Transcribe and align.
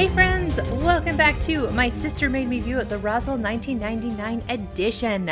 Hey 0.00 0.08
friends, 0.08 0.56
welcome 0.82 1.18
back 1.18 1.38
to 1.40 1.70
My 1.72 1.90
Sister 1.90 2.30
Made 2.30 2.48
Me 2.48 2.58
View 2.58 2.78
at 2.78 2.88
the 2.88 2.96
Roswell 2.96 3.36
1999 3.36 4.42
edition. 4.48 5.30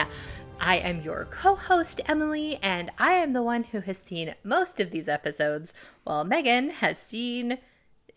I 0.60 0.76
am 0.76 1.00
your 1.00 1.26
co 1.30 1.54
host, 1.54 2.02
Emily, 2.04 2.56
and 2.56 2.90
I 2.98 3.14
am 3.14 3.32
the 3.32 3.42
one 3.42 3.64
who 3.64 3.80
has 3.80 3.96
seen 3.96 4.34
most 4.44 4.78
of 4.78 4.90
these 4.90 5.08
episodes, 5.08 5.72
while 6.04 6.22
Megan 6.22 6.68
has 6.68 6.98
seen 6.98 7.56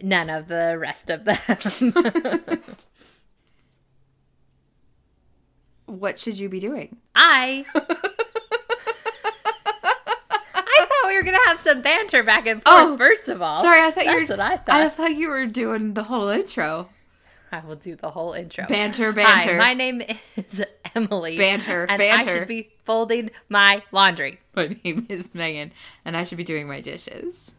none 0.04 0.30
of 0.30 0.50
the 0.50 0.77
rest 0.77 1.09
of 1.09 1.23
them. 1.23 2.59
What 5.86 6.20
should 6.20 6.38
you 6.38 6.49
be 6.49 6.59
doing? 6.59 6.98
I. 7.16 7.63
I 10.63 10.86
thought 10.86 11.05
we 11.05 11.09
were 11.23 11.38
to 11.38 11.39
have 11.48 11.59
some 11.59 11.81
banter 11.81 12.23
back 12.23 12.48
and 12.48 12.61
forth, 12.63 12.75
Oh, 12.77 12.98
first 12.98 13.30
of 13.30 13.41
all. 13.41 13.55
Sorry, 13.55 13.81
I 13.81 13.91
thought 13.91 14.05
you 14.05 14.13
were. 14.13 14.25
what 14.25 14.39
I 14.39 14.57
thought. 14.57 14.75
I 14.75 14.89
thought 14.89 15.16
you 15.16 15.30
were 15.30 15.45
doing 15.45 15.94
the 15.94 16.03
whole 16.03 16.30
intro. 16.30 16.89
I 17.52 17.59
will 17.59 17.75
do 17.75 17.95
the 17.97 18.11
whole 18.11 18.31
intro. 18.34 18.66
Banter, 18.67 19.11
banter. 19.11 19.52
Hi, 19.53 19.57
my 19.57 19.73
name 19.73 20.02
is 20.38 20.63
Emily. 20.95 21.38
Banter, 21.38 21.84
and 21.84 21.91
I 21.91 21.97
banter. 21.97 22.39
should 22.39 22.47
be 22.47 22.70
folding 22.85 23.30
my 23.49 23.81
laundry. 23.91 24.39
My 24.55 24.77
name 24.85 25.05
is 25.09 25.34
Megan, 25.35 25.71
and 26.05 26.16
I 26.16 26.23
should 26.23 26.38
be 26.38 26.44
doing 26.45 26.67
my 26.67 26.80
dishes. 26.80 27.53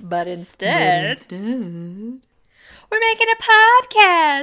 But 0.00 0.26
instead, 0.26 1.10
Instead, 1.10 1.38
we're 2.90 3.00
making 3.00 3.28
a 3.30 3.36
podcast. 3.42 4.42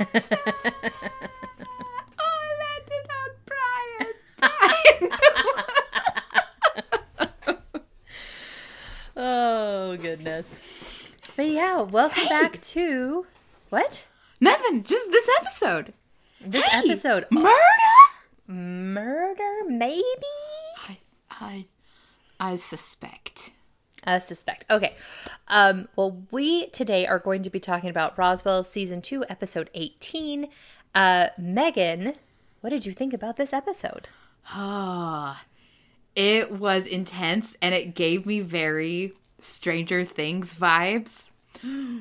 oh, 0.00 1.64
oh 9.18 9.96
goodness. 10.00 10.62
But 11.36 11.48
yeah, 11.48 11.82
welcome 11.82 12.22
Hey. 12.24 12.28
back 12.28 12.60
to 12.60 13.26
what? 13.68 14.06
Nothing. 14.40 14.82
Just 14.84 15.10
this 15.10 15.28
episode. 15.40 15.92
This 16.40 16.62
Hey, 16.64 16.78
episode. 16.88 17.26
Murder. 17.30 17.52
Murder, 18.46 19.64
maybe? 19.68 20.02
I, 20.88 20.98
I, 21.30 21.66
I 22.40 22.56
suspect. 22.56 23.50
I 24.04 24.20
suspect. 24.20 24.64
Okay. 24.70 24.94
Um, 25.48 25.88
well, 25.96 26.22
we 26.30 26.66
today 26.68 27.06
are 27.06 27.18
going 27.18 27.42
to 27.42 27.50
be 27.50 27.60
talking 27.60 27.90
about 27.90 28.16
Roswell 28.16 28.64
season 28.64 29.02
two, 29.02 29.24
episode 29.28 29.68
18. 29.74 30.48
Uh, 30.94 31.26
Megan, 31.36 32.14
what 32.60 32.70
did 32.70 32.86
you 32.86 32.92
think 32.92 33.12
about 33.12 33.36
this 33.36 33.52
episode? 33.52 34.08
Ah, 34.50 35.42
it 36.16 36.52
was 36.52 36.86
intense, 36.86 37.56
and 37.62 37.74
it 37.74 37.94
gave 37.94 38.26
me 38.26 38.40
very 38.40 39.12
Stranger 39.40 40.04
Things 40.04 40.54
vibes, 40.54 41.30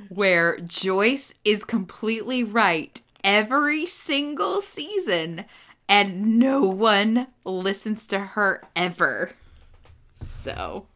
where 0.10 0.60
Joyce 0.60 1.34
is 1.46 1.64
completely 1.64 2.44
right 2.44 3.00
every 3.24 3.86
single 3.86 4.62
season, 4.62 5.46
and 5.90 6.40
no 6.40 6.62
one 6.62 7.28
listens 7.44 8.08
to 8.08 8.20
her 8.20 8.64
ever. 8.76 9.32
So, 10.14 10.88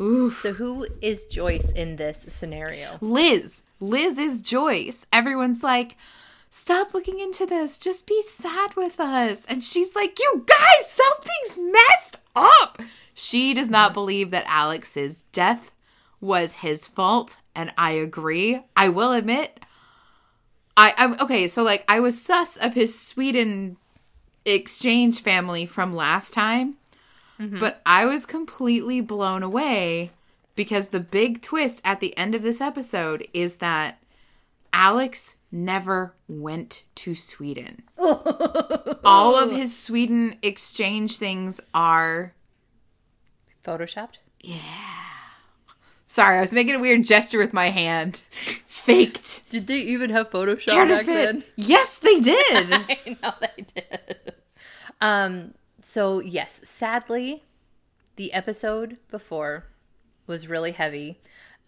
oof. 0.00 0.40
So, 0.42 0.52
who 0.52 0.86
is 1.00 1.24
Joyce 1.24 1.72
in 1.72 1.96
this 1.96 2.26
scenario? 2.28 2.98
Liz. 3.00 3.62
Liz 3.80 4.18
is 4.18 4.42
Joyce. 4.42 5.06
Everyone's 5.12 5.62
like, 5.62 5.96
stop 6.50 6.94
looking 6.94 7.20
into 7.20 7.46
this. 7.46 7.78
Just 7.78 8.06
be 8.06 8.22
sad 8.22 8.76
with 8.76 8.98
us. 9.00 9.44
And 9.46 9.62
she's 9.62 9.94
like, 9.94 10.18
you 10.18 10.44
guys, 10.46 10.90
something's 10.90 11.72
messed 11.72 12.18
up. 12.34 12.80
She 13.14 13.54
does 13.54 13.70
not 13.70 13.94
believe 13.94 14.30
that 14.30 14.44
Alex's 14.46 15.22
death 15.32 15.72
was 16.20 16.56
his 16.56 16.86
fault. 16.86 17.38
And 17.54 17.72
I 17.78 17.92
agree. 17.92 18.62
I 18.76 18.88
will 18.88 19.12
admit, 19.12 19.60
I, 20.76 20.92
I'm 20.98 21.14
okay. 21.20 21.48
So, 21.48 21.62
like, 21.62 21.84
I 21.88 22.00
was 22.00 22.20
sus 22.20 22.56
of 22.56 22.74
his 22.74 22.98
Sweden 22.98 23.78
exchange 24.44 25.22
family 25.22 25.66
from 25.66 25.94
last 25.94 26.32
time, 26.32 26.76
mm-hmm. 27.40 27.58
but 27.58 27.80
I 27.86 28.04
was 28.04 28.26
completely 28.26 29.00
blown 29.00 29.42
away 29.42 30.10
because 30.54 30.88
the 30.88 31.00
big 31.00 31.42
twist 31.42 31.80
at 31.84 32.00
the 32.00 32.16
end 32.16 32.34
of 32.34 32.42
this 32.42 32.60
episode 32.60 33.26
is 33.32 33.56
that 33.56 33.98
Alex 34.78 35.36
never 35.50 36.14
went 36.28 36.84
to 36.96 37.14
Sweden. 37.14 37.82
All 37.98 39.34
of 39.34 39.50
his 39.50 39.76
Sweden 39.76 40.36
exchange 40.42 41.16
things 41.16 41.62
are. 41.72 42.34
Photoshopped? 43.64 44.18
Yeah. 44.42 44.60
Sorry, 46.06 46.36
I 46.36 46.42
was 46.42 46.52
making 46.52 46.74
a 46.74 46.78
weird 46.78 47.04
gesture 47.04 47.38
with 47.38 47.54
my 47.54 47.70
hand. 47.70 48.20
Faked. 48.66 49.48
Did 49.48 49.66
they 49.66 49.78
even 49.78 50.10
have 50.10 50.30
Photoshop 50.30 50.88
back 50.88 51.06
then? 51.06 51.42
Yes, 51.56 51.98
they 51.98 52.20
did. 52.20 52.36
I 52.52 53.16
know 53.22 53.32
they 53.40 53.64
did. 53.74 54.34
Um, 55.00 55.54
so 55.80 56.20
yes, 56.20 56.60
sadly, 56.64 57.44
the 58.16 58.30
episode 58.34 58.98
before 59.10 59.64
was 60.26 60.48
really 60.48 60.72
heavy 60.72 61.18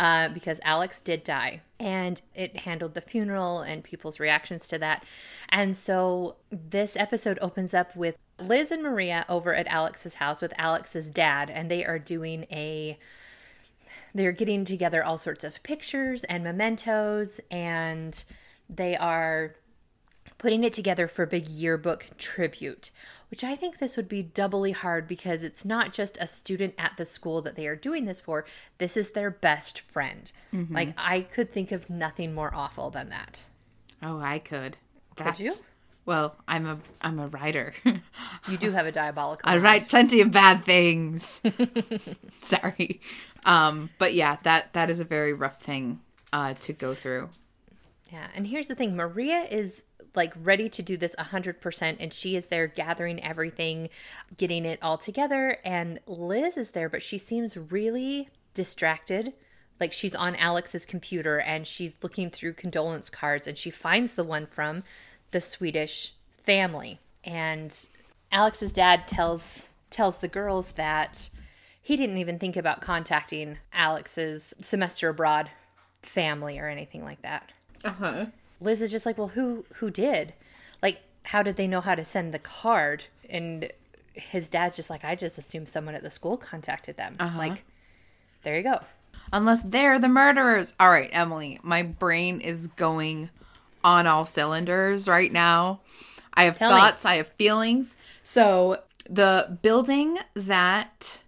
uh, 0.01 0.29
because 0.29 0.61
Alex 0.63 1.01
did 1.01 1.25
die, 1.25 1.63
and 1.81 2.21
it 2.35 2.59
handled 2.59 2.95
the 2.95 3.01
funeral 3.01 3.61
and 3.61 3.83
people's 3.83 4.21
reactions 4.21 4.69
to 4.69 4.79
that. 4.79 5.05
And 5.49 5.77
so 5.77 6.37
this 6.51 6.97
episode 6.97 7.39
opens 7.41 7.75
up 7.75 7.97
with 7.97 8.17
Liz 8.41 8.71
and 8.71 8.83
Maria 8.83 9.25
over 9.29 9.55
at 9.55 9.67
Alex's 9.67 10.15
house 10.15 10.41
with 10.41 10.53
Alex's 10.57 11.11
dad, 11.11 11.51
and 11.51 11.71
they 11.71 11.85
are 11.85 11.99
doing 11.99 12.47
a 12.51 12.97
they're 14.15 14.33
getting 14.33 14.65
together 14.65 15.05
all 15.05 15.19
sorts 15.19 15.45
of 15.45 15.63
pictures 15.63 16.25
and 16.25 16.43
mementos 16.43 17.41
and 17.51 18.25
they 18.69 18.97
are 18.97 19.55
putting 20.39 20.65
it 20.65 20.73
together 20.73 21.07
for 21.07 21.25
a 21.25 21.27
big 21.27 21.47
yearbook 21.47 22.07
tribute 22.17 22.91
which 23.31 23.45
i 23.45 23.55
think 23.55 23.79
this 23.79 23.97
would 23.97 24.09
be 24.09 24.23
doubly 24.23 24.73
hard 24.73 25.07
because 25.07 25.43
it's 25.43 25.65
not 25.65 25.93
just 25.93 26.17
a 26.21 26.27
student 26.27 26.75
at 26.79 26.97
the 26.97 27.05
school 27.05 27.43
that 27.43 27.57
they 27.57 27.67
are 27.67 27.77
doing 27.77 28.05
this 28.05 28.21
for 28.21 28.45
this 28.79 28.97
is 28.97 29.11
their 29.11 29.31
best 29.31 29.81
friend 29.81 30.33
like 30.71 30.95
i 30.97 31.21
could 31.21 31.53
think 31.53 31.73
of 31.73 31.91
nothing 31.91 32.35
more 32.35 32.55
awful 32.55 32.91
than 32.91 33.09
that 33.11 33.45
oh, 34.03 34.19
I 34.19 34.39
could. 34.39 34.77
Could 35.17 35.39
you? 35.39 35.53
Well, 36.07 36.37
I'm 36.47 36.65
a 36.67 36.79
I'm 37.03 37.19
a 37.19 37.27
writer. 37.29 37.75
you 38.49 38.57
do 38.57 38.71
have 38.71 38.87
a 38.87 38.93
diabolical 38.93 39.43
I 39.45 39.55
mind. 39.55 39.63
write 39.63 39.89
plenty 39.89 40.21
of 40.21 40.31
bad 40.31 40.65
things. 40.65 41.43
Sorry. 42.43 43.01
Um, 43.45 43.91
but 43.99 44.15
yeah, 44.15 44.37
that 44.45 44.73
that 44.73 44.91
is 44.91 45.01
a 45.01 45.05
very 45.05 45.33
rough 45.33 45.61
thing 45.61 46.01
uh 46.33 46.55
to 46.61 46.73
go 46.73 46.95
through. 46.95 47.29
Yeah, 48.11 48.27
and 48.35 48.47
here's 48.47 48.69
the 48.69 48.75
thing 48.75 48.97
Maria 48.97 49.43
is 49.51 49.85
like 50.15 50.35
ready 50.43 50.69
to 50.69 50.83
do 50.83 50.97
this 50.97 51.15
100% 51.19 51.97
and 52.01 52.13
she 52.13 52.37
is 52.37 52.47
there 52.47 52.67
gathering 52.67 53.23
everything, 53.23 53.89
getting 54.37 54.65
it 54.65 54.79
all 54.83 54.99
together 54.99 55.59
and 55.65 56.01
Liz 56.07 56.57
is 56.57 56.73
there 56.73 56.89
but 56.89 57.03
she 57.03 57.19
seems 57.19 57.57
really 57.57 58.29
distracted. 58.55 59.33
Like 59.81 59.93
she's 59.93 60.15
on 60.15 60.35
Alex's 60.37 60.85
computer 60.85 61.39
and 61.41 61.67
she's 61.67 61.95
looking 62.03 62.31
through 62.31 62.55
condolence 62.55 63.11
cards 63.11 63.47
and 63.47 63.57
she 63.57 63.71
finds 63.71 64.15
the 64.15 64.25
one 64.25 64.47
from 64.47 64.83
the 65.31 65.41
Swedish 65.41 66.15
family. 66.43 66.99
And 67.25 67.75
Alex's 68.33 68.73
dad 68.73 69.07
tells 69.07 69.69
tells 69.91 70.19
the 70.19 70.29
girls 70.29 70.73
that 70.73 71.31
he 71.81 71.97
didn't 71.97 72.19
even 72.19 72.39
think 72.39 72.57
about 72.57 72.81
contacting 72.83 73.57
Alex's 73.73 74.53
semester 74.61 75.09
abroad 75.09 75.51
family 76.03 76.59
or 76.59 76.69
anything 76.69 77.05
like 77.05 77.23
that. 77.23 77.51
Uh-huh. 77.85 78.27
Liz 78.61 78.83
is 78.83 78.91
just 78.91 79.07
like, 79.07 79.19
well, 79.19 79.29
who 79.29 79.65
who 79.77 79.91
did? 79.91 80.35
Like, 80.83 81.01
how 81.23 81.43
did 81.43 81.57
they 81.57 81.67
know 81.67 81.81
how 81.81 81.95
to 81.95 82.05
send 82.05 82.33
the 82.35 82.39
card? 82.39 83.05
And 83.29 83.71
his 84.15 84.49
dad's 84.49 84.77
just 84.77 84.91
like, 84.91 85.05
I 85.05 85.15
just 85.15 85.39
assumed 85.39 85.69
someone 85.69 85.95
at 85.95 86.03
the 86.03 86.11
school 86.11 86.37
contacted 86.37 86.97
them. 86.97 87.17
Like, 87.21 87.65
there 88.43 88.57
you 88.57 88.63
go. 88.63 88.81
Unless 89.33 89.63
they're 89.63 89.99
the 89.99 90.09
murderers. 90.09 90.75
All 90.81 90.91
right, 90.91 91.11
Emily, 91.13 91.61
my 91.63 91.83
brain 91.83 92.41
is 92.41 92.67
going 92.69 93.31
on 93.85 94.07
all 94.07 94.27
cylinders 94.27 95.07
right 95.07 95.31
now. 95.31 95.81
I 96.35 96.45
have 96.45 96.59
Tell 96.59 96.73
me. 96.73 96.81
thoughts, 96.81 97.05
I 97.05 97.17
have 97.17 97.29
feelings. 97.29 97.97
So, 98.23 98.83
the 99.09 99.59
building 99.63 100.19
that 100.35 101.21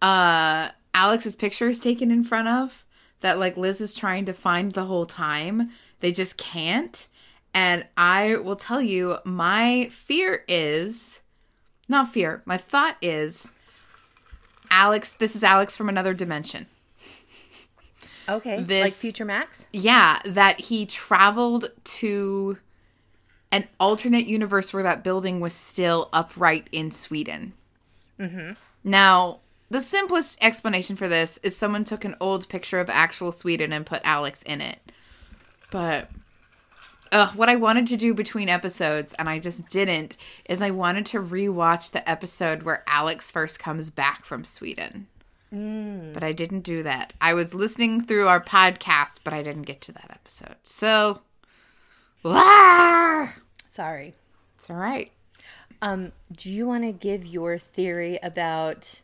uh 0.00 0.70
Alex's 0.94 1.36
picture 1.36 1.68
is 1.68 1.78
taken 1.80 2.10
in 2.10 2.24
front 2.24 2.48
of 2.48 2.84
that 3.20 3.38
like 3.38 3.56
Liz 3.56 3.80
is 3.80 3.94
trying 3.94 4.24
to 4.26 4.32
find 4.32 4.72
the 4.72 4.84
whole 4.84 5.06
time, 5.06 5.70
they 6.02 6.12
just 6.12 6.36
can't. 6.36 7.08
And 7.54 7.86
I 7.96 8.36
will 8.36 8.56
tell 8.56 8.82
you, 8.82 9.16
my 9.24 9.88
fear 9.90 10.44
is 10.48 11.20
not 11.88 12.12
fear, 12.12 12.42
my 12.44 12.56
thought 12.56 12.96
is 13.02 13.52
Alex, 14.70 15.12
this 15.12 15.36
is 15.36 15.44
Alex 15.44 15.76
from 15.76 15.88
another 15.88 16.14
dimension. 16.14 16.66
Okay, 18.28 18.62
This, 18.62 18.84
like 18.84 18.92
Future 18.92 19.24
Max. 19.24 19.66
Yeah, 19.72 20.18
that 20.24 20.60
he 20.60 20.86
traveled 20.86 21.70
to 21.84 22.58
an 23.50 23.68
alternate 23.78 24.26
universe 24.26 24.72
where 24.72 24.82
that 24.82 25.04
building 25.04 25.40
was 25.40 25.52
still 25.52 26.08
upright 26.12 26.68
in 26.72 26.90
Sweden. 26.90 27.52
Mm-hmm. 28.18 28.52
Now, 28.84 29.40
the 29.70 29.80
simplest 29.80 30.42
explanation 30.42 30.96
for 30.96 31.08
this 31.08 31.38
is 31.38 31.56
someone 31.56 31.84
took 31.84 32.04
an 32.04 32.16
old 32.20 32.48
picture 32.48 32.80
of 32.80 32.88
actual 32.88 33.32
Sweden 33.32 33.72
and 33.72 33.84
put 33.84 34.00
Alex 34.04 34.42
in 34.42 34.60
it. 34.60 34.78
But 35.72 36.10
uh, 37.10 37.32
what 37.32 37.48
I 37.48 37.56
wanted 37.56 37.86
to 37.88 37.96
do 37.96 38.14
between 38.14 38.48
episodes, 38.48 39.14
and 39.14 39.28
I 39.28 39.38
just 39.38 39.68
didn't, 39.68 40.16
is 40.48 40.62
I 40.62 40.70
wanted 40.70 41.06
to 41.06 41.20
rewatch 41.20 41.90
the 41.90 42.08
episode 42.08 42.62
where 42.62 42.84
Alex 42.86 43.30
first 43.30 43.58
comes 43.58 43.90
back 43.90 44.24
from 44.24 44.44
Sweden. 44.44 45.08
But 46.14 46.22
I 46.24 46.32
didn't 46.32 46.60
do 46.60 46.82
that. 46.82 47.14
I 47.20 47.34
was 47.34 47.52
listening 47.52 48.02
through 48.02 48.28
our 48.28 48.40
podcast, 48.40 49.20
but 49.24 49.34
I 49.34 49.42
didn't 49.42 49.62
get 49.62 49.80
to 49.82 49.92
that 49.92 50.10
episode. 50.10 50.56
So, 50.62 51.20
ah, 52.24 53.34
Sorry. 53.68 54.14
it's 54.58 54.70
all 54.70 54.76
right. 54.76 55.10
Um, 55.82 56.12
do 56.34 56.50
you 56.50 56.66
want 56.66 56.84
to 56.84 56.92
give 56.92 57.26
your 57.26 57.58
theory 57.58 58.18
about 58.22 59.00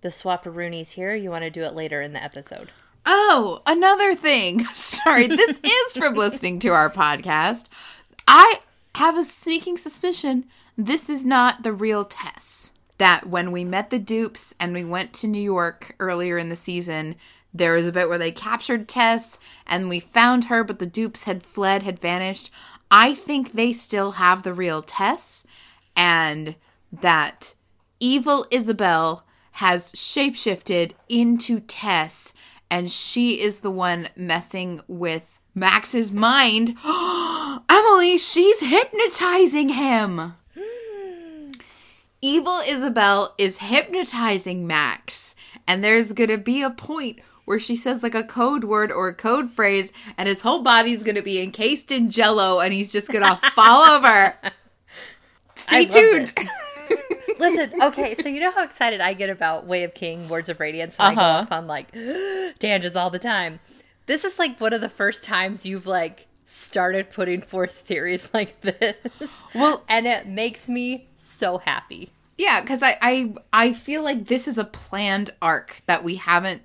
the 0.00 0.08
swapperoonies 0.08 0.92
here? 0.92 1.12
Or 1.12 1.16
you 1.16 1.30
want 1.30 1.44
to 1.44 1.50
do 1.50 1.62
it 1.62 1.74
later 1.74 2.00
in 2.00 2.12
the 2.12 2.22
episode? 2.22 2.70
Oh, 3.06 3.62
another 3.66 4.14
thing. 4.14 4.64
Sorry, 4.72 5.28
this 5.28 5.60
is 5.62 5.96
from 5.96 6.14
listening 6.16 6.58
to 6.60 6.68
our 6.68 6.90
podcast. 6.90 7.66
I 8.26 8.60
have 8.96 9.16
a 9.16 9.24
sneaking 9.24 9.76
suspicion 9.76 10.46
this 10.78 11.08
is 11.08 11.24
not 11.24 11.62
the 11.62 11.72
real 11.72 12.04
Tess. 12.04 12.72
That 12.98 13.26
when 13.28 13.52
we 13.52 13.64
met 13.64 13.90
the 13.90 13.98
dupes 13.98 14.54
and 14.58 14.72
we 14.72 14.84
went 14.84 15.12
to 15.14 15.26
New 15.26 15.40
York 15.40 15.94
earlier 15.98 16.38
in 16.38 16.48
the 16.48 16.56
season, 16.56 17.16
there 17.52 17.74
was 17.74 17.86
a 17.86 17.92
bit 17.92 18.08
where 18.08 18.18
they 18.18 18.32
captured 18.32 18.88
Tess 18.88 19.38
and 19.66 19.88
we 19.88 20.00
found 20.00 20.44
her, 20.44 20.64
but 20.64 20.78
the 20.78 20.86
dupes 20.86 21.24
had 21.24 21.42
fled, 21.42 21.82
had 21.82 21.98
vanished. 21.98 22.50
I 22.90 23.14
think 23.14 23.52
they 23.52 23.72
still 23.72 24.12
have 24.12 24.42
the 24.42 24.54
real 24.54 24.82
Tess 24.82 25.46
and 25.94 26.56
that 26.92 27.54
evil 28.00 28.46
Isabel 28.50 29.24
has 29.52 29.92
shapeshifted 29.92 30.92
into 31.08 31.60
Tess 31.60 32.34
and 32.70 32.90
she 32.90 33.40
is 33.40 33.60
the 33.60 33.70
one 33.70 34.08
messing 34.16 34.80
with 34.88 35.38
Max's 35.54 36.12
mind. 36.12 36.76
Emily, 36.84 38.18
she's 38.18 38.60
hypnotizing 38.60 39.70
him. 39.70 40.34
Evil 42.20 42.60
Isabel 42.66 43.34
is 43.38 43.58
hypnotizing 43.58 44.66
Max, 44.66 45.34
and 45.66 45.82
there's 45.82 46.12
gonna 46.12 46.38
be 46.38 46.62
a 46.62 46.70
point 46.70 47.20
where 47.44 47.58
she 47.58 47.76
says 47.76 48.02
like 48.02 48.14
a 48.14 48.24
code 48.24 48.64
word 48.64 48.90
or 48.90 49.08
a 49.08 49.14
code 49.14 49.50
phrase, 49.50 49.92
and 50.18 50.28
his 50.28 50.40
whole 50.40 50.62
body's 50.62 51.02
gonna 51.02 51.22
be 51.22 51.40
encased 51.40 51.90
in 51.90 52.10
jello, 52.10 52.60
and 52.60 52.72
he's 52.72 52.92
just 52.92 53.10
gonna 53.10 53.40
fall 53.54 53.82
over. 53.82 54.34
Stay 55.54 55.86
tuned. 55.86 56.32
Listen, 57.38 57.82
okay, 57.82 58.14
so 58.14 58.28
you 58.28 58.40
know 58.40 58.50
how 58.52 58.64
excited 58.64 59.00
I 59.00 59.12
get 59.14 59.28
about 59.30 59.66
Way 59.66 59.84
of 59.84 59.92
King, 59.94 60.28
Words 60.28 60.48
of 60.48 60.58
Radiance, 60.60 60.96
and 60.98 61.18
Uh-huh. 61.18 61.38
go 61.38 61.42
off 61.42 61.52
on 61.52 61.66
like 61.66 61.92
tangents 62.58 62.96
all 62.96 63.10
the 63.10 63.18
time. 63.18 63.60
This 64.06 64.24
is 64.24 64.38
like 64.38 64.58
one 64.60 64.72
of 64.72 64.80
the 64.80 64.88
first 64.88 65.22
times 65.24 65.66
you've 65.66 65.86
like 65.86 66.26
started 66.46 67.10
putting 67.10 67.42
forth 67.42 67.72
theories 67.72 68.30
like 68.34 68.60
this. 68.62 68.96
Well- 69.54 69.84
and 69.88 70.06
it 70.06 70.26
makes 70.26 70.68
me 70.68 71.08
so 71.16 71.58
happy. 71.58 72.10
Yeah, 72.38 72.60
because 72.60 72.82
I, 72.82 72.98
I 73.00 73.34
I 73.52 73.72
feel 73.72 74.02
like 74.02 74.26
this 74.26 74.46
is 74.46 74.58
a 74.58 74.64
planned 74.64 75.30
arc 75.40 75.78
that 75.86 76.04
we 76.04 76.16
haven't. 76.16 76.62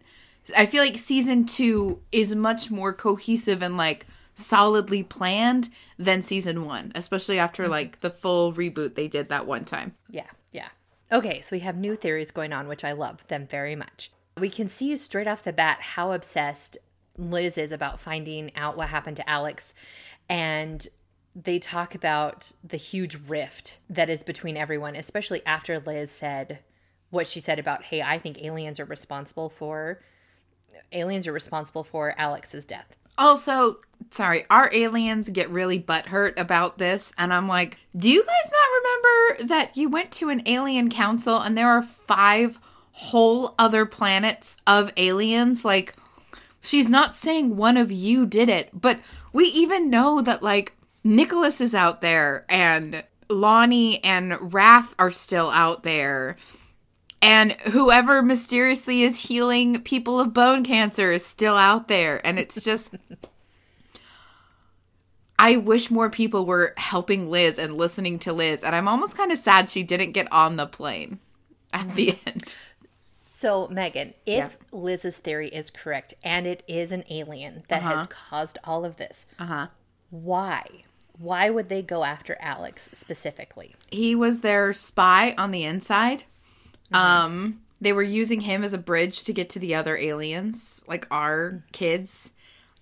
I 0.57 0.65
feel 0.65 0.83
like 0.83 0.97
season 0.97 1.45
two 1.45 2.01
is 2.11 2.35
much 2.35 2.69
more 2.71 2.91
cohesive 2.93 3.61
and 3.61 3.77
like 3.77 4.05
solidly 4.41 5.03
planned 5.03 5.69
than 5.97 6.21
season 6.21 6.65
one, 6.65 6.91
especially 6.95 7.39
after 7.39 7.63
mm-hmm. 7.63 7.71
like 7.71 8.01
the 8.01 8.09
full 8.09 8.53
reboot 8.53 8.95
they 8.95 9.07
did 9.07 9.29
that 9.29 9.47
one 9.47 9.65
time. 9.65 9.95
Yeah, 10.09 10.27
yeah. 10.51 10.69
Okay, 11.11 11.41
so 11.41 11.55
we 11.55 11.59
have 11.61 11.75
new 11.75 11.95
theories 11.95 12.31
going 12.31 12.53
on, 12.53 12.67
which 12.67 12.83
I 12.83 12.93
love 12.93 13.27
them 13.27 13.47
very 13.47 13.75
much. 13.75 14.11
We 14.37 14.49
can 14.49 14.67
see 14.67 14.95
straight 14.97 15.27
off 15.27 15.43
the 15.43 15.53
bat 15.53 15.79
how 15.81 16.13
obsessed 16.13 16.77
Liz 17.17 17.57
is 17.57 17.71
about 17.71 17.99
finding 17.99 18.55
out 18.55 18.77
what 18.77 18.87
happened 18.89 19.17
to 19.17 19.29
Alex. 19.29 19.73
And 20.29 20.87
they 21.35 21.59
talk 21.59 21.95
about 21.95 22.51
the 22.63 22.77
huge 22.77 23.15
rift 23.27 23.77
that 23.89 24.09
is 24.09 24.23
between 24.23 24.57
everyone, 24.57 24.95
especially 24.95 25.45
after 25.45 25.79
Liz 25.79 26.11
said 26.11 26.59
what 27.09 27.27
she 27.27 27.41
said 27.41 27.59
about, 27.59 27.83
hey, 27.83 28.01
I 28.01 28.17
think 28.17 28.41
aliens 28.41 28.79
are 28.79 28.85
responsible 28.85 29.49
for 29.49 30.01
aliens 30.91 31.27
are 31.27 31.33
responsible 31.33 31.83
for 31.83 32.15
Alex's 32.17 32.65
death. 32.65 32.97
Also, 33.21 33.77
sorry, 34.09 34.45
our 34.49 34.67
aliens 34.73 35.29
get 35.29 35.47
really 35.51 35.79
butthurt 35.79 36.39
about 36.39 36.79
this, 36.79 37.13
and 37.19 37.31
I'm 37.31 37.47
like, 37.47 37.77
do 37.95 38.09
you 38.09 38.23
guys 38.23 38.51
not 38.51 39.37
remember 39.37 39.53
that 39.53 39.77
you 39.77 39.89
went 39.89 40.11
to 40.13 40.29
an 40.29 40.41
alien 40.47 40.89
council 40.89 41.37
and 41.39 41.55
there 41.55 41.69
are 41.69 41.83
five 41.83 42.59
whole 42.93 43.53
other 43.59 43.85
planets 43.85 44.57
of 44.65 44.91
aliens? 44.97 45.63
Like, 45.63 45.93
she's 46.61 46.89
not 46.89 47.15
saying 47.15 47.57
one 47.57 47.77
of 47.77 47.91
you 47.91 48.25
did 48.25 48.49
it, 48.49 48.69
but 48.73 48.99
we 49.31 49.45
even 49.45 49.91
know 49.91 50.19
that, 50.23 50.41
like, 50.41 50.75
Nicholas 51.03 51.61
is 51.61 51.75
out 51.75 52.01
there 52.01 52.43
and 52.49 53.03
Lonnie 53.29 54.03
and 54.03 54.51
Rath 54.51 54.95
are 54.97 55.11
still 55.11 55.51
out 55.51 55.83
there. 55.83 56.37
And 57.21 57.51
whoever 57.61 58.21
mysteriously 58.21 59.03
is 59.03 59.25
healing 59.25 59.81
people 59.83 60.19
of 60.19 60.33
bone 60.33 60.63
cancer 60.63 61.11
is 61.11 61.25
still 61.25 61.55
out 61.55 61.87
there. 61.87 62.25
And 62.25 62.39
it's 62.39 62.63
just. 62.63 62.93
I 65.39 65.57
wish 65.57 65.89
more 65.89 66.09
people 66.09 66.45
were 66.45 66.73
helping 66.77 67.29
Liz 67.31 67.57
and 67.57 67.75
listening 67.75 68.19
to 68.19 68.33
Liz. 68.33 68.63
And 68.63 68.75
I'm 68.75 68.87
almost 68.87 69.17
kind 69.17 69.31
of 69.31 69.39
sad 69.39 69.69
she 69.69 69.81
didn't 69.81 70.11
get 70.11 70.31
on 70.31 70.55
the 70.55 70.67
plane 70.67 71.17
at 71.73 71.95
the 71.95 72.11
end. 72.27 72.57
So, 73.27 73.67
Megan, 73.69 74.13
if 74.27 74.57
Liz's 74.71 75.17
theory 75.17 75.47
is 75.49 75.71
correct 75.71 76.13
and 76.23 76.45
it 76.45 76.61
is 76.67 76.91
an 76.91 77.03
alien 77.09 77.63
that 77.69 77.81
has 77.81 78.05
caused 78.05 78.59
all 78.63 78.85
of 78.85 78.97
this, 78.97 79.25
Uh 79.39 79.45
huh. 79.45 79.67
why? 80.11 80.63
Why 81.17 81.49
would 81.49 81.69
they 81.69 81.81
go 81.81 82.03
after 82.03 82.37
Alex 82.39 82.89
specifically? 82.93 83.73
He 83.89 84.13
was 84.15 84.41
their 84.41 84.73
spy 84.73 85.33
on 85.39 85.49
the 85.49 85.63
inside. 85.63 86.23
Um, 86.93 87.61
they 87.79 87.93
were 87.93 88.03
using 88.03 88.41
him 88.41 88.63
as 88.63 88.73
a 88.73 88.77
bridge 88.77 89.23
to 89.23 89.33
get 89.33 89.49
to 89.51 89.59
the 89.59 89.75
other 89.75 89.97
aliens, 89.97 90.83
like 90.87 91.07
our 91.09 91.63
kids. 91.71 92.31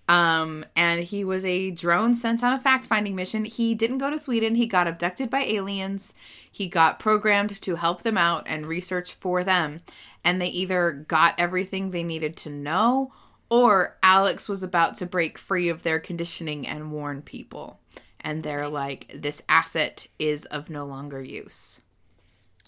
Um, 0.10 0.66
and 0.76 1.04
he 1.04 1.24
was 1.24 1.46
a 1.46 1.70
drone 1.70 2.16
sent 2.16 2.44
on 2.44 2.52
a 2.52 2.60
fact 2.60 2.88
finding 2.88 3.16
mission. 3.16 3.46
He 3.46 3.76
didn't 3.76 4.00
go 4.00 4.10
to 4.10 4.18
Sweden. 4.18 4.56
He 4.56 4.66
got 4.66 4.88
abducted 4.88 5.30
by 5.30 5.42
aliens. 5.44 6.16
He 6.52 6.68
got 6.68 7.00
programmed 7.00 7.62
to 7.62 7.76
help 7.76 8.02
them 8.02 8.18
out 8.18 8.48
and 8.50 8.66
research 8.66 9.14
for 9.14 9.44
them. 9.44 9.82
And 10.26 10.42
they 10.42 10.48
either 10.48 11.06
got 11.08 11.40
everything 11.40 11.92
they 11.92 12.04
needed 12.04 12.36
to 12.38 12.50
know, 12.50 13.14
or 13.50 13.98
Alex 14.04 14.50
was 14.50 14.64
about 14.64 14.96
to 14.96 15.06
break 15.06 15.38
free 15.38 15.70
of 15.70 15.84
their 15.84 16.00
conditioning 16.00 16.68
and 16.68 16.92
warn 16.92 17.22
people. 17.22 17.80
And 18.20 18.44
they're 18.44 18.68
like, 18.68 19.12
this 19.14 19.44
asset 19.48 20.08
is 20.18 20.46
of 20.46 20.70
no 20.70 20.86
longer 20.86 21.22
use. 21.22 21.82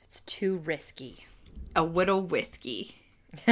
It's 0.03 0.21
too 0.21 0.57
risky. 0.60 1.25
A 1.75 1.83
widow 1.83 2.17
whiskey. 2.17 2.95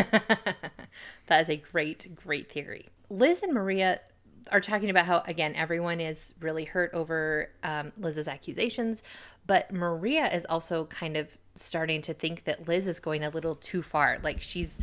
That 1.30 1.42
is 1.44 1.50
a 1.50 1.58
great, 1.58 2.14
great 2.16 2.52
theory. 2.52 2.88
Liz 3.10 3.44
and 3.44 3.54
Maria 3.54 4.02
are 4.52 4.60
talking 4.60 4.90
about 4.90 5.06
how, 5.06 5.24
again, 5.28 5.54
everyone 5.56 6.00
is 6.00 6.34
really 6.40 6.66
hurt 6.66 6.92
over 6.94 7.52
um, 7.64 7.92
Liz's 7.98 8.28
accusations, 8.28 9.04
but 9.46 9.72
Maria 9.72 10.34
is 10.34 10.46
also 10.46 10.86
kind 10.86 11.16
of 11.16 11.38
starting 11.54 12.02
to 12.02 12.16
think 12.16 12.46
that 12.46 12.68
Liz 12.68 12.88
is 12.88 13.00
going 13.00 13.24
a 13.24 13.30
little 13.30 13.56
too 13.56 13.84
far. 13.84 14.18
Like 14.24 14.42
she's 14.42 14.80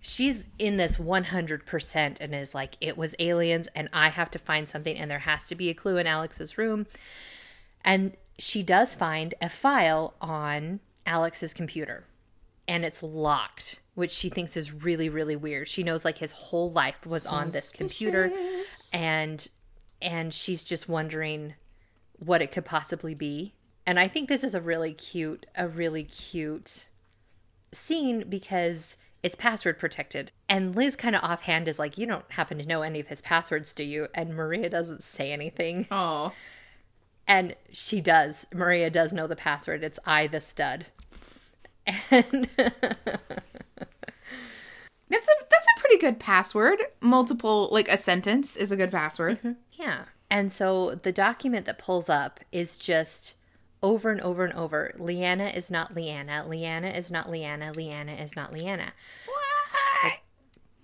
she's 0.00 0.46
in 0.60 0.76
this 0.76 0.96
100% 0.96 2.20
and 2.20 2.34
is 2.34 2.54
like 2.54 2.76
it 2.80 2.96
was 2.96 3.16
aliens 3.18 3.66
and 3.74 3.88
I 3.92 4.10
have 4.10 4.30
to 4.30 4.38
find 4.38 4.68
something 4.68 4.96
and 4.96 5.10
there 5.10 5.18
has 5.18 5.48
to 5.48 5.56
be 5.56 5.68
a 5.70 5.74
clue 5.74 5.96
in 5.96 6.06
Alex's 6.06 6.56
room. 6.56 6.86
And 7.84 8.16
she 8.38 8.62
does 8.62 8.94
find 8.94 9.34
a 9.42 9.48
file 9.48 10.14
on 10.20 10.78
Alex's 11.06 11.52
computer 11.52 12.04
and 12.68 12.84
it's 12.84 13.02
locked, 13.02 13.80
which 13.94 14.12
she 14.12 14.28
thinks 14.28 14.56
is 14.56 14.72
really 14.72 15.08
really 15.08 15.34
weird. 15.36 15.66
She 15.66 15.82
knows 15.82 16.04
like 16.04 16.18
his 16.18 16.32
whole 16.32 16.70
life 16.70 17.04
was 17.06 17.26
on 17.26 17.48
this 17.48 17.70
computer 17.70 18.30
and 18.92 19.48
and 20.00 20.32
she's 20.32 20.62
just 20.62 20.88
wondering 20.88 21.54
what 22.18 22.42
it 22.42 22.52
could 22.52 22.64
possibly 22.64 23.14
be. 23.14 23.54
And 23.86 23.98
I 23.98 24.06
think 24.06 24.28
this 24.28 24.44
is 24.44 24.54
a 24.54 24.60
really 24.60 24.92
cute 24.92 25.46
a 25.56 25.66
really 25.66 26.04
cute 26.04 26.88
scene 27.72 28.24
because 28.28 28.96
it's 29.22 29.34
password 29.34 29.78
protected. 29.78 30.30
And 30.48 30.76
Liz 30.76 30.94
kind 30.94 31.16
of 31.16 31.24
offhand 31.24 31.66
is 31.66 31.78
like, 31.78 31.98
"You 31.98 32.06
don't 32.06 32.30
happen 32.30 32.58
to 32.58 32.66
know 32.66 32.82
any 32.82 33.00
of 33.00 33.08
his 33.08 33.22
passwords, 33.22 33.74
do 33.74 33.82
you?" 33.82 34.08
And 34.14 34.34
Maria 34.34 34.68
doesn't 34.68 35.02
say 35.02 35.32
anything. 35.32 35.88
Oh. 35.90 36.32
And 37.26 37.54
she 37.72 38.00
does. 38.00 38.46
Maria 38.54 38.90
does 38.90 39.12
know 39.12 39.26
the 39.26 39.36
password. 39.36 39.82
It's 39.82 39.98
I 40.06 40.28
the 40.28 40.40
stud. 40.40 40.86
And 42.10 42.48
That's 45.10 45.28
a 45.28 45.32
that's 45.50 45.66
a 45.76 45.80
pretty 45.80 45.98
good 45.98 46.18
password. 46.18 46.80
Multiple 47.00 47.68
like 47.72 47.88
a 47.88 47.96
sentence 47.96 48.56
is 48.56 48.70
a 48.70 48.76
good 48.76 48.90
password. 48.90 49.38
Mm-hmm. 49.38 49.52
yeah. 49.72 50.04
And 50.30 50.52
so 50.52 50.94
the 50.94 51.12
document 51.12 51.64
that 51.66 51.78
pulls 51.78 52.10
up 52.10 52.40
is 52.52 52.76
just 52.76 53.34
over 53.82 54.10
and 54.10 54.20
over 54.20 54.44
and 54.44 54.52
over. 54.54 54.92
Leanna 54.98 55.46
is 55.46 55.70
not 55.70 55.94
Leanna. 55.94 56.46
Leanna 56.46 56.88
is 56.88 57.10
not 57.10 57.30
Leanna. 57.30 57.72
Leanna 57.72 58.12
is 58.12 58.36
not 58.36 58.52
Leanna. 58.52 58.92
What? 59.26 60.12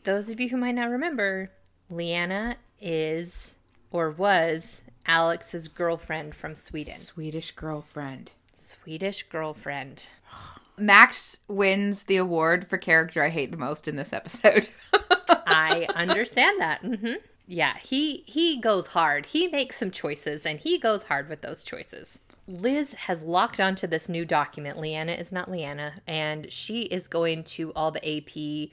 Those 0.04 0.30
of 0.30 0.40
you 0.40 0.49
who 0.49 0.56
might 0.56 0.75
not 0.75 0.88
remember, 0.88 1.50
Leanna 1.90 2.56
is 2.80 3.56
or 3.90 4.11
was 4.11 4.80
Alex's 5.06 5.68
girlfriend 5.68 6.34
from 6.34 6.54
Sweden. 6.54 6.94
Swedish 6.94 7.52
girlfriend. 7.52 8.32
Swedish 8.54 9.25
girlfriend. 9.25 10.08
Max 10.76 11.38
wins 11.49 12.04
the 12.04 12.16
award 12.16 12.66
for 12.66 12.78
character 12.78 13.23
I 13.23 13.28
hate 13.28 13.50
the 13.50 13.57
most 13.57 13.87
in 13.88 13.97
this 13.97 14.12
episode. 14.12 14.69
I 15.47 15.87
understand 15.95 16.61
that. 16.61 16.81
hmm 16.81 17.14
Yeah, 17.47 17.76
he 17.78 18.25
he 18.26 18.61
goes 18.61 18.88
hard. 18.88 19.26
He 19.26 19.49
makes 19.49 19.76
some 19.78 19.90
choices, 19.90 20.45
and 20.47 20.59
he 20.59 20.78
goes 20.78 21.04
hard 21.04 21.28
with 21.28 21.43
those 21.43 21.62
choices. 21.62 22.21
Liz 22.47 22.93
has 22.95 23.23
locked 23.23 23.59
onto 23.61 23.87
this 23.87 24.09
new 24.09 24.25
document. 24.25 24.78
Leanna 24.78 25.12
is 25.12 25.33
not 25.33 25.50
Leanna, 25.50 25.95
and 26.07 26.52
she 26.52 26.83
is 26.83 27.09
going 27.09 27.45
to 27.45 27.73
all 27.75 27.90
the 27.90 28.07
AP 28.19 28.71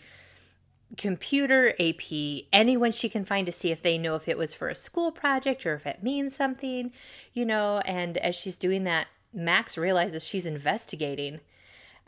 computer, 0.98 1.74
AP, 1.80 2.46
anyone 2.52 2.92
she 2.92 3.08
can 3.08 3.24
find 3.24 3.46
to 3.46 3.52
see 3.52 3.72
if 3.72 3.82
they 3.82 3.98
know 3.98 4.16
if 4.16 4.28
it 4.28 4.38
was 4.38 4.54
for 4.54 4.68
a 4.68 4.76
school 4.76 5.12
project 5.12 5.66
or 5.66 5.74
if 5.74 5.86
it 5.86 6.04
means 6.04 6.36
something, 6.36 6.92
you 7.34 7.46
know. 7.46 7.80
And 7.86 8.18
as 8.18 8.36
she's 8.36 8.58
doing 8.58 8.84
that, 8.84 9.08
Max 9.34 9.78
realizes 9.78 10.26
she's 10.28 10.46
investigating, 10.46 11.40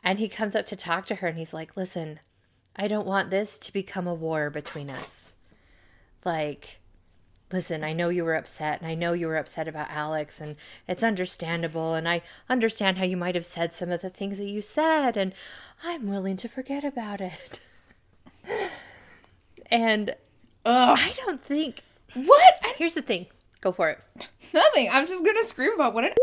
and 0.04 0.20
he 0.20 0.28
comes 0.28 0.56
up 0.56 0.66
to 0.68 0.76
talk 0.76 1.06
to 1.08 1.16
her, 1.16 1.28
and 1.28 1.38
he's 1.38 1.54
like, 1.54 1.78
"Listen, 1.78 2.20
I 2.76 2.88
don't 2.88 3.08
want 3.08 3.30
this 3.30 3.60
to 3.60 3.74
become 3.74 4.08
a 4.08 4.14
war 4.14 4.50
between 4.50 4.90
us. 4.90 5.36
Like, 6.26 6.80
listen, 7.52 7.84
I 7.84 7.94
know 7.94 8.10
you 8.10 8.26
were 8.26 8.36
upset, 8.36 8.82
and 8.82 8.90
I 8.90 8.96
know 8.96 9.14
you 9.14 9.28
were 9.28 9.38
upset 9.38 9.68
about 9.68 9.92
Alex, 9.92 10.42
and 10.42 10.56
it's 10.88 11.04
understandable, 11.04 11.94
and 11.94 12.10
I 12.10 12.22
understand 12.50 12.98
how 12.98 13.06
you 13.06 13.18
might 13.18 13.36
have 13.36 13.46
said 13.46 13.74
some 13.74 13.92
of 13.92 14.02
the 14.02 14.10
things 14.10 14.40
that 14.40 14.46
you 14.46 14.62
said, 14.62 15.18
and 15.18 15.34
I'm 15.84 16.08
willing 16.08 16.38
to 16.38 16.48
forget 16.48 16.84
about 16.84 17.22
it. 17.22 17.60
and 19.72 20.16
Ugh. 20.66 20.98
I 21.00 21.14
don't 21.18 21.44
think. 21.44 21.82
What? 22.14 22.54
Here's 22.78 22.94
the 22.94 23.02
thing 23.02 23.28
go 23.62 23.72
for 23.72 23.90
it. 23.90 24.00
Nothing. 24.54 24.90
I'm 24.92 25.06
just 25.06 25.26
gonna 25.26 25.44
scream 25.44 25.74
about 25.74 25.94
what 25.94 26.06
an 26.06 26.14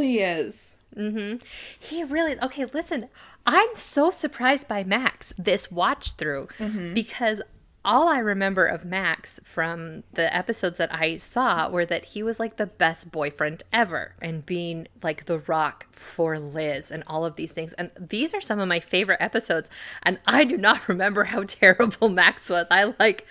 he 0.00 0.20
is. 0.20 0.76
Mm-hmm. 0.96 1.44
He 1.78 2.04
really 2.04 2.40
okay. 2.42 2.64
Listen, 2.64 3.08
I'm 3.46 3.74
so 3.74 4.10
surprised 4.10 4.66
by 4.66 4.82
Max 4.84 5.34
this 5.36 5.70
watch 5.70 6.12
through 6.12 6.48
because 6.94 7.42
all 7.86 8.08
I 8.08 8.18
remember 8.18 8.66
of 8.66 8.84
Max 8.84 9.38
from 9.44 10.02
the 10.12 10.34
episodes 10.34 10.78
that 10.78 10.92
I 10.92 11.18
saw 11.18 11.68
were 11.68 11.86
that 11.86 12.04
he 12.04 12.22
was 12.22 12.40
like 12.40 12.56
the 12.56 12.66
best 12.66 13.12
boyfriend 13.12 13.62
ever 13.72 14.14
and 14.20 14.44
being 14.44 14.88
like 15.04 15.26
the 15.26 15.38
rock 15.38 15.86
for 15.92 16.36
Liz 16.36 16.90
and 16.90 17.04
all 17.06 17.24
of 17.24 17.36
these 17.36 17.52
things. 17.52 17.72
And 17.74 17.92
these 17.98 18.34
are 18.34 18.40
some 18.40 18.58
of 18.58 18.66
my 18.66 18.80
favorite 18.80 19.18
episodes. 19.20 19.70
And 20.02 20.18
I 20.26 20.42
do 20.42 20.56
not 20.56 20.88
remember 20.88 21.24
how 21.24 21.44
terrible 21.44 22.08
Max 22.08 22.50
was. 22.50 22.66
I 22.72 22.92
like 22.98 23.24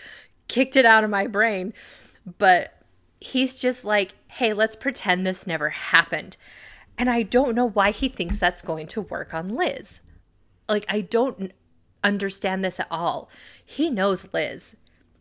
kicked 0.47 0.77
it 0.77 0.85
out 0.85 1.03
of 1.03 1.09
my 1.09 1.27
brain. 1.27 1.73
But 2.37 2.73
he's 3.19 3.55
just 3.55 3.83
like, 3.83 4.13
hey, 4.35 4.51
let's 4.51 4.75
pretend 4.75 5.25
this 5.25 5.47
never 5.47 5.69
happened. 5.69 6.35
And 6.97 7.09
I 7.09 7.23
don't 7.23 7.55
know 7.55 7.69
why 7.69 7.91
he 7.91 8.09
thinks 8.09 8.37
that's 8.37 8.61
going 8.61 8.87
to 8.87 9.01
work 9.01 9.33
on 9.33 9.47
Liz. 9.47 10.01
Like, 10.67 10.85
I 10.89 10.99
don't 10.99 11.53
understand 12.03 12.63
this 12.63 12.77
at 12.77 12.87
all. 12.91 13.29
He 13.63 13.89
knows 13.89 14.27
Liz, 14.33 14.75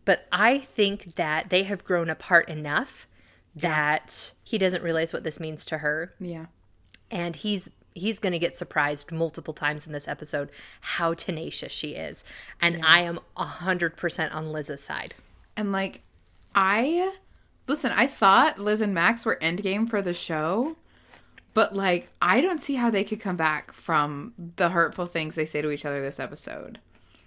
but 0.04 0.26
I 0.32 0.58
think 0.58 1.14
that 1.14 1.50
they 1.50 1.62
have 1.62 1.84
grown 1.84 2.10
apart 2.10 2.48
enough 2.48 3.06
that 3.54 4.32
he 4.42 4.58
doesn't 4.58 4.82
realize 4.82 5.12
what 5.12 5.22
this 5.22 5.38
means 5.38 5.64
to 5.66 5.78
her. 5.78 6.12
Yeah. 6.18 6.46
And 7.08 7.36
he's 7.36 7.70
he's 7.94 8.18
going 8.18 8.32
to 8.32 8.40
get 8.40 8.56
surprised 8.56 9.12
multiple 9.12 9.54
times 9.54 9.86
in 9.86 9.92
this 9.92 10.08
episode 10.08 10.50
how 10.80 11.14
tenacious 11.14 11.70
she 11.70 11.90
is. 11.90 12.24
And 12.60 12.84
I 12.84 13.02
am 13.02 13.20
100% 13.36 14.34
on 14.34 14.50
Liz's 14.50 14.82
side. 14.82 15.14
And 15.56 15.70
like, 15.70 16.00
I 16.56 17.12
listen. 17.66 17.92
I 17.92 18.06
thought 18.06 18.58
Liz 18.58 18.80
and 18.80 18.94
Max 18.94 19.24
were 19.24 19.38
endgame 19.40 19.88
for 19.88 20.02
the 20.02 20.14
show, 20.14 20.76
but 21.54 21.74
like, 21.74 22.08
I 22.20 22.40
don't 22.40 22.60
see 22.60 22.74
how 22.74 22.90
they 22.90 23.04
could 23.04 23.20
come 23.20 23.36
back 23.36 23.72
from 23.72 24.34
the 24.56 24.70
hurtful 24.70 25.06
things 25.06 25.34
they 25.34 25.46
say 25.46 25.62
to 25.62 25.70
each 25.70 25.84
other 25.84 26.00
this 26.00 26.20
episode. 26.20 26.80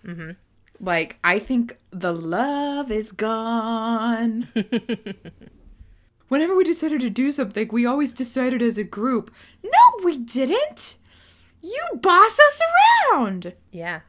Mm-hmm. 0.06 0.32
Like, 0.79 1.17
I 1.24 1.39
think 1.39 1.77
the 1.89 2.13
love 2.13 2.91
is 2.91 3.12
gone. 3.12 4.48
Whenever 6.27 6.56
we 6.56 6.63
decided 6.63 7.01
to 7.01 7.10
do 7.10 7.32
something, 7.32 7.70
we 7.72 7.86
always 7.86 8.13
decided 8.13 8.62
as 8.62 8.77
a 8.77 8.84
group. 8.84 9.34
No, 9.63 10.03
we 10.03 10.17
didn't. 10.17 10.98
You 11.62 11.82
boss 11.96 12.38
us 12.39 12.62
around. 13.13 13.53
Yeah. 13.72 14.01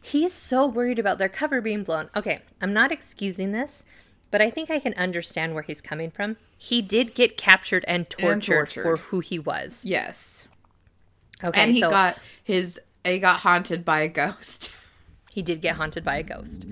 He's 0.00 0.32
so 0.32 0.66
worried 0.66 0.98
about 0.98 1.18
their 1.18 1.28
cover 1.28 1.60
being 1.60 1.82
blown. 1.82 2.08
Okay, 2.14 2.40
I'm 2.60 2.72
not 2.72 2.92
excusing 2.92 3.52
this, 3.52 3.84
but 4.30 4.42
I 4.42 4.50
think 4.50 4.70
I 4.70 4.78
can 4.78 4.94
understand 4.94 5.54
where 5.54 5.62
he's 5.62 5.80
coming 5.80 6.10
from. 6.10 6.36
He 6.58 6.82
did 6.82 7.14
get 7.14 7.36
captured 7.36 7.84
and 7.86 8.08
tortured, 8.08 8.70
tortured. 8.70 8.82
for 8.82 8.96
who 8.96 9.20
he 9.20 9.38
was. 9.38 9.84
Yes. 9.84 10.48
Okay, 11.44 11.60
and 11.60 11.72
he 11.72 11.80
so 11.80 11.90
got 11.90 12.18
his 12.42 12.80
he 13.04 13.18
got 13.18 13.40
haunted 13.40 13.84
by 13.84 14.00
a 14.00 14.08
ghost. 14.08 14.74
he 15.32 15.42
did 15.42 15.60
get 15.60 15.76
haunted 15.76 16.04
by 16.04 16.16
a 16.16 16.22
ghost. 16.22 16.64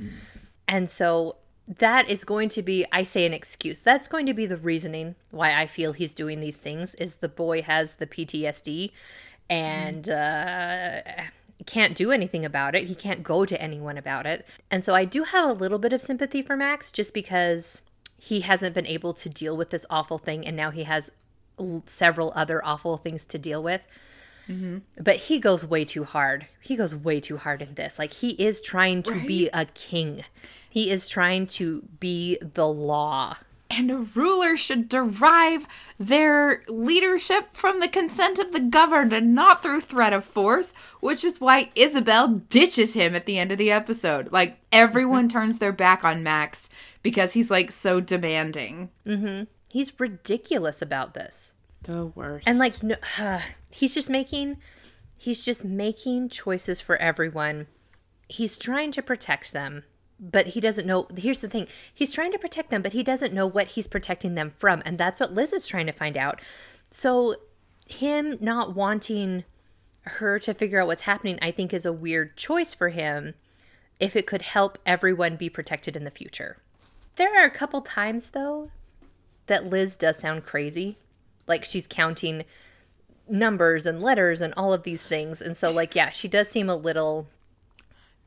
And 0.66 0.88
so 0.88 1.37
that 1.66 2.08
is 2.08 2.25
going 2.25 2.49
to 2.50 2.62
be 2.62 2.87
I 2.92 3.02
say 3.02 3.26
an 3.26 3.34
excuse. 3.34 3.80
That's 3.80 4.08
going 4.08 4.26
to 4.26 4.34
be 4.34 4.46
the 4.46 4.56
reasoning 4.56 5.14
why 5.30 5.58
I 5.58 5.66
feel 5.66 5.92
he's 5.92 6.14
doing 6.14 6.40
these 6.40 6.56
things 6.56 6.94
is 6.96 7.16
the 7.16 7.28
boy 7.28 7.62
has 7.62 7.94
the 7.96 8.06
PTSD 8.06 8.92
and 9.50 10.08
uh 10.08 11.02
can't 11.66 11.94
do 11.94 12.11
anything 12.11 12.44
about 12.44 12.75
it. 12.75 12.87
He 12.87 12.94
can't 12.94 13.23
go 13.23 13.44
to 13.44 13.61
anyone 13.61 13.96
about 13.96 14.26
it. 14.26 14.46
And 14.70 14.84
so 14.84 14.94
I 14.94 15.04
do 15.04 15.25
have 15.25 15.49
a 15.49 15.52
little 15.52 15.78
bit 15.78 15.92
of 15.92 16.02
sympathy 16.02 16.42
for 16.42 16.56
Max 16.56 16.92
just 16.92 17.14
because 17.14 17.80
he 18.18 18.40
hasn't 18.40 18.75
been 18.75 18.87
able 18.87 19.12
to 19.14 19.28
deal 19.28 19.56
with 19.56 19.70
this 19.70 19.87
awful 19.90 20.18
thing 20.18 20.46
and 20.46 20.56
now 20.56 20.70
he 20.70 20.84
has 20.84 21.11
l- 21.58 21.82
several 21.87 22.32
other 22.34 22.64
awful 22.64 22.96
things 22.96 23.25
to 23.26 23.38
deal 23.38 23.62
with. 23.62 23.87
Mm-hmm. 24.49 24.78
But 25.02 25.16
he 25.16 25.38
goes 25.38 25.64
way 25.64 25.84
too 25.84 26.04
hard. 26.04 26.49
He 26.61 26.76
goes 26.76 26.94
way 26.94 27.20
too 27.20 27.38
hard 27.38 27.62
in 27.62 27.75
this. 27.75 27.99
Like 27.99 28.12
he 28.12 28.30
is 28.30 28.61
trying 28.61 29.02
to 29.04 29.14
be 29.26 29.49
a 29.54 29.64
king. 29.64 30.25
He 30.68 30.90
is 30.90 31.08
trying 31.08 31.46
to 31.49 31.82
be 32.00 32.38
the 32.40 32.66
law. 32.66 33.37
And 33.71 33.90
a 33.90 33.99
ruler 33.99 34.56
should 34.56 34.88
derive 34.88 35.66
their 35.99 36.62
leadership 36.68 37.49
from 37.54 37.80
the 37.80 37.88
consent 37.88 38.38
of 38.38 38.52
the 38.52 38.61
governed 38.61 39.12
and 39.12 39.35
not 39.35 39.62
through 39.62 39.80
threat 39.80 40.12
of 40.12 40.25
force, 40.25 40.75
which 41.00 41.25
is 41.25 41.40
why 41.40 41.73
Isabel 41.75 42.28
ditches 42.28 42.94
him 42.94 43.14
at 43.14 43.26
the 43.26 43.38
end 43.38 43.50
of 43.50 43.59
the 43.59 43.73
episode. 43.73 44.30
Like 44.30 44.59
everyone 44.71 45.28
mm-hmm. 45.28 45.38
turns 45.38 45.59
their 45.59 45.73
back 45.73 46.04
on 46.04 46.23
Max 46.23 46.71
because 47.02 47.33
he's 47.33 47.50
like 47.50 47.73
so 47.73 48.00
demanding. 48.00 48.90
Mm-hmm. 49.06 49.44
He's 49.71 49.99
ridiculous 49.99 50.80
about 50.80 51.14
this. 51.14 51.52
The 51.83 52.06
worst. 52.06 52.47
And 52.47 52.59
like 52.59 52.83
no, 52.83 52.97
he's 53.71 53.94
just 53.94 54.11
making 54.11 54.59
he's 55.16 55.44
just 55.44 55.64
making 55.64 56.28
choices 56.28 56.80
for 56.80 56.97
everyone. 56.97 57.66
He's 58.28 58.56
trying 58.56 58.92
to 58.92 59.02
protect 59.02 59.52
them, 59.52 59.85
but 60.18 60.49
he 60.49 60.61
doesn't 60.61 60.87
know. 60.87 61.06
Here's 61.16 61.40
the 61.40 61.49
thing. 61.49 61.66
He's 61.92 62.12
trying 62.12 62.33
to 62.33 62.38
protect 62.38 62.71
them, 62.71 62.83
but 62.83 62.92
he 62.92 63.02
doesn't 63.02 63.35
know 63.35 63.47
what 63.47 63.68
he's 63.68 63.87
protecting 63.87 64.35
them 64.35 64.52
from, 64.56 64.83
and 64.85 64.99
that's 64.99 65.21
what 65.21 65.33
Liz 65.33 65.52
is 65.52 65.66
trying 65.66 65.87
to 65.87 65.92
find 65.92 66.16
out. 66.16 66.40
So 66.90 67.37
him 67.87 68.38
not 68.40 68.75
wanting 68.75 69.44
her 70.02 70.38
to 70.38 70.54
figure 70.54 70.80
out 70.80 70.87
what's 70.87 71.02
happening, 71.02 71.38
I 71.42 71.50
think 71.50 71.73
is 71.73 71.87
a 71.87 71.92
weird 71.92 72.37
choice 72.37 72.75
for 72.75 72.90
him 72.90 73.35
if 74.00 74.16
it 74.16 74.26
could 74.26 74.42
help 74.42 74.78
everyone 74.85 75.37
be 75.37 75.49
protected 75.49 75.97
in 75.97 76.04
the 76.04 76.11
future. 76.11 76.59
There 77.16 77.40
are 77.40 77.47
a 77.47 77.50
couple 77.50 77.80
times 77.80 78.30
though 78.30 78.71
that 79.47 79.66
Liz 79.66 79.97
does 79.97 80.18
sound 80.18 80.44
crazy. 80.44 80.99
Like 81.47 81.64
she's 81.64 81.87
counting 81.87 82.44
numbers 83.28 83.87
and 83.87 84.00
letters 84.00 84.40
and 84.40 84.52
all 84.56 84.73
of 84.73 84.83
these 84.83 85.04
things. 85.04 85.40
And 85.40 85.56
so, 85.56 85.73
like, 85.73 85.94
yeah, 85.94 86.11
she 86.11 86.28
does 86.28 86.49
seem 86.49 86.68
a 86.68 86.76
little 86.76 87.28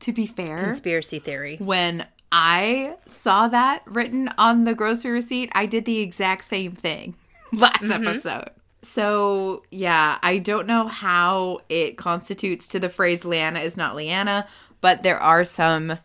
to 0.00 0.12
be 0.12 0.26
fair, 0.26 0.58
conspiracy 0.58 1.18
theory. 1.18 1.56
when 1.58 2.06
I 2.30 2.96
saw 3.06 3.48
that 3.48 3.82
written 3.86 4.28
on 4.38 4.64
the 4.64 4.74
grocery 4.74 5.12
receipt, 5.12 5.50
I 5.54 5.66
did 5.66 5.84
the 5.84 6.00
exact 6.00 6.44
same 6.44 6.72
thing 6.72 7.14
last 7.52 7.82
mm-hmm. 7.82 8.06
episode. 8.06 8.50
So, 8.82 9.64
yeah, 9.70 10.18
I 10.22 10.38
don't 10.38 10.66
know 10.66 10.86
how 10.86 11.60
it 11.68 11.96
constitutes 11.96 12.68
to 12.68 12.80
the 12.80 12.88
phrase 12.88 13.24
Leanna 13.24 13.60
is 13.60 13.76
not 13.76 13.96
Leanna, 13.96 14.46
but 14.80 15.02
there 15.02 15.18
are 15.18 15.44
some 15.44 15.98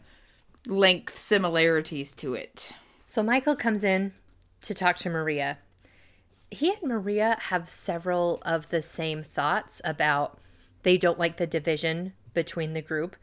length 0.66 1.20
similarities 1.20 2.14
to 2.14 2.34
it. 2.34 2.72
So 3.06 3.22
Michael 3.22 3.56
comes 3.56 3.84
in 3.84 4.14
to 4.62 4.74
talk 4.74 4.96
to 4.98 5.10
Maria. 5.10 5.58
He 6.50 6.72
and 6.72 6.90
Maria 6.90 7.38
have 7.42 7.70
several 7.70 8.42
of 8.46 8.70
the 8.70 8.82
same 8.82 9.24
thoughts 9.24 9.82
about 9.84 10.40
they 10.84 10.98
don't 10.98 11.20
like 11.20 11.38
the 11.38 11.48
division 11.48 12.14
between 12.34 12.74
the 12.74 12.82
group. 12.82 13.16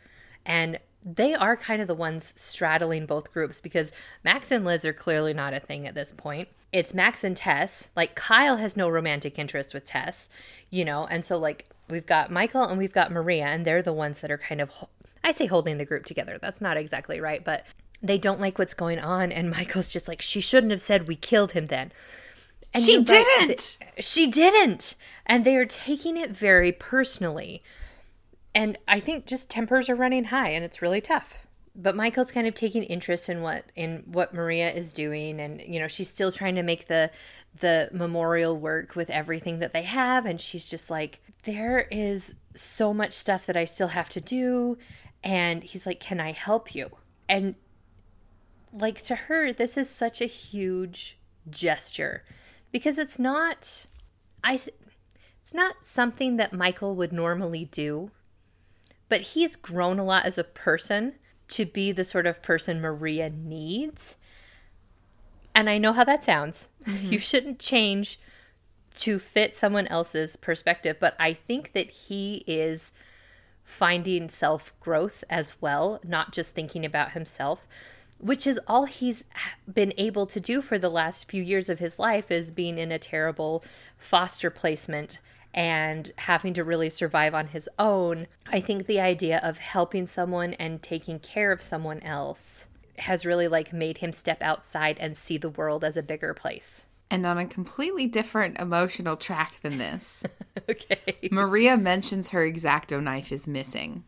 And 0.47 0.79
they 1.03 1.35
are 1.35 1.57
kind 1.57 1.81
of 1.81 1.89
the 1.89 1.95
ones 1.95 2.33
straddling 2.37 3.07
both 3.07 3.33
groups 3.33 3.61
because 3.61 3.93
Max 4.23 4.51
and 4.51 4.65
Liz 4.65 4.85
are 4.85 4.93
clearly 4.93 5.33
not 5.33 5.55
a 5.55 5.61
thing 5.61 5.87
at 5.87 5.95
this 5.95 6.13
point. 6.13 6.49
It's 6.73 6.93
Max 6.95 7.25
and 7.25 7.37
Tess. 7.37 7.89
Like 7.97 8.15
Kyle 8.15 8.59
has 8.59 8.77
no 8.77 8.89
romantic 8.89 9.39
interest 9.39 9.73
with 9.73 9.85
Tess, 9.85 10.29
you 10.71 10.85
know, 10.85 11.07
and 11.07 11.25
so 11.25 11.39
like 11.39 11.67
we've 11.89 12.07
got 12.07 12.31
Michael 12.31 12.65
and 12.65 12.79
we've 12.79 12.93
got 12.93 13.11
Maria, 13.11 13.47
and 13.47 13.65
they're 13.65 13.83
the 13.83 13.93
ones 13.93 14.21
that 14.21 14.31
are 14.31 14.39
kind 14.39 14.61
of, 14.61 14.71
I 15.25 15.33
say, 15.33 15.47
holding 15.47 15.79
the 15.79 15.85
group 15.85 16.05
together. 16.05 16.39
That's 16.41 16.61
not 16.61 16.77
exactly 16.77 17.21
right, 17.21 17.45
but 17.45 17.67
they 18.03 18.19
don't 18.19 18.41
like 18.41 18.59
what's 18.59 18.75
going 18.75 18.99
on. 18.99 19.33
And 19.33 19.51
Michael's 19.51 19.89
just 19.89 20.09
like, 20.09 20.23
she 20.23 20.41
shouldn't 20.41 20.71
have 20.71 20.81
said 20.81 21.09
we 21.09 21.17
killed 21.17 21.53
him 21.53 21.67
then. 21.67 21.93
And 22.73 22.85
She 22.85 23.03
didn't. 23.03 23.79
th- 23.81 24.05
she 24.05 24.31
didn't. 24.31 24.95
And 25.27 25.45
they 25.45 25.57
are 25.57 25.67
taking 25.67 26.17
it 26.17 26.31
very 26.31 26.73
personally. 26.73 27.63
And 28.55 28.79
I 28.89 29.01
think 29.01 29.27
just 29.27 29.49
tempers 29.49 29.89
are 29.89 29.95
running 29.95 30.25
high 30.25 30.51
and 30.51 30.65
it's 30.65 30.83
really 30.83 31.01
tough. 31.01 31.37
But 31.77 31.95
Michael's 31.95 32.33
kind 32.33 32.49
of 32.49 32.55
taking 32.55 32.83
interest 32.83 33.29
in 33.29 33.43
what 33.43 33.65
in 33.77 34.03
what 34.07 34.35
Maria 34.35 34.73
is 34.73 34.93
doing 34.93 35.41
and 35.41 35.61
you 35.61 35.79
know, 35.79 35.87
she's 35.87 36.09
still 36.09 36.33
trying 36.33 36.57
to 36.57 36.63
make 36.63 36.89
the 36.89 37.11
the 37.61 37.89
memorial 37.93 38.57
work 38.57 38.97
with 38.97 39.09
everything 39.09 39.61
that 39.61 39.73
they 39.73 39.83
have 39.83 40.27
and 40.27 40.41
she's 40.41 40.69
just 40.69 40.91
like 40.91 41.21
there 41.45 41.87
is 41.91 42.35
so 42.55 42.93
much 42.93 43.13
stuff 43.13 43.47
that 43.47 43.57
I 43.57 43.65
still 43.65 43.89
have 43.89 44.09
to 44.11 44.21
do 44.21 44.79
and 45.23 45.63
he's 45.63 45.87
like, 45.87 46.01
"Can 46.01 46.19
I 46.19 46.33
help 46.33 46.75
you?" 46.75 46.91
And 47.29 47.55
like 48.73 49.03
to 49.03 49.15
her 49.15 49.53
this 49.53 49.77
is 49.77 49.89
such 49.89 50.21
a 50.21 50.27
huge 50.27 51.19
gesture 51.49 52.25
because 52.73 52.99
it's 52.99 53.19
not 53.19 53.87
I 54.43 54.55
it's 54.55 55.55
not 55.55 55.77
something 55.83 56.37
that 56.37 56.53
Michael 56.53 56.95
would 56.97 57.13
normally 57.13 57.65
do 57.65 58.11
but 59.11 59.21
he's 59.21 59.57
grown 59.57 59.99
a 59.99 60.05
lot 60.05 60.25
as 60.25 60.39
a 60.39 60.45
person 60.45 61.17
to 61.49 61.67
be 61.67 61.93
the 61.93 62.05
sort 62.05 62.27
of 62.27 62.43
person 62.43 62.81
Maria 62.81 63.29
needs. 63.29 64.17
And 65.55 65.69
I 65.69 65.77
know 65.77 65.93
how 65.93 66.05
that 66.05 66.23
sounds. 66.23 66.69
You 66.87 66.93
mm-hmm. 66.95 67.17
shouldn't 67.19 67.59
change 67.59 68.19
to 68.97 69.19
fit 69.19 69.55
someone 69.55 69.87
else's 69.87 70.35
perspective 70.35 70.97
but 70.99 71.15
I 71.19 71.33
think 71.33 71.73
that 71.73 71.91
he 71.91 72.43
is 72.47 72.93
finding 73.63 74.29
self 74.29 74.79
growth 74.81 75.23
as 75.31 75.55
well, 75.61 76.01
not 76.05 76.33
just 76.33 76.55
thinking 76.55 76.85
about 76.85 77.13
himself, 77.13 77.69
which 78.19 78.47
is 78.47 78.61
all 78.67 78.85
he's 78.85 79.25
been 79.73 79.95
able 79.97 80.27
to 80.27 80.41
do 80.41 80.61
for 80.61 80.79
the 80.79 80.91
last 80.91 81.31
few 81.31 81.43
years 81.43 81.69
of 81.69 81.79
his 81.79 81.99
life 81.99 82.31
is 82.31 82.51
being 82.51 82.79
in 82.79 82.91
a 82.91 82.99
terrible 82.99 83.65
foster 83.97 84.51
placement 84.51 85.21
and 85.53 86.13
having 86.17 86.55
to 86.55 86.65
really 86.65 86.91
survive 86.91 87.35
on 87.35 87.49
his 87.49 87.69
own. 87.79 88.27
I 88.47 88.61
think 88.61 88.87
the 88.87 89.01
idea 89.01 89.41
of 89.43 89.59
helping 89.59 90.07
someone 90.07 90.55
and 90.55 90.83
taking 90.83 91.19
care 91.19 91.53
of 91.53 91.61
someone 91.61 92.01
else 92.01 92.67
has 92.99 93.27
really 93.27 93.49
like 93.49 93.73
made 93.73 93.99
him 93.99 94.13
step 94.13 94.43
outside 94.43 94.97
and 94.99 95.17
see 95.17 95.39
the 95.39 95.49
world 95.49 95.85
as 95.85 95.97
a 95.97 96.03
bigger 96.03 96.35
place. 96.35 96.85
And 97.11 97.27
on 97.27 97.39
a 97.39 97.47
completely 97.47 98.07
different 98.07 98.61
emotional 98.61 99.17
track 99.17 99.61
than 99.63 99.79
this, 99.79 100.23
okay. 100.71 101.29
Maria 101.33 101.77
mentions 101.77 102.29
her 102.29 102.49
exacto 102.49 103.03
knife 103.03 103.33
is 103.33 103.49
missing. 103.49 104.05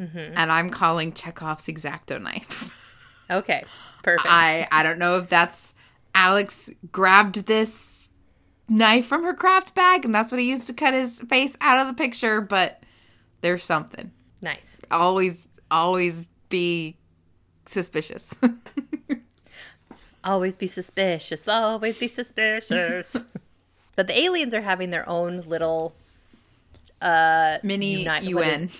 Mm-hmm. 0.00 0.34
And 0.36 0.50
I'm 0.50 0.70
calling 0.70 1.12
Chekhov's 1.12 1.66
exacto 1.66 2.20
knife. 2.20 2.74
Okay. 3.30 3.64
Perfect. 4.02 4.26
I 4.28 4.66
I 4.72 4.82
don't 4.82 4.98
know 4.98 5.18
if 5.18 5.28
that's 5.28 5.74
Alex 6.14 6.70
grabbed 6.90 7.46
this 7.46 8.07
knife 8.68 9.06
from 9.06 9.24
her 9.24 9.34
craft 9.34 9.74
bag 9.74 10.04
and 10.04 10.14
that's 10.14 10.30
what 10.30 10.40
he 10.40 10.48
used 10.48 10.66
to 10.66 10.72
cut 10.74 10.94
his 10.94 11.20
face 11.22 11.56
out 11.60 11.78
of 11.78 11.86
the 11.86 12.00
picture, 12.00 12.40
but 12.40 12.82
there's 13.40 13.64
something. 13.64 14.10
nice. 14.40 14.78
Always 14.90 15.48
always 15.70 16.28
be 16.48 16.96
suspicious. 17.66 18.34
Always 20.24 20.56
be 20.56 20.66
suspicious. 20.66 21.46
Always 21.48 21.98
be 21.98 22.08
suspicious. 22.08 23.16
but 23.96 24.06
the 24.08 24.18
aliens 24.18 24.52
are 24.52 24.60
having 24.60 24.90
their 24.90 25.08
own 25.08 25.40
little 25.42 25.94
uh 27.00 27.58
Mini 27.62 28.04
what 28.04 28.24
UN. 28.24 28.70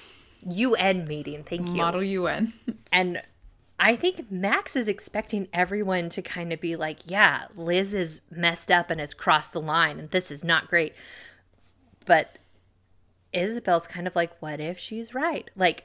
UN 0.46 1.06
meeting. 1.06 1.44
Thank 1.44 1.68
you. 1.68 1.76
Model 1.76 2.02
UN. 2.02 2.52
And 2.92 3.22
I 3.80 3.94
think 3.96 4.30
Max 4.30 4.74
is 4.76 4.88
expecting 4.88 5.48
everyone 5.52 6.08
to 6.10 6.22
kind 6.22 6.52
of 6.52 6.60
be 6.60 6.74
like, 6.76 6.98
yeah, 7.04 7.44
Liz 7.54 7.94
is 7.94 8.20
messed 8.30 8.70
up 8.72 8.90
and 8.90 8.98
has 9.00 9.14
crossed 9.14 9.52
the 9.52 9.60
line 9.60 9.98
and 9.98 10.10
this 10.10 10.30
is 10.30 10.42
not 10.42 10.68
great. 10.68 10.94
But 12.04 12.38
Isabel's 13.32 13.86
kind 13.86 14.06
of 14.06 14.16
like, 14.16 14.32
what 14.40 14.58
if 14.60 14.78
she's 14.78 15.14
right? 15.14 15.48
Like, 15.54 15.84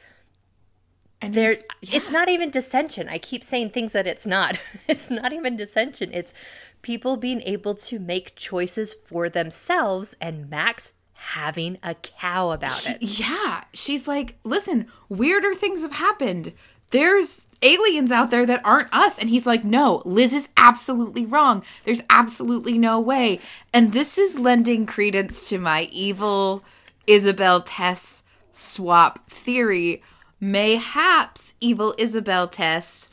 And 1.21 1.33
there 1.33 1.53
he's- 1.53 1.65
it's 1.93 2.09
not 2.11 2.29
even 2.29 2.49
dissension 2.49 3.07
i 3.09 3.17
keep 3.17 3.43
saying 3.43 3.69
things 3.69 3.91
that 3.93 4.07
it's 4.07 4.25
not 4.25 4.59
it's 4.87 5.09
not 5.09 5.31
even 5.31 5.55
dissension 5.57 6.09
it's 6.13 6.33
people 6.81 7.15
being 7.17 7.41
able 7.41 7.75
to 7.75 7.97
make 7.99 8.35
choices 8.35 8.93
for 8.93 9.29
themselves 9.29 10.15
and 10.19 10.49
max 10.49 10.91
having 11.15 11.77
a 11.83 11.93
cow 11.95 12.51
about 12.51 12.85
it 12.89 12.97
Yeah, 13.19 13.63
she's 13.73 14.07
like, 14.07 14.37
listen, 14.43 14.87
weirder 15.07 15.53
things 15.53 15.81
have 15.83 15.93
happened. 15.93 16.51
There's 16.93 17.47
aliens 17.63 18.11
out 18.11 18.29
there 18.29 18.45
that 18.45 18.61
aren't 18.63 18.93
us. 18.93 19.17
And 19.17 19.29
he's 19.29 19.47
like, 19.47 19.63
no, 19.63 20.03
Liz 20.05 20.31
is 20.31 20.49
absolutely 20.57 21.25
wrong. 21.25 21.63
There's 21.85 22.03
absolutely 22.09 22.77
no 22.77 22.99
way. 22.99 23.39
And 23.73 23.93
this 23.93 24.17
is 24.17 24.37
lending 24.37 24.85
credence 24.85 25.49
to 25.49 25.57
my 25.57 25.87
evil 25.91 26.63
Isabel 27.07 27.61
Tess 27.61 28.21
swap 28.51 29.29
theory. 29.29 30.03
Mayhaps 30.39 31.55
evil 31.59 31.95
Isabel 31.97 32.47
Tess 32.47 33.09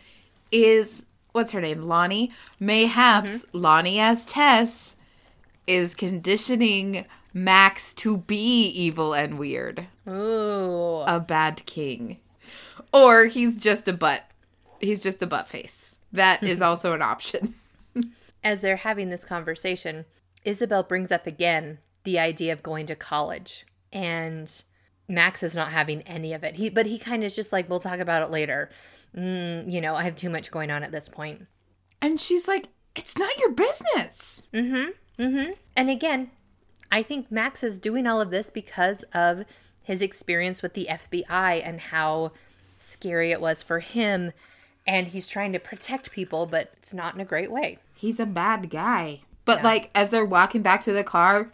is, 0.53 1.07
what's 1.33 1.53
her 1.53 1.61
name? 1.61 1.83
Lonnie? 1.83 2.33
Mayhaps 2.59 3.47
mm-hmm. 3.47 3.59
Lonnie 3.59 3.99
as 3.99 4.27
Tess 4.27 4.97
is 5.66 5.95
conditioning 5.95 7.07
Max 7.33 7.95
to 7.95 8.19
be 8.19 8.66
evil 8.66 9.14
and 9.14 9.38
weird, 9.38 9.87
ooh 10.09 11.03
a 11.07 11.21
bad 11.21 11.64
king. 11.64 12.19
Or 12.92 13.26
he's 13.26 13.57
just 13.57 13.88
a 13.88 13.92
butt. 13.92 14.24
He's 14.81 15.03
just 15.03 15.22
a 15.22 15.26
butt 15.26 15.48
face. 15.48 16.00
That 16.12 16.42
is 16.42 16.61
also 16.62 16.92
an 16.94 17.03
option. 17.03 17.55
as 18.42 18.62
they're 18.62 18.76
having 18.76 19.11
this 19.11 19.24
conversation 19.24 20.05
isabel 20.44 20.83
brings 20.83 21.12
up 21.12 21.26
again 21.26 21.76
the 22.05 22.18
idea 22.18 22.50
of 22.53 22.62
going 22.62 22.87
to 22.87 22.96
college 22.96 23.66
and 23.92 24.64
max 25.09 25.42
is 25.42 25.55
not 25.55 25.70
having 25.72 26.00
any 26.03 26.33
of 26.33 26.42
it 26.42 26.55
he 26.55 26.70
but 26.70 26.87
he 26.87 26.98
kind 26.98 27.22
of 27.22 27.26
is 27.26 27.37
just 27.37 27.53
like 27.53 27.68
we'll 27.68 27.81
talk 27.81 27.98
about 27.98 28.22
it 28.22 28.31
later 28.31 28.70
mm, 29.14 29.70
you 29.70 29.81
know 29.81 29.94
i 29.94 30.03
have 30.05 30.16
too 30.16 30.31
much 30.31 30.50
going 30.50 30.70
on 30.70 30.83
at 30.83 30.92
this 30.92 31.09
point. 31.09 31.46
And 32.03 32.18
she's 32.20 32.48
like, 32.48 32.68
it's 32.96 33.18
not 33.18 33.38
your 33.38 33.50
business. 33.50 34.42
Mm-hmm. 34.55 35.22
Mm-hmm. 35.22 35.53
And 35.76 35.90
again, 35.90 36.31
I 36.90 37.03
think 37.03 37.31
Max 37.31 37.62
is 37.62 37.79
doing 37.79 38.07
all 38.07 38.20
of 38.22 38.31
this 38.31 38.48
because 38.48 39.03
of 39.12 39.44
his 39.83 40.00
experience 40.00 40.62
with 40.62 40.72
the 40.72 40.88
FBI 40.90 41.61
and 41.62 41.79
how 41.81 42.33
scary 42.83 43.31
it 43.31 43.40
was 43.40 43.62
for 43.62 43.81
him. 43.81 44.33
And 44.87 45.09
he's 45.09 45.29
trying 45.29 45.53
to 45.53 45.59
protect 45.59 46.11
people, 46.11 46.47
but 46.47 46.73
it's 46.79 46.95
not 46.95 47.14
in 47.14 47.21
a 47.21 47.25
great 47.25 47.51
way. 47.51 47.79
He's 47.95 48.19
a 48.19 48.27
bad 48.27 48.71
guy. 48.71 49.21
But 49.45 49.62
like 49.62 49.90
as 49.95 50.11
they're 50.11 50.25
walking 50.25 50.62
back 50.62 50.83
to 50.83 50.93
the 50.93 51.05
car 51.05 51.53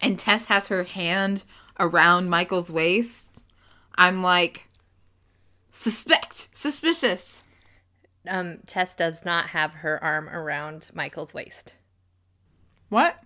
and 0.00 0.18
Tess 0.18 0.46
has 0.46 0.68
her 0.68 0.84
hand 0.84 1.44
around 1.78 2.30
Michael's 2.30 2.70
waist, 2.70 3.44
I'm 3.96 4.22
like 4.22 4.68
suspect, 5.70 6.48
suspicious. 6.52 7.42
Um, 8.28 8.58
Tess 8.66 8.94
does 8.94 9.24
not 9.24 9.48
have 9.48 9.74
her 9.74 10.02
arm 10.02 10.28
around 10.28 10.90
Michael's 10.94 11.32
waist. 11.32 11.74
What? 12.88 13.22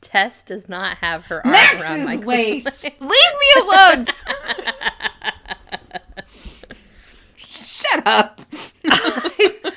Tess 0.00 0.42
does 0.42 0.68
not 0.68 0.98
have 0.98 1.26
her 1.26 1.46
arm 1.46 1.54
around 1.54 1.78
Max's 1.78 2.04
Michael's 2.04 2.24
waist. 2.26 2.84
Leave 2.84 3.00
me 3.00 3.60
alone. 3.60 4.06
up. 8.06 8.40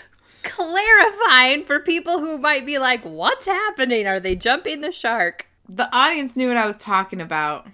Clarifying 0.43 1.65
for 1.65 1.79
people 1.79 2.19
who 2.19 2.37
might 2.37 2.65
be 2.65 2.77
like, 2.77 3.01
what's 3.03 3.45
happening? 3.45 4.07
Are 4.07 4.19
they 4.19 4.35
jumping 4.35 4.81
the 4.81 4.91
shark? 4.91 5.47
The 5.67 5.93
audience 5.95 6.35
knew 6.35 6.47
what 6.47 6.57
I 6.57 6.65
was 6.67 6.77
talking 6.77 7.19
about. 7.21 7.67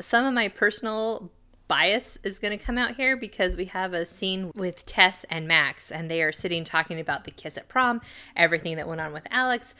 some 0.00 0.24
of 0.24 0.34
my 0.34 0.48
personal 0.48 1.30
bias 1.68 2.18
is 2.22 2.38
going 2.38 2.56
to 2.56 2.64
come 2.64 2.78
out 2.78 2.96
here 2.96 3.16
because 3.16 3.56
we 3.56 3.66
have 3.66 3.92
a 3.92 4.06
scene 4.06 4.50
with 4.54 4.86
Tess 4.86 5.24
and 5.30 5.46
Max, 5.46 5.90
and 5.92 6.10
they 6.10 6.22
are 6.22 6.32
sitting 6.32 6.64
talking 6.64 6.98
about 6.98 7.24
the 7.24 7.30
kiss 7.30 7.56
at 7.58 7.68
prom, 7.68 8.00
everything 8.34 8.76
that 8.76 8.88
went 8.88 9.00
on 9.00 9.12
with 9.12 9.26
Alex. 9.30 9.74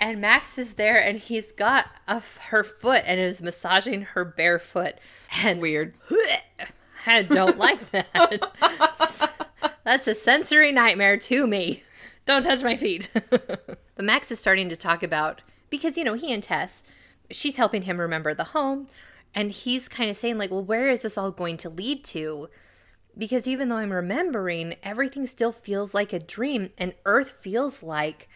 And 0.00 0.20
Max 0.20 0.58
is 0.58 0.74
there, 0.74 1.00
and 1.00 1.18
he's 1.18 1.52
got 1.52 1.86
a, 2.08 2.20
her 2.48 2.64
foot 2.64 3.02
and 3.06 3.20
is 3.20 3.40
massaging 3.42 4.02
her 4.02 4.24
bare 4.24 4.58
foot. 4.58 4.96
And 5.42 5.60
Weird. 5.60 5.94
I 7.06 7.22
don't 7.22 7.58
like 7.58 7.90
that. 7.92 9.30
That's 9.84 10.06
a 10.06 10.14
sensory 10.14 10.72
nightmare 10.72 11.16
to 11.18 11.46
me. 11.46 11.82
Don't 12.26 12.42
touch 12.42 12.62
my 12.62 12.76
feet. 12.76 13.10
but 13.30 13.78
Max 13.98 14.30
is 14.30 14.40
starting 14.40 14.68
to 14.70 14.76
talk 14.76 15.02
about 15.02 15.42
because 15.68 15.98
you 15.98 16.04
know 16.04 16.14
he 16.14 16.32
and 16.32 16.42
Tess, 16.42 16.82
she's 17.30 17.56
helping 17.56 17.82
him 17.82 18.00
remember 18.00 18.34
the 18.34 18.44
home, 18.44 18.88
and 19.34 19.50
he's 19.50 19.88
kind 19.88 20.08
of 20.08 20.16
saying 20.16 20.38
like, 20.38 20.50
well, 20.50 20.64
where 20.64 20.88
is 20.88 21.02
this 21.02 21.18
all 21.18 21.30
going 21.30 21.56
to 21.58 21.68
lead 21.68 22.04
to? 22.04 22.48
because 23.16 23.46
even 23.46 23.68
though 23.68 23.76
I'm 23.76 23.92
remembering, 23.92 24.74
everything 24.82 25.26
still 25.26 25.52
feels 25.52 25.94
like 25.94 26.12
a 26.12 26.18
dream, 26.18 26.70
and 26.78 26.94
Earth 27.04 27.30
feels 27.30 27.82
like 27.82 28.28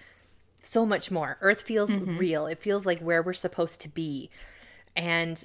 so 0.61 0.87
much 0.87 1.11
more. 1.11 1.39
Earth 1.41 1.63
feels 1.63 1.91
mm-hmm. 1.91 2.17
real. 2.17 2.47
It 2.47 2.59
feels 2.59 2.87
like 2.87 3.01
where 3.01 3.23
we're 3.23 3.33
supposed 3.33 3.81
to 3.83 3.89
be. 3.89 4.31
And 4.97 5.45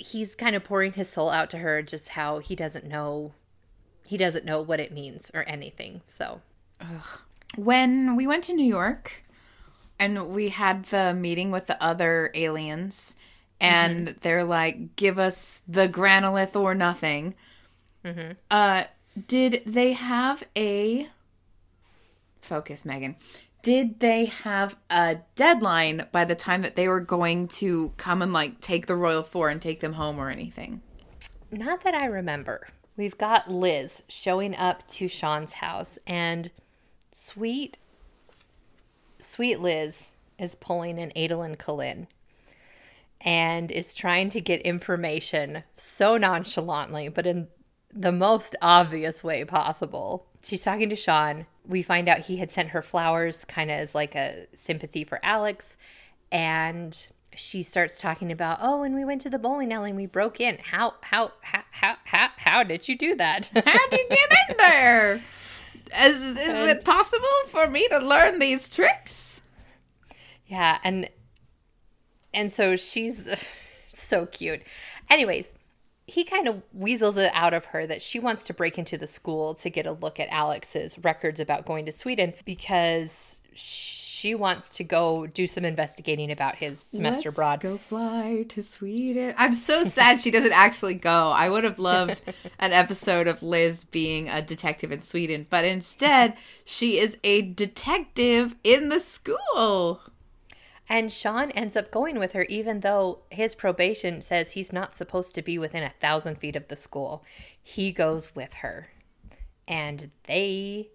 he's 0.00 0.34
kind 0.34 0.56
of 0.56 0.64
pouring 0.64 0.92
his 0.92 1.08
soul 1.08 1.30
out 1.30 1.50
to 1.50 1.58
her, 1.58 1.82
just 1.82 2.10
how 2.10 2.38
he 2.38 2.56
doesn't 2.56 2.86
know. 2.86 3.32
He 4.06 4.16
doesn't 4.16 4.44
know 4.44 4.60
what 4.62 4.80
it 4.80 4.90
means 4.92 5.30
or 5.34 5.44
anything. 5.48 6.00
So, 6.06 6.40
when 7.56 8.16
we 8.16 8.26
went 8.26 8.42
to 8.44 8.52
New 8.54 8.64
York 8.66 9.22
and 9.98 10.30
we 10.30 10.48
had 10.48 10.86
the 10.86 11.14
meeting 11.14 11.50
with 11.50 11.66
the 11.66 11.80
other 11.82 12.30
aliens, 12.34 13.14
and 13.60 14.08
they're 14.22 14.44
like, 14.44 14.96
"Give 14.96 15.18
us 15.18 15.62
the 15.68 15.86
granolith 15.88 16.56
or 16.56 16.74
nothing." 16.74 17.34
Uh, 18.50 18.84
did 19.28 19.62
they 19.66 19.92
have 19.92 20.42
a 20.56 21.08
focus, 22.40 22.84
Megan? 22.84 23.16
Did 23.62 24.00
they 24.00 24.24
have 24.26 24.76
a 24.88 25.18
deadline 25.34 26.06
by 26.12 26.24
the 26.24 26.34
time 26.34 26.62
that 26.62 26.76
they 26.76 26.88
were 26.88 27.00
going 27.00 27.48
to 27.48 27.92
come 27.96 28.22
and 28.22 28.32
like 28.32 28.60
take 28.60 28.86
the 28.86 28.96
Royal 28.96 29.22
Four 29.22 29.50
and 29.50 29.60
take 29.60 29.80
them 29.80 29.94
home 29.94 30.18
or 30.18 30.30
anything? 30.30 30.82
not 31.52 31.82
that 31.82 31.94
I 31.94 32.06
remember. 32.06 32.68
We've 32.96 33.18
got 33.18 33.50
Liz 33.50 34.02
showing 34.08 34.54
up 34.54 34.86
to 34.88 35.08
Sean's 35.08 35.54
house, 35.54 35.98
and 36.06 36.50
sweet, 37.12 37.78
sweet 39.18 39.60
Liz 39.60 40.12
is 40.38 40.54
pulling 40.54 40.98
an 40.98 41.12
Adolin 41.16 41.56
Kholin 41.56 42.06
and 43.20 43.70
is 43.70 43.94
trying 43.94 44.30
to 44.30 44.40
get 44.40 44.60
information 44.62 45.62
so 45.76 46.16
nonchalantly, 46.16 47.08
but 47.08 47.26
in 47.26 47.48
the 47.92 48.12
most 48.12 48.56
obvious 48.62 49.22
way 49.22 49.44
possible. 49.44 50.26
She's 50.42 50.62
talking 50.62 50.88
to 50.88 50.96
Sean. 50.96 51.46
We 51.70 51.82
find 51.82 52.08
out 52.08 52.20
he 52.20 52.36
had 52.36 52.50
sent 52.50 52.70
her 52.70 52.82
flowers 52.82 53.44
kind 53.44 53.70
of 53.70 53.78
as 53.78 53.94
like 53.94 54.14
a 54.14 54.46
sympathy 54.54 55.04
for 55.04 55.18
Alex. 55.22 55.76
And 56.32 57.06
she 57.34 57.62
starts 57.62 58.00
talking 58.00 58.32
about, 58.32 58.58
oh, 58.60 58.80
when 58.80 58.94
we 58.94 59.04
went 59.04 59.22
to 59.22 59.30
the 59.30 59.38
bowling 59.38 59.72
alley 59.72 59.90
and 59.90 59.96
we 59.96 60.06
broke 60.06 60.40
in. 60.40 60.58
How, 60.58 60.94
how, 61.00 61.32
how, 61.40 61.62
how, 61.70 61.96
how, 62.04 62.28
how 62.36 62.62
did 62.64 62.88
you 62.88 62.98
do 62.98 63.14
that? 63.16 63.50
How'd 63.54 63.92
you 63.92 64.06
get 64.10 64.32
in 64.48 64.56
there? 64.58 65.22
Is, 65.98 66.22
is 66.22 66.48
uh, 66.48 66.74
it 66.76 66.84
possible 66.84 67.26
for 67.48 67.68
me 67.68 67.88
to 67.88 67.98
learn 67.98 68.38
these 68.38 68.74
tricks? 68.74 69.42
Yeah, 70.46 70.78
and 70.82 71.08
and 72.34 72.52
so 72.52 72.76
she's 72.76 73.28
so 73.90 74.26
cute. 74.26 74.62
Anyways, 75.08 75.52
he 76.10 76.24
kind 76.24 76.48
of 76.48 76.62
weasels 76.72 77.16
it 77.16 77.30
out 77.34 77.54
of 77.54 77.66
her 77.66 77.86
that 77.86 78.02
she 78.02 78.18
wants 78.18 78.44
to 78.44 78.54
break 78.54 78.78
into 78.78 78.98
the 78.98 79.06
school 79.06 79.54
to 79.54 79.70
get 79.70 79.86
a 79.86 79.92
look 79.92 80.18
at 80.18 80.28
Alex's 80.30 80.98
records 80.98 81.38
about 81.38 81.64
going 81.64 81.86
to 81.86 81.92
Sweden 81.92 82.34
because 82.44 83.40
she 83.54 84.34
wants 84.34 84.76
to 84.76 84.84
go 84.84 85.26
do 85.26 85.46
some 85.46 85.64
investigating 85.64 86.30
about 86.30 86.56
his 86.56 86.80
semester 86.80 87.28
Let's 87.28 87.36
abroad. 87.36 87.60
Go 87.60 87.76
fly 87.78 88.44
to 88.48 88.62
Sweden. 88.62 89.34
I'm 89.38 89.54
so 89.54 89.84
sad 89.84 90.20
she 90.20 90.30
doesn't 90.30 90.52
actually 90.52 90.94
go. 90.94 91.10
I 91.10 91.48
would 91.48 91.64
have 91.64 91.78
loved 91.78 92.22
an 92.58 92.72
episode 92.72 93.28
of 93.28 93.42
Liz 93.42 93.84
being 93.84 94.28
a 94.28 94.42
detective 94.42 94.90
in 94.90 95.02
Sweden, 95.02 95.46
but 95.48 95.64
instead 95.64 96.36
she 96.64 96.98
is 96.98 97.18
a 97.22 97.42
detective 97.42 98.56
in 98.64 98.88
the 98.88 99.00
school. 99.00 100.00
And 100.90 101.12
Sean 101.12 101.52
ends 101.52 101.76
up 101.76 101.90
going 101.92 102.18
with 102.18 102.32
her, 102.32 102.42
even 102.42 102.80
though 102.80 103.20
his 103.30 103.54
probation 103.54 104.20
says 104.22 104.50
he's 104.52 104.72
not 104.72 104.96
supposed 104.96 105.34
to 105.36 105.42
be 105.42 105.56
within 105.56 105.84
a 105.84 105.92
thousand 106.00 106.36
feet 106.38 106.56
of 106.56 106.66
the 106.66 106.74
school. 106.74 107.24
He 107.62 107.92
goes 107.92 108.34
with 108.34 108.52
her. 108.54 108.88
And 109.68 110.10
they, 110.26 110.88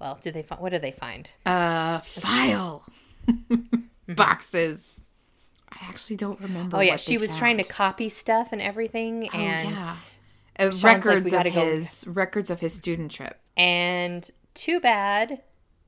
well, 0.00 0.18
do 0.22 0.30
they 0.32 0.42
find, 0.42 0.62
what 0.62 0.72
do 0.72 0.78
they 0.78 0.92
find? 0.92 1.30
Uh, 1.44 1.98
file 2.00 2.84
boxes. 4.08 4.96
I 5.70 5.86
actually 5.88 6.16
don't 6.16 6.40
remember. 6.40 6.78
Oh, 6.78 6.80
yeah, 6.80 6.96
she 6.96 7.18
was 7.18 7.36
trying 7.36 7.58
to 7.58 7.64
copy 7.64 8.08
stuff 8.08 8.48
and 8.52 8.62
everything. 8.62 9.28
Oh, 9.32 9.36
And, 9.36 9.70
yeah. 9.70 9.96
Uh, 10.58 10.70
like, 10.82 10.82
records 11.04 11.30
"We 11.30 11.36
of 11.36 11.44
go." 11.44 11.50
his 11.50 12.04
records 12.08 12.50
of 12.50 12.60
his 12.60 12.74
student 12.74 13.12
trip. 13.12 13.38
and 13.56 14.28
too 14.54 14.80
bad 14.80 15.42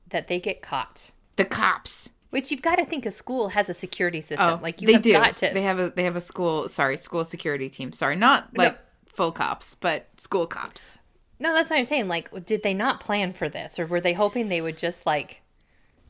that 0.07 0.27
they 0.29 0.39
get 0.39 0.61
caught. 0.61 1.11
The 1.35 1.43
cops. 1.45 2.11
Which 2.31 2.49
you've 2.49 2.61
got 2.61 2.77
to 2.77 2.85
think 2.85 3.05
a 3.05 3.11
school 3.11 3.49
has 3.49 3.69
a 3.69 3.73
security 3.73 4.21
system. 4.21 4.59
Oh, 4.59 4.59
like 4.63 4.81
you 4.81 4.87
they 4.87 4.93
have 4.93 5.01
do. 5.01 5.11
got 5.11 5.37
to. 5.37 5.51
They 5.53 5.61
have 5.61 5.79
a 5.79 5.89
they 5.91 6.03
have 6.03 6.15
a 6.15 6.21
school. 6.21 6.67
Sorry, 6.69 6.97
school 6.97 7.23
security 7.23 7.69
team. 7.69 7.91
Sorry, 7.93 8.15
not 8.15 8.57
like 8.57 8.77
full 9.05 9.31
cops, 9.31 9.75
but 9.75 10.07
school 10.17 10.47
cops. 10.47 10.97
no, 11.39 11.53
that's 11.53 11.69
what 11.69 11.77
I'm 11.77 11.85
saying. 11.85 12.07
Like, 12.07 12.45
did 12.45 12.63
they 12.63 12.73
not 12.73 12.99
plan 13.01 13.33
for 13.33 13.49
this, 13.49 13.77
or 13.79 13.85
were 13.85 14.01
they 14.01 14.13
hoping 14.13 14.47
they 14.49 14.61
would 14.61 14.77
just 14.77 15.05
like? 15.05 15.41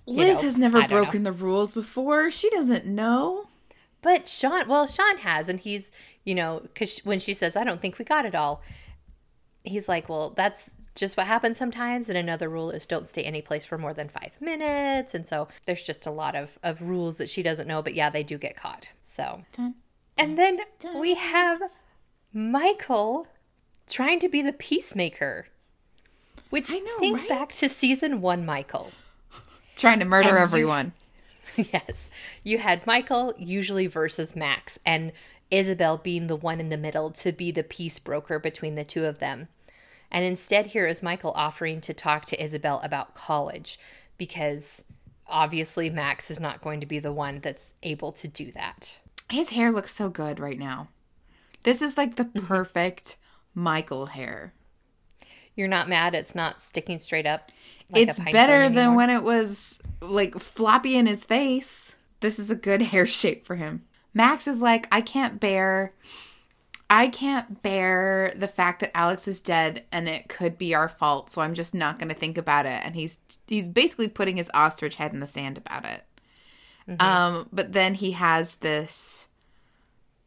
Liz 0.07 0.37
know, 0.37 0.41
has 0.41 0.57
never 0.57 0.79
don't 0.79 0.89
know. 0.91 1.03
broken 1.03 1.23
the 1.23 1.31
rules 1.31 1.73
before. 1.73 2.31
She 2.31 2.49
doesn't 2.49 2.85
know. 2.85 3.47
But 4.01 4.27
Sean, 4.27 4.67
well, 4.67 4.87
Sean 4.87 5.19
has, 5.19 5.47
and 5.47 5.59
he's, 5.59 5.91
you 6.23 6.33
know, 6.33 6.61
because 6.63 6.97
when 6.99 7.19
she 7.19 7.35
says, 7.35 7.55
I 7.55 7.63
don't 7.63 7.79
think 7.79 7.99
we 7.99 8.05
got 8.05 8.25
it 8.25 8.33
all, 8.33 8.63
he's 9.63 9.87
like, 9.87 10.09
well, 10.09 10.31
that's 10.35 10.71
just 10.95 11.15
what 11.17 11.27
happens 11.27 11.57
sometimes. 11.57 12.09
And 12.09 12.17
another 12.17 12.49
rule 12.49 12.71
is 12.71 12.85
don't 12.85 13.07
stay 13.07 13.23
any 13.23 13.41
place 13.41 13.65
for 13.65 13.77
more 13.77 13.93
than 13.93 14.09
five 14.09 14.33
minutes. 14.41 15.13
And 15.13 15.25
so 15.27 15.47
there's 15.65 15.83
just 15.83 16.05
a 16.05 16.11
lot 16.11 16.35
of, 16.35 16.57
of 16.63 16.81
rules 16.81 17.17
that 17.17 17.29
she 17.29 17.41
doesn't 17.43 17.67
know, 17.67 17.81
but 17.81 17.93
yeah, 17.95 18.09
they 18.09 18.23
do 18.23 18.37
get 18.37 18.55
caught. 18.55 18.89
So, 19.03 19.43
and 20.17 20.37
then 20.37 20.59
we 20.95 21.15
have 21.15 21.61
Michael 22.33 23.27
trying 23.89 24.19
to 24.19 24.29
be 24.29 24.41
the 24.41 24.53
peacemaker, 24.53 25.47
which 26.49 26.71
I 26.71 26.79
know, 26.79 26.99
think 26.99 27.17
right? 27.19 27.29
back 27.29 27.51
to 27.53 27.69
season 27.69 28.21
one, 28.21 28.45
Michael. 28.45 28.91
Trying 29.75 29.99
to 29.99 30.05
murder 30.05 30.29
And 30.29 30.37
you- 30.37 30.43
everyone. 30.43 30.93
Yes. 31.57 32.09
You 32.45 32.59
had 32.59 32.87
Michael 32.87 33.33
usually 33.37 33.85
versus 33.85 34.37
Max 34.37 34.79
and 34.85 35.11
Isabel 35.51 35.97
being 35.97 36.27
the 36.27 36.35
one 36.37 36.61
in 36.61 36.69
the 36.69 36.77
middle 36.77 37.11
to 37.11 37.33
be 37.33 37.51
the 37.51 37.61
peace 37.61 37.99
broker 37.99 38.39
between 38.39 38.75
the 38.75 38.85
two 38.85 39.03
of 39.03 39.19
them. 39.19 39.49
And 40.11 40.25
instead, 40.25 40.67
here 40.67 40.87
is 40.87 41.01
Michael 41.01 41.31
offering 41.35 41.81
to 41.81 41.93
talk 41.93 42.25
to 42.25 42.43
Isabel 42.43 42.79
about 42.83 43.15
college 43.15 43.79
because 44.17 44.83
obviously 45.27 45.89
Max 45.89 46.29
is 46.29 46.39
not 46.39 46.61
going 46.61 46.79
to 46.81 46.85
be 46.85 46.99
the 46.99 47.13
one 47.13 47.39
that's 47.39 47.71
able 47.83 48.11
to 48.13 48.27
do 48.27 48.51
that. 48.51 48.99
His 49.29 49.51
hair 49.51 49.71
looks 49.71 49.91
so 49.95 50.09
good 50.09 50.39
right 50.39 50.59
now. 50.59 50.89
This 51.63 51.81
is 51.81 51.97
like 51.97 52.15
the 52.15 52.25
Mm-hmm. 52.25 52.45
perfect 52.45 53.17
Michael 53.53 54.07
hair. 54.07 54.53
You're 55.55 55.67
not 55.67 55.89
mad 55.89 56.15
it's 56.15 56.33
not 56.35 56.61
sticking 56.61 56.99
straight 56.99 57.25
up. 57.27 57.51
like 57.89 58.07
it's 58.07 58.19
better 58.19 58.69
than 58.69 58.95
when 58.95 59.09
it 59.09 59.23
was 59.23 59.79
like 60.01 60.39
floppy 60.39 60.95
in 60.97 61.05
his 61.07 61.25
face. 61.25 61.95
This 62.21 62.39
is 62.39 62.49
a 62.49 62.55
good 62.55 62.81
hair 62.93 63.05
shape 63.05 63.45
for 63.45 63.55
him. 63.55 63.83
Max 64.13 64.47
is 64.47 64.59
like, 64.61 64.87
I 64.91 65.01
can't 65.01 65.39
bear 65.39 65.93
I 66.93 67.07
can't 67.07 67.63
bear 67.63 68.33
the 68.35 68.49
fact 68.49 68.81
that 68.81 68.95
Alex 68.95 69.25
is 69.25 69.39
dead 69.39 69.85
and 69.93 70.09
it 70.09 70.27
could 70.27 70.57
be 70.57 70.75
our 70.75 70.89
fault, 70.89 71.29
so 71.29 71.41
I'm 71.41 71.53
just 71.53 71.73
not 71.73 71.97
going 71.97 72.09
to 72.09 72.15
think 72.15 72.37
about 72.37 72.65
it. 72.65 72.81
And 72.83 72.95
he's 72.95 73.19
he's 73.47 73.69
basically 73.69 74.09
putting 74.09 74.35
his 74.35 74.51
ostrich 74.53 74.97
head 74.97 75.13
in 75.13 75.21
the 75.21 75.25
sand 75.27 75.57
about 75.57 75.85
it. 75.85 76.03
Um, 76.99 77.47
but 77.53 77.71
then 77.71 77.93
he 77.93 78.11
has 78.11 78.55
this 78.55 79.29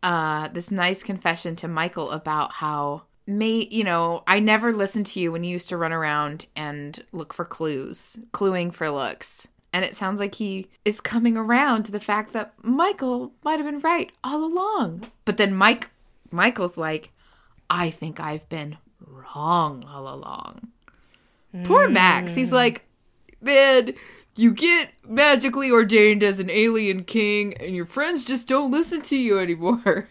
uh 0.03 0.49
this 0.49 0.71
nice 0.71 1.03
confession 1.03 1.55
to 1.57 1.69
Michael 1.69 2.11
about 2.11 2.53
how 2.53 3.03
may 3.27 3.69
you 3.71 3.85
know 3.85 4.23
I 4.27 4.41
never 4.41 4.73
listened 4.73 5.05
to 5.07 5.21
you 5.21 5.33
when 5.33 5.45
you 5.45 5.51
used 5.51 5.69
to 5.69 5.77
run 5.77 5.93
around 5.93 6.47
and 6.57 7.05
look 7.13 7.35
for 7.35 7.45
clues, 7.45 8.19
cluing 8.33 8.73
for 8.73 8.89
looks. 8.89 9.49
And 9.75 9.85
it 9.85 9.97
sounds 9.97 10.19
like 10.19 10.37
he 10.37 10.69
is 10.87 11.01
coming 11.03 11.37
around 11.37 11.83
to 11.83 11.93
the 11.93 12.01
fact 12.01 12.33
that 12.33 12.55
Michael 12.63 13.33
might 13.43 13.59
have 13.59 13.67
been 13.67 13.81
right 13.81 14.13
all 14.23 14.45
along. 14.45 15.11
But 15.27 15.37
then 15.37 15.55
Mike 15.55 15.91
Michael's 16.35 16.77
like, 16.77 17.13
I 17.71 17.91
think 17.91 18.21
I've 18.21 18.49
been 18.49 18.77
wrong 19.01 19.85
all 19.89 20.13
along. 20.13 20.69
Poor 21.63 21.89
Max. 21.89 22.35
He's 22.35 22.51
like, 22.51 22.85
man, 23.41 23.95
you 24.37 24.53
get 24.53 24.91
magically 25.07 25.71
ordained 25.71 26.23
as 26.25 26.41
an 26.41 26.51
alien 26.51 27.05
king, 27.05 27.55
and 27.59 27.77
your 27.77 27.87
friends 27.87 28.25
just 28.25 28.49
don't 28.49 28.73
listen 28.73 29.03
to 29.03 29.17
you 29.17 29.39
anymore. 29.39 30.09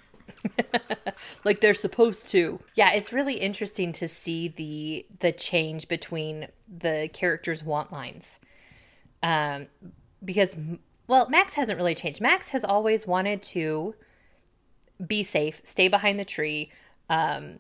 like 1.44 1.60
they're 1.60 1.74
supposed 1.74 2.30
to. 2.30 2.60
Yeah, 2.76 2.92
it's 2.94 3.12
really 3.12 3.36
interesting 3.36 3.92
to 3.94 4.08
see 4.08 4.48
the 4.48 5.06
the 5.20 5.32
change 5.32 5.88
between 5.88 6.48
the 6.68 7.10
characters' 7.14 7.64
want 7.64 7.92
lines. 7.92 8.40
Um 9.22 9.68
because 10.24 10.56
well, 11.08 11.30
Max 11.30 11.56
hasn't 11.56 11.78
really 11.78 11.96
changed. 11.96 12.22
Max 12.22 12.50
has 12.50 12.64
always 12.64 13.06
wanted 13.06 13.44
to 13.44 13.96
be 15.06 15.24
safe, 15.24 15.62
stay 15.64 15.88
behind 15.88 16.20
the 16.20 16.26
tree, 16.26 16.72
um 17.10 17.60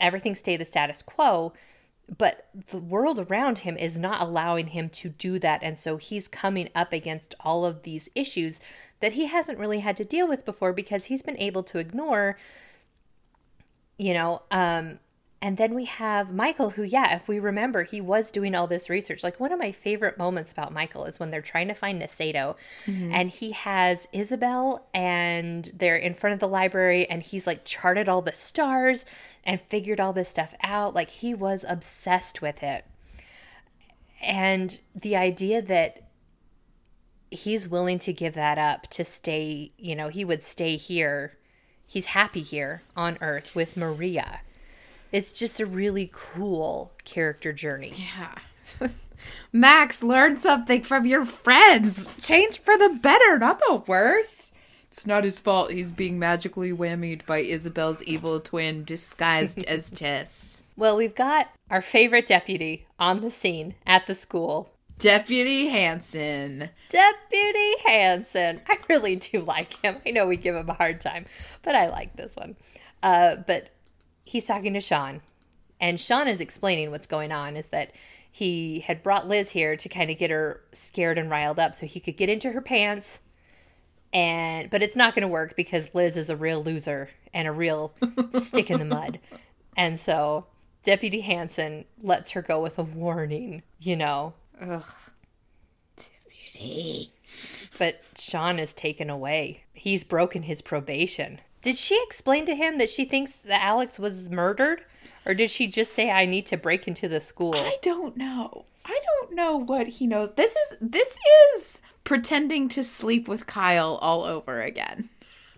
everything 0.00 0.34
stay 0.34 0.56
the 0.56 0.64
status 0.64 1.02
quo, 1.02 1.52
but 2.18 2.48
the 2.68 2.78
world 2.78 3.18
around 3.18 3.60
him 3.60 3.76
is 3.76 3.98
not 3.98 4.20
allowing 4.20 4.68
him 4.68 4.88
to 4.90 5.08
do 5.08 5.38
that. 5.38 5.62
And 5.62 5.78
so 5.78 5.96
he's 5.96 6.28
coming 6.28 6.68
up 6.74 6.92
against 6.92 7.34
all 7.40 7.64
of 7.64 7.82
these 7.82 8.08
issues 8.14 8.60
that 9.00 9.14
he 9.14 9.26
hasn't 9.26 9.58
really 9.58 9.80
had 9.80 9.96
to 9.96 10.04
deal 10.04 10.28
with 10.28 10.44
before 10.44 10.72
because 10.72 11.06
he's 11.06 11.22
been 11.22 11.38
able 11.38 11.62
to 11.64 11.78
ignore 11.78 12.36
you 13.98 14.14
know 14.14 14.42
um 14.50 14.98
And 15.40 15.56
then 15.56 15.72
we 15.72 15.84
have 15.84 16.34
Michael, 16.34 16.70
who, 16.70 16.82
yeah, 16.82 17.14
if 17.14 17.28
we 17.28 17.38
remember, 17.38 17.84
he 17.84 18.00
was 18.00 18.32
doing 18.32 18.56
all 18.56 18.66
this 18.66 18.90
research. 18.90 19.22
Like, 19.22 19.38
one 19.38 19.52
of 19.52 19.58
my 19.60 19.70
favorite 19.70 20.18
moments 20.18 20.50
about 20.50 20.72
Michael 20.72 21.04
is 21.04 21.20
when 21.20 21.30
they're 21.30 21.40
trying 21.40 21.68
to 21.68 21.74
find 21.74 22.02
Nasedo, 22.02 22.56
mm-hmm. 22.86 23.12
and 23.12 23.30
he 23.30 23.52
has 23.52 24.08
Isabel, 24.12 24.88
and 24.92 25.70
they're 25.76 25.96
in 25.96 26.14
front 26.14 26.34
of 26.34 26.40
the 26.40 26.48
library, 26.48 27.08
and 27.08 27.22
he's 27.22 27.46
like 27.46 27.64
charted 27.64 28.08
all 28.08 28.20
the 28.20 28.32
stars 28.32 29.06
and 29.44 29.60
figured 29.68 30.00
all 30.00 30.12
this 30.12 30.28
stuff 30.28 30.54
out. 30.60 30.92
Like, 30.92 31.10
he 31.10 31.34
was 31.34 31.64
obsessed 31.68 32.42
with 32.42 32.64
it. 32.64 32.84
And 34.20 34.80
the 35.00 35.14
idea 35.14 35.62
that 35.62 36.08
he's 37.30 37.68
willing 37.68 38.00
to 38.00 38.12
give 38.12 38.34
that 38.34 38.58
up 38.58 38.88
to 38.88 39.04
stay, 39.04 39.70
you 39.78 39.94
know, 39.94 40.08
he 40.08 40.24
would 40.24 40.42
stay 40.42 40.76
here. 40.76 41.36
He's 41.86 42.06
happy 42.06 42.40
here 42.40 42.82
on 42.96 43.18
Earth 43.20 43.54
with 43.54 43.76
Maria. 43.76 44.40
It's 45.12 45.38
just 45.38 45.60
a 45.60 45.66
really 45.66 46.10
cool 46.12 46.92
character 47.04 47.52
journey. 47.52 47.94
Yeah. 47.96 48.34
Max, 49.52 50.02
learn 50.02 50.36
something 50.36 50.82
from 50.82 51.06
your 51.06 51.24
friends. 51.24 52.14
Change 52.20 52.58
for 52.60 52.76
the 52.76 52.90
better, 52.90 53.38
not 53.38 53.58
the 53.60 53.82
worse. 53.86 54.52
It's 54.88 55.06
not 55.06 55.24
his 55.24 55.40
fault 55.40 55.70
he's 55.70 55.92
being 55.92 56.18
magically 56.18 56.72
whammied 56.72 57.26
by 57.26 57.38
Isabel's 57.38 58.02
evil 58.04 58.40
twin 58.40 58.84
disguised 58.84 59.64
as 59.64 59.90
Jess. 59.92 60.62
Well, 60.76 60.96
we've 60.96 61.14
got 61.14 61.50
our 61.70 61.82
favorite 61.82 62.26
deputy 62.26 62.86
on 62.98 63.20
the 63.20 63.30
scene 63.30 63.74
at 63.86 64.06
the 64.06 64.14
school. 64.14 64.70
Deputy 64.98 65.68
Hanson. 65.68 66.70
Deputy 66.88 67.72
Hanson. 67.86 68.60
I 68.68 68.78
really 68.88 69.16
do 69.16 69.40
like 69.40 69.74
him. 69.84 69.98
I 70.06 70.10
know 70.10 70.26
we 70.26 70.36
give 70.36 70.56
him 70.56 70.68
a 70.68 70.74
hard 70.74 71.00
time, 71.00 71.26
but 71.62 71.74
I 71.74 71.88
like 71.88 72.16
this 72.16 72.34
one. 72.36 72.56
Uh, 73.02 73.36
but 73.46 73.68
he's 74.28 74.44
talking 74.44 74.74
to 74.74 74.80
Sean, 74.80 75.22
and 75.80 75.98
Sean 75.98 76.28
is 76.28 76.40
explaining 76.40 76.90
what's 76.90 77.06
going 77.06 77.32
on 77.32 77.56
is 77.56 77.68
that 77.68 77.92
he 78.30 78.80
had 78.80 79.02
brought 79.02 79.26
Liz 79.26 79.50
here 79.50 79.76
to 79.76 79.88
kind 79.88 80.10
of 80.10 80.18
get 80.18 80.30
her 80.30 80.60
scared 80.72 81.18
and 81.18 81.30
riled 81.30 81.58
up 81.58 81.74
so 81.74 81.86
he 81.86 81.98
could 81.98 82.16
get 82.16 82.28
into 82.28 82.52
her 82.52 82.60
pants. 82.60 83.20
And 84.12 84.70
but 84.70 84.82
it's 84.82 84.96
not 84.96 85.14
going 85.14 85.22
to 85.22 85.28
work 85.28 85.56
because 85.56 85.94
Liz 85.94 86.16
is 86.16 86.30
a 86.30 86.36
real 86.36 86.62
loser 86.62 87.10
and 87.32 87.48
a 87.48 87.52
real 87.52 87.94
stick 88.38 88.70
in 88.70 88.78
the 88.78 88.84
mud. 88.84 89.18
And 89.76 89.98
so 89.98 90.46
Deputy 90.84 91.20
Hanson 91.20 91.84
lets 92.02 92.30
her 92.30 92.42
go 92.42 92.62
with 92.62 92.78
a 92.78 92.82
warning, 92.82 93.62
you 93.78 93.96
know. 93.96 94.34
Ugh. 94.60 94.84
Deputy. 95.96 97.12
But 97.78 98.02
Sean 98.18 98.58
is 98.58 98.74
taken 98.74 99.08
away. 99.10 99.64
He's 99.72 100.04
broken 100.04 100.42
his 100.42 100.62
probation. 100.62 101.40
Did 101.62 101.76
she 101.76 102.00
explain 102.06 102.46
to 102.46 102.54
him 102.54 102.78
that 102.78 102.90
she 102.90 103.04
thinks 103.04 103.36
that 103.36 103.62
Alex 103.62 103.98
was 103.98 104.30
murdered? 104.30 104.82
Or 105.26 105.34
did 105.34 105.50
she 105.50 105.66
just 105.66 105.92
say 105.92 106.10
I 106.10 106.24
need 106.24 106.46
to 106.46 106.56
break 106.56 106.88
into 106.88 107.08
the 107.08 107.20
school? 107.20 107.54
I 107.54 107.76
don't 107.82 108.16
know. 108.16 108.64
I 108.84 108.98
don't 109.04 109.34
know 109.34 109.56
what 109.56 109.86
he 109.86 110.06
knows. 110.06 110.30
This 110.36 110.56
is 110.56 110.78
this 110.80 111.18
is 111.54 111.80
pretending 112.04 112.68
to 112.70 112.82
sleep 112.82 113.28
with 113.28 113.46
Kyle 113.46 113.98
all 114.00 114.24
over 114.24 114.62
again. 114.62 115.10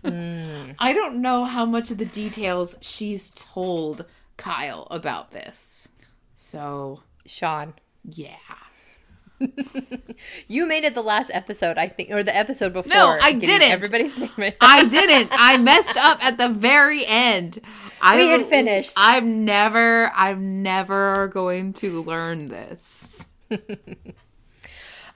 Hmm. 0.03 0.71
I 0.79 0.93
don't 0.93 1.21
know 1.21 1.45
how 1.45 1.65
much 1.65 1.91
of 1.91 1.97
the 1.97 2.05
details 2.05 2.75
she's 2.81 3.31
told 3.35 4.05
Kyle 4.35 4.87
about 4.91 5.31
this. 5.31 5.87
So, 6.35 7.03
Sean. 7.25 7.75
yeah. 8.03 8.35
You 10.47 10.65
made 10.67 10.83
it 10.83 10.93
the 10.93 11.01
last 11.01 11.31
episode, 11.33 11.77
I 11.77 11.87
think, 11.87 12.11
or 12.11 12.23
the 12.23 12.35
episode 12.35 12.73
before. 12.73 12.93
No, 12.93 13.17
I 13.21 13.33
didn't. 13.33 13.71
Everybody's 13.71 14.17
name. 14.17 14.53
I 14.61 14.85
didn't. 14.85 15.29
I 15.31 15.57
messed 15.57 15.97
up 15.97 16.23
at 16.23 16.37
the 16.37 16.49
very 16.49 17.03
end. 17.07 17.59
I 18.01 18.17
We 18.23 18.27
had 18.29 18.45
finished. 18.45 18.93
I'm 18.97 19.45
never 19.45 20.11
I'm 20.15 20.61
never 20.61 21.27
going 21.29 21.73
to 21.73 22.03
learn 22.03 22.45
this. 22.47 23.27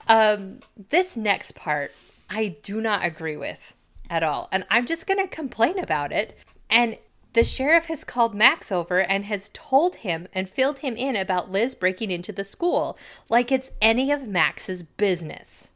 Um, 0.08 0.60
this 0.90 1.16
next 1.16 1.54
part, 1.54 1.92
I 2.30 2.56
do 2.62 2.80
not 2.80 3.04
agree 3.04 3.36
with 3.36 3.74
at 4.08 4.22
all. 4.22 4.48
And 4.52 4.64
I'm 4.70 4.86
just 4.86 5.06
going 5.06 5.18
to 5.18 5.26
complain 5.26 5.78
about 5.78 6.12
it. 6.12 6.36
And 6.70 6.96
the 7.36 7.44
sheriff 7.44 7.84
has 7.84 8.02
called 8.02 8.34
Max 8.34 8.72
over 8.72 8.98
and 8.98 9.26
has 9.26 9.50
told 9.52 9.96
him 9.96 10.26
and 10.32 10.48
filled 10.48 10.78
him 10.78 10.96
in 10.96 11.14
about 11.14 11.50
Liz 11.50 11.74
breaking 11.74 12.10
into 12.10 12.32
the 12.32 12.44
school 12.44 12.98
like 13.28 13.52
it's 13.52 13.70
any 13.82 14.10
of 14.10 14.26
Max's 14.26 14.82
business. 14.82 15.70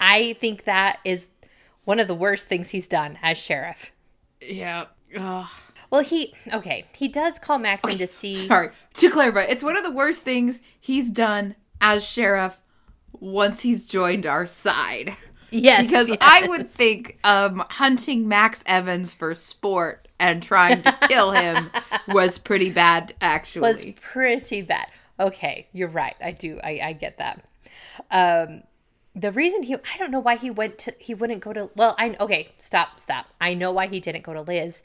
I 0.00 0.32
think 0.40 0.64
that 0.64 0.98
is 1.04 1.28
one 1.84 2.00
of 2.00 2.08
the 2.08 2.14
worst 2.16 2.48
things 2.48 2.70
he's 2.70 2.88
done 2.88 3.20
as 3.22 3.38
sheriff. 3.38 3.92
Yeah. 4.40 4.86
Ugh. 5.16 5.46
Well, 5.90 6.02
he, 6.02 6.34
okay, 6.52 6.86
he 6.96 7.06
does 7.06 7.38
call 7.38 7.60
Max 7.60 7.84
in 7.84 7.98
to 7.98 8.08
see. 8.08 8.34
Sorry. 8.48 8.70
To 8.94 9.10
clarify, 9.10 9.42
it's 9.42 9.62
one 9.62 9.76
of 9.76 9.84
the 9.84 9.92
worst 9.92 10.24
things 10.24 10.60
he's 10.80 11.08
done 11.08 11.54
as 11.80 12.04
sheriff 12.04 12.58
once 13.12 13.60
he's 13.60 13.86
joined 13.86 14.26
our 14.26 14.46
side. 14.46 15.16
Yes. 15.52 15.86
Because 15.86 16.08
yes. 16.08 16.18
I 16.20 16.46
would 16.48 16.70
think 16.70 17.18
um, 17.24 17.64
hunting 17.70 18.26
Max 18.28 18.62
Evans 18.66 19.12
for 19.14 19.34
sport 19.34 20.08
and 20.18 20.42
trying 20.42 20.82
to 20.82 20.96
kill 21.08 21.32
him 21.32 21.70
was 22.08 22.38
pretty 22.38 22.70
bad, 22.70 23.14
actually. 23.20 23.62
was 23.72 23.84
pretty 24.00 24.62
bad. 24.62 24.86
Okay, 25.20 25.66
you're 25.72 25.88
right. 25.88 26.14
I 26.22 26.30
do. 26.32 26.58
I, 26.64 26.80
I 26.82 26.92
get 26.94 27.18
that. 27.18 27.44
Um, 28.10 28.62
the 29.14 29.30
reason 29.30 29.62
he, 29.62 29.74
I 29.74 29.98
don't 29.98 30.10
know 30.10 30.20
why 30.20 30.36
he 30.36 30.50
went 30.50 30.78
to, 30.78 30.94
he 30.98 31.14
wouldn't 31.14 31.40
go 31.40 31.52
to, 31.52 31.70
well, 31.76 31.94
I, 31.98 32.16
okay, 32.18 32.52
stop, 32.58 32.98
stop. 32.98 33.26
I 33.40 33.54
know 33.54 33.70
why 33.72 33.86
he 33.88 34.00
didn't 34.00 34.22
go 34.24 34.32
to 34.32 34.40
Liz 34.42 34.82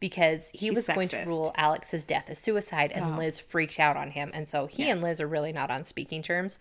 because 0.00 0.50
he 0.52 0.66
He's 0.68 0.74
was 0.76 0.86
going 0.88 1.08
to. 1.08 1.22
Oh. 1.22 1.26
rule 1.26 1.52
Alex's 1.56 2.04
death 2.04 2.28
as 2.30 2.38
suicide 2.38 2.92
and 2.92 3.16
Liz 3.16 3.38
freaked 3.40 3.78
out 3.80 3.96
on 3.96 4.10
him. 4.10 4.30
And 4.34 4.46
so 4.48 4.66
he 4.66 4.84
Yeah. 4.86 4.92
and 4.92 5.02
Liz 5.02 5.20
are 5.20 5.26
really 5.26 5.52
not 5.52 5.70
on 5.70 5.84
speaking 5.84 6.22
terms. 6.22 6.58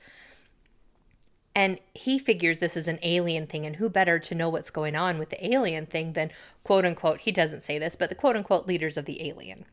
And 1.60 1.78
he 1.94 2.20
figures 2.20 2.60
this 2.60 2.78
is 2.78 2.88
an 2.88 3.00
alien 3.04 3.46
thing, 3.46 3.66
and 3.66 3.76
who 3.76 3.90
better 3.90 4.18
to 4.18 4.34
know 4.34 4.48
what's 4.48 4.70
going 4.70 4.96
on 4.96 5.20
with 5.20 5.28
the 5.28 5.46
alien 5.46 5.88
thing 5.88 6.14
than 6.14 6.32
quote 6.64 6.86
unquote, 6.86 7.20
he 7.20 7.34
doesn't 7.34 7.64
say 7.64 7.78
this, 7.78 7.98
but 7.98 8.08
the 8.08 8.16
quote 8.16 8.38
unquote 8.38 8.66
leaders 8.66 8.96
of 8.96 9.04
the 9.04 9.28
alien. 9.28 9.66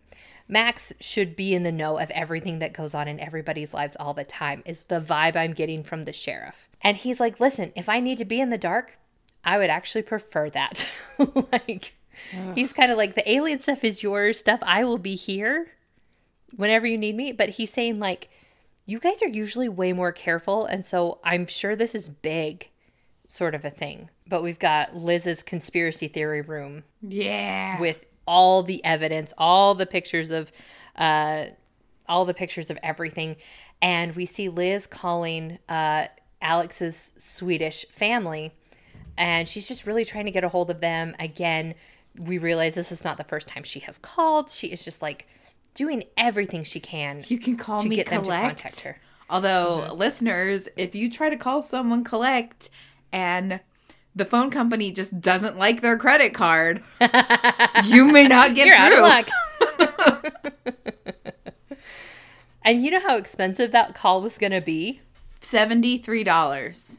Max 0.49 0.92
should 0.99 1.37
be 1.37 1.55
in 1.55 1.62
the 1.62 1.70
know 1.70 1.96
of 2.01 2.11
everything 2.11 2.59
that 2.59 2.72
goes 2.72 2.92
on 2.92 3.07
in 3.07 3.20
everybody's 3.20 3.72
lives 3.72 3.94
all 4.01 4.14
the 4.14 4.25
time, 4.25 4.64
is 4.66 4.83
the 4.83 5.01
vibe 5.01 5.37
I'm 5.37 5.53
getting 5.53 5.85
from 5.85 6.03
the 6.03 6.12
sheriff. 6.12 6.68
And 6.81 6.96
he's 6.96 7.20
like, 7.20 7.38
listen, 7.38 7.70
if 7.77 7.88
I 7.88 8.01
need 8.01 8.18
to 8.18 8.25
be 8.25 8.40
in 8.40 8.51
the 8.51 8.59
dark, 8.59 8.99
I 9.44 9.57
would 9.57 9.70
actually 9.70 10.03
prefer 10.03 10.51
that. 10.51 10.85
like, 11.53 11.94
he's 12.57 12.72
kind 12.72 12.90
of 12.90 12.99
like, 12.99 13.14
the 13.14 13.31
alien 13.31 13.61
stuff 13.61 13.85
is 13.85 14.03
your 14.03 14.33
stuff. 14.33 14.59
I 14.64 14.83
will 14.83 14.99
be 14.99 15.14
here 15.14 15.68
whenever 16.57 16.85
you 16.85 16.99
need 16.99 17.14
me. 17.14 17.31
But 17.31 17.51
he's 17.51 17.72
saying, 17.72 18.01
like, 18.01 18.29
you 18.87 18.99
guys 18.99 19.22
are 19.22 19.29
usually 19.29 19.68
way 19.68 19.92
more 19.92 20.12
careful. 20.12 20.64
And 20.64 20.87
so 20.87 21.18
I'm 21.25 21.46
sure 21.46 21.77
this 21.77 21.94
is 21.94 22.09
big, 22.09 22.70
sort 23.29 23.55
of 23.55 23.64
a 23.64 23.70
thing. 23.70 24.11
But 24.29 24.42
we've 24.42 24.59
got 24.59 24.96
Liz's 24.96 25.42
conspiracy 25.42 26.09
theory 26.09 26.40
room 26.40 26.85
yeah. 27.03 27.81
with 27.81 28.05
all 28.27 28.62
the 28.62 28.85
evidence, 28.85 29.33
all 29.37 29.75
the 29.75 29.87
pictures 29.87 30.31
of, 30.31 30.51
uh, 30.96 31.46
all 32.09 32.25
the 32.25 32.35
pictures 32.35 32.70
of 32.70 32.79
everything, 32.83 33.37
and 33.83 34.14
we 34.14 34.25
see 34.27 34.49
Liz 34.49 34.87
calling 34.87 35.59
uh, 35.68 36.07
Alex's 36.40 37.12
Swedish 37.18 37.85
family, 37.90 38.53
and 39.18 39.49
she's 39.49 39.66
just 39.66 39.87
really 39.87 40.05
trying 40.05 40.25
to 40.27 40.31
get 40.31 40.44
a 40.44 40.49
hold 40.49 40.70
of 40.70 40.81
them. 40.81 41.14
Again, 41.18 41.75
we 42.20 42.38
realize 42.38 42.75
this 42.75 42.92
is 42.92 43.05
not 43.05 43.16
the 43.16 43.25
first 43.25 43.49
time 43.49 43.62
she 43.62 43.81
has 43.81 43.99
called. 43.99 44.51
She 44.51 44.68
is 44.68 44.85
just 44.85 45.03
like 45.03 45.27
doing 45.76 46.02
everything 46.16 46.64
she 46.64 46.80
can 46.80 47.22
you 47.28 47.38
can 47.38 47.56
call 47.56 47.78
to 47.80 47.88
me 47.88 47.96
get 47.96 48.06
them 48.08 48.24
to 48.24 48.28
contact 48.28 48.80
her. 48.80 48.98
Although, 49.28 49.84
mm-hmm. 49.84 49.96
listeners, 49.96 50.68
if 50.76 50.94
you 50.94 51.10
try 51.10 51.28
to 51.28 51.36
call 51.36 51.62
someone 51.62 52.04
collect 52.04 52.70
and 53.12 53.60
the 54.14 54.24
phone 54.24 54.50
company 54.50 54.92
just 54.92 55.20
doesn't 55.20 55.58
like 55.58 55.80
their 55.80 55.98
credit 55.98 56.32
card, 56.32 56.82
you 57.84 58.06
may 58.06 58.26
not 58.26 58.54
get 58.54 58.66
You're 58.66 58.76
through. 58.76 59.32
and 62.64 62.82
you 62.84 62.90
know 62.90 63.00
how 63.00 63.16
expensive 63.16 63.72
that 63.72 63.94
call 63.94 64.22
was 64.22 64.38
going 64.38 64.52
to 64.52 64.60
be? 64.60 65.00
Seventy-three 65.40 66.24
dollars. 66.24 66.98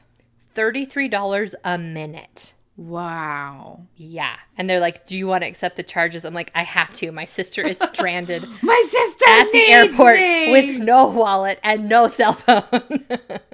$33 0.57 1.53
a 1.63 1.77
minute. 1.77 2.55
Wow. 2.77 3.81
Yeah. 3.95 4.35
And 4.55 4.69
they're 4.69 4.79
like, 4.79 5.07
Do 5.07 5.17
you 5.17 5.27
want 5.27 5.43
to 5.43 5.47
accept 5.47 5.75
the 5.75 5.83
charges? 5.83 6.23
I'm 6.23 6.33
like, 6.33 6.51
I 6.55 6.63
have 6.63 6.93
to. 6.95 7.11
My 7.11 7.25
sister 7.25 7.61
is 7.67 7.79
stranded 7.93 8.45
My 8.61 8.83
sister 8.87 9.25
at 9.29 9.51
the 9.51 9.65
airport 9.67 10.15
me. 10.17 10.51
with 10.51 10.79
no 10.79 11.07
wallet 11.09 11.59
and 11.63 11.89
no 11.89 12.07
cell 12.07 12.33
phone. 12.33 13.07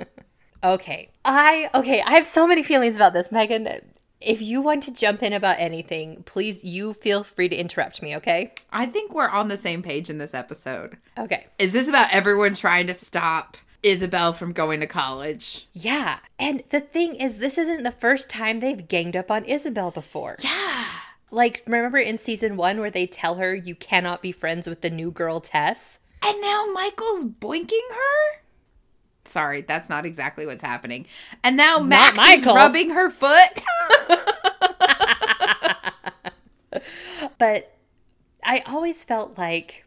okay. 0.63 1.09
I 1.25 1.69
okay, 1.73 2.01
I 2.01 2.11
have 2.11 2.27
so 2.27 2.45
many 2.45 2.63
feelings 2.63 2.97
about 2.97 3.13
this, 3.13 3.31
Megan. 3.31 3.69
If 4.19 4.41
you 4.41 4.61
want 4.61 4.83
to 4.83 4.91
jump 4.93 5.21
in 5.23 5.33
about 5.33 5.59
anything, 5.59 6.23
please 6.23 6.63
you 6.63 6.93
feel 6.93 7.23
free 7.25 7.49
to 7.49 7.55
interrupt 7.55 8.01
me, 8.01 8.15
okay? 8.17 8.53
I 8.71 8.85
think 8.85 9.13
we're 9.13 9.27
on 9.27 9.49
the 9.49 9.57
same 9.57 9.81
page 9.81 10.09
in 10.09 10.17
this 10.17 10.33
episode. 10.33 10.97
Okay. 11.17 11.47
Is 11.59 11.73
this 11.73 11.89
about 11.89 12.13
everyone 12.13 12.53
trying 12.53 12.87
to 12.87 12.93
stop 12.93 13.57
Isabel 13.83 14.33
from 14.33 14.53
going 14.53 14.79
to 14.79 14.87
college? 14.87 15.67
Yeah. 15.73 16.19
And 16.39 16.63
the 16.69 16.79
thing 16.79 17.15
is 17.15 17.37
this 17.37 17.57
isn't 17.57 17.83
the 17.83 17.91
first 17.91 18.29
time 18.29 18.59
they've 18.59 18.87
ganged 18.87 19.15
up 19.15 19.29
on 19.29 19.45
Isabel 19.45 19.91
before. 19.91 20.37
Yeah. 20.39 20.85
Like, 21.29 21.63
remember 21.65 21.97
in 21.97 22.17
season 22.17 22.57
one 22.57 22.79
where 22.79 22.91
they 22.91 23.07
tell 23.07 23.35
her 23.35 23.53
you 23.53 23.75
cannot 23.75 24.21
be 24.21 24.31
friends 24.31 24.67
with 24.67 24.81
the 24.81 24.89
new 24.89 25.11
girl 25.11 25.41
Tess? 25.41 25.99
And 26.23 26.41
now 26.41 26.67
Michael's 26.73 27.25
boinking 27.25 27.89
her? 27.91 28.41
Sorry, 29.25 29.61
that's 29.61 29.89
not 29.89 30.05
exactly 30.05 30.45
what's 30.45 30.61
happening. 30.61 31.05
And 31.43 31.57
now 31.57 31.79
Max 31.79 32.19
is 32.19 32.45
rubbing 32.45 32.91
her 32.91 33.09
foot. 33.09 33.61
But 37.37 37.75
I 38.43 38.59
always 38.65 39.03
felt 39.03 39.37
like 39.37 39.85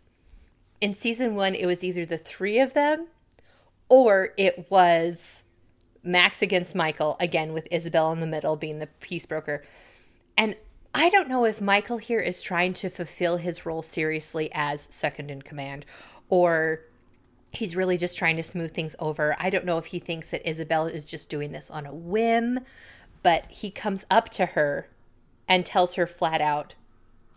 in 0.80 0.94
season 0.94 1.34
one, 1.34 1.54
it 1.54 1.66
was 1.66 1.84
either 1.84 2.04
the 2.04 2.18
three 2.18 2.58
of 2.58 2.74
them 2.74 3.08
or 3.88 4.30
it 4.36 4.70
was 4.70 5.42
Max 6.02 6.42
against 6.42 6.74
Michael, 6.74 7.16
again, 7.20 7.52
with 7.52 7.68
Isabel 7.70 8.12
in 8.12 8.20
the 8.20 8.26
middle 8.26 8.56
being 8.56 8.78
the 8.78 8.88
peace 9.00 9.26
broker. 9.26 9.62
And 10.36 10.56
I 10.94 11.08
don't 11.10 11.28
know 11.28 11.44
if 11.44 11.60
Michael 11.60 11.98
here 11.98 12.20
is 12.20 12.40
trying 12.40 12.72
to 12.74 12.88
fulfill 12.88 13.36
his 13.36 13.66
role 13.66 13.82
seriously 13.82 14.50
as 14.52 14.88
second 14.90 15.30
in 15.30 15.42
command 15.42 15.84
or 16.28 16.80
he's 17.50 17.76
really 17.76 17.96
just 17.96 18.18
trying 18.18 18.36
to 18.36 18.42
smooth 18.42 18.72
things 18.72 18.96
over. 18.98 19.36
I 19.38 19.50
don't 19.50 19.64
know 19.64 19.78
if 19.78 19.86
he 19.86 19.98
thinks 19.98 20.30
that 20.30 20.48
Isabel 20.48 20.86
is 20.86 21.04
just 21.04 21.30
doing 21.30 21.52
this 21.52 21.70
on 21.70 21.86
a 21.86 21.94
whim, 21.94 22.60
but 23.22 23.46
he 23.48 23.70
comes 23.70 24.04
up 24.10 24.28
to 24.30 24.46
her 24.46 24.88
and 25.48 25.64
tells 25.64 25.94
her 25.94 26.06
flat 26.06 26.40
out, 26.40 26.74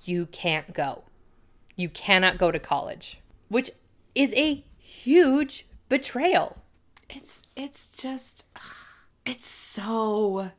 You 0.04 0.26
can't 0.26 0.74
go. 0.74 1.04
You 1.76 1.90
cannot 1.90 2.38
go 2.38 2.52
to 2.52 2.60
college, 2.60 3.22
which 3.48 3.72
is 4.14 4.34
a 4.34 4.64
huge 4.78 5.66
betrayal. 5.90 6.58
It's 7.10 7.44
it's 7.56 7.90
just 7.90 8.46
it's 9.26 9.46
so 9.46 10.52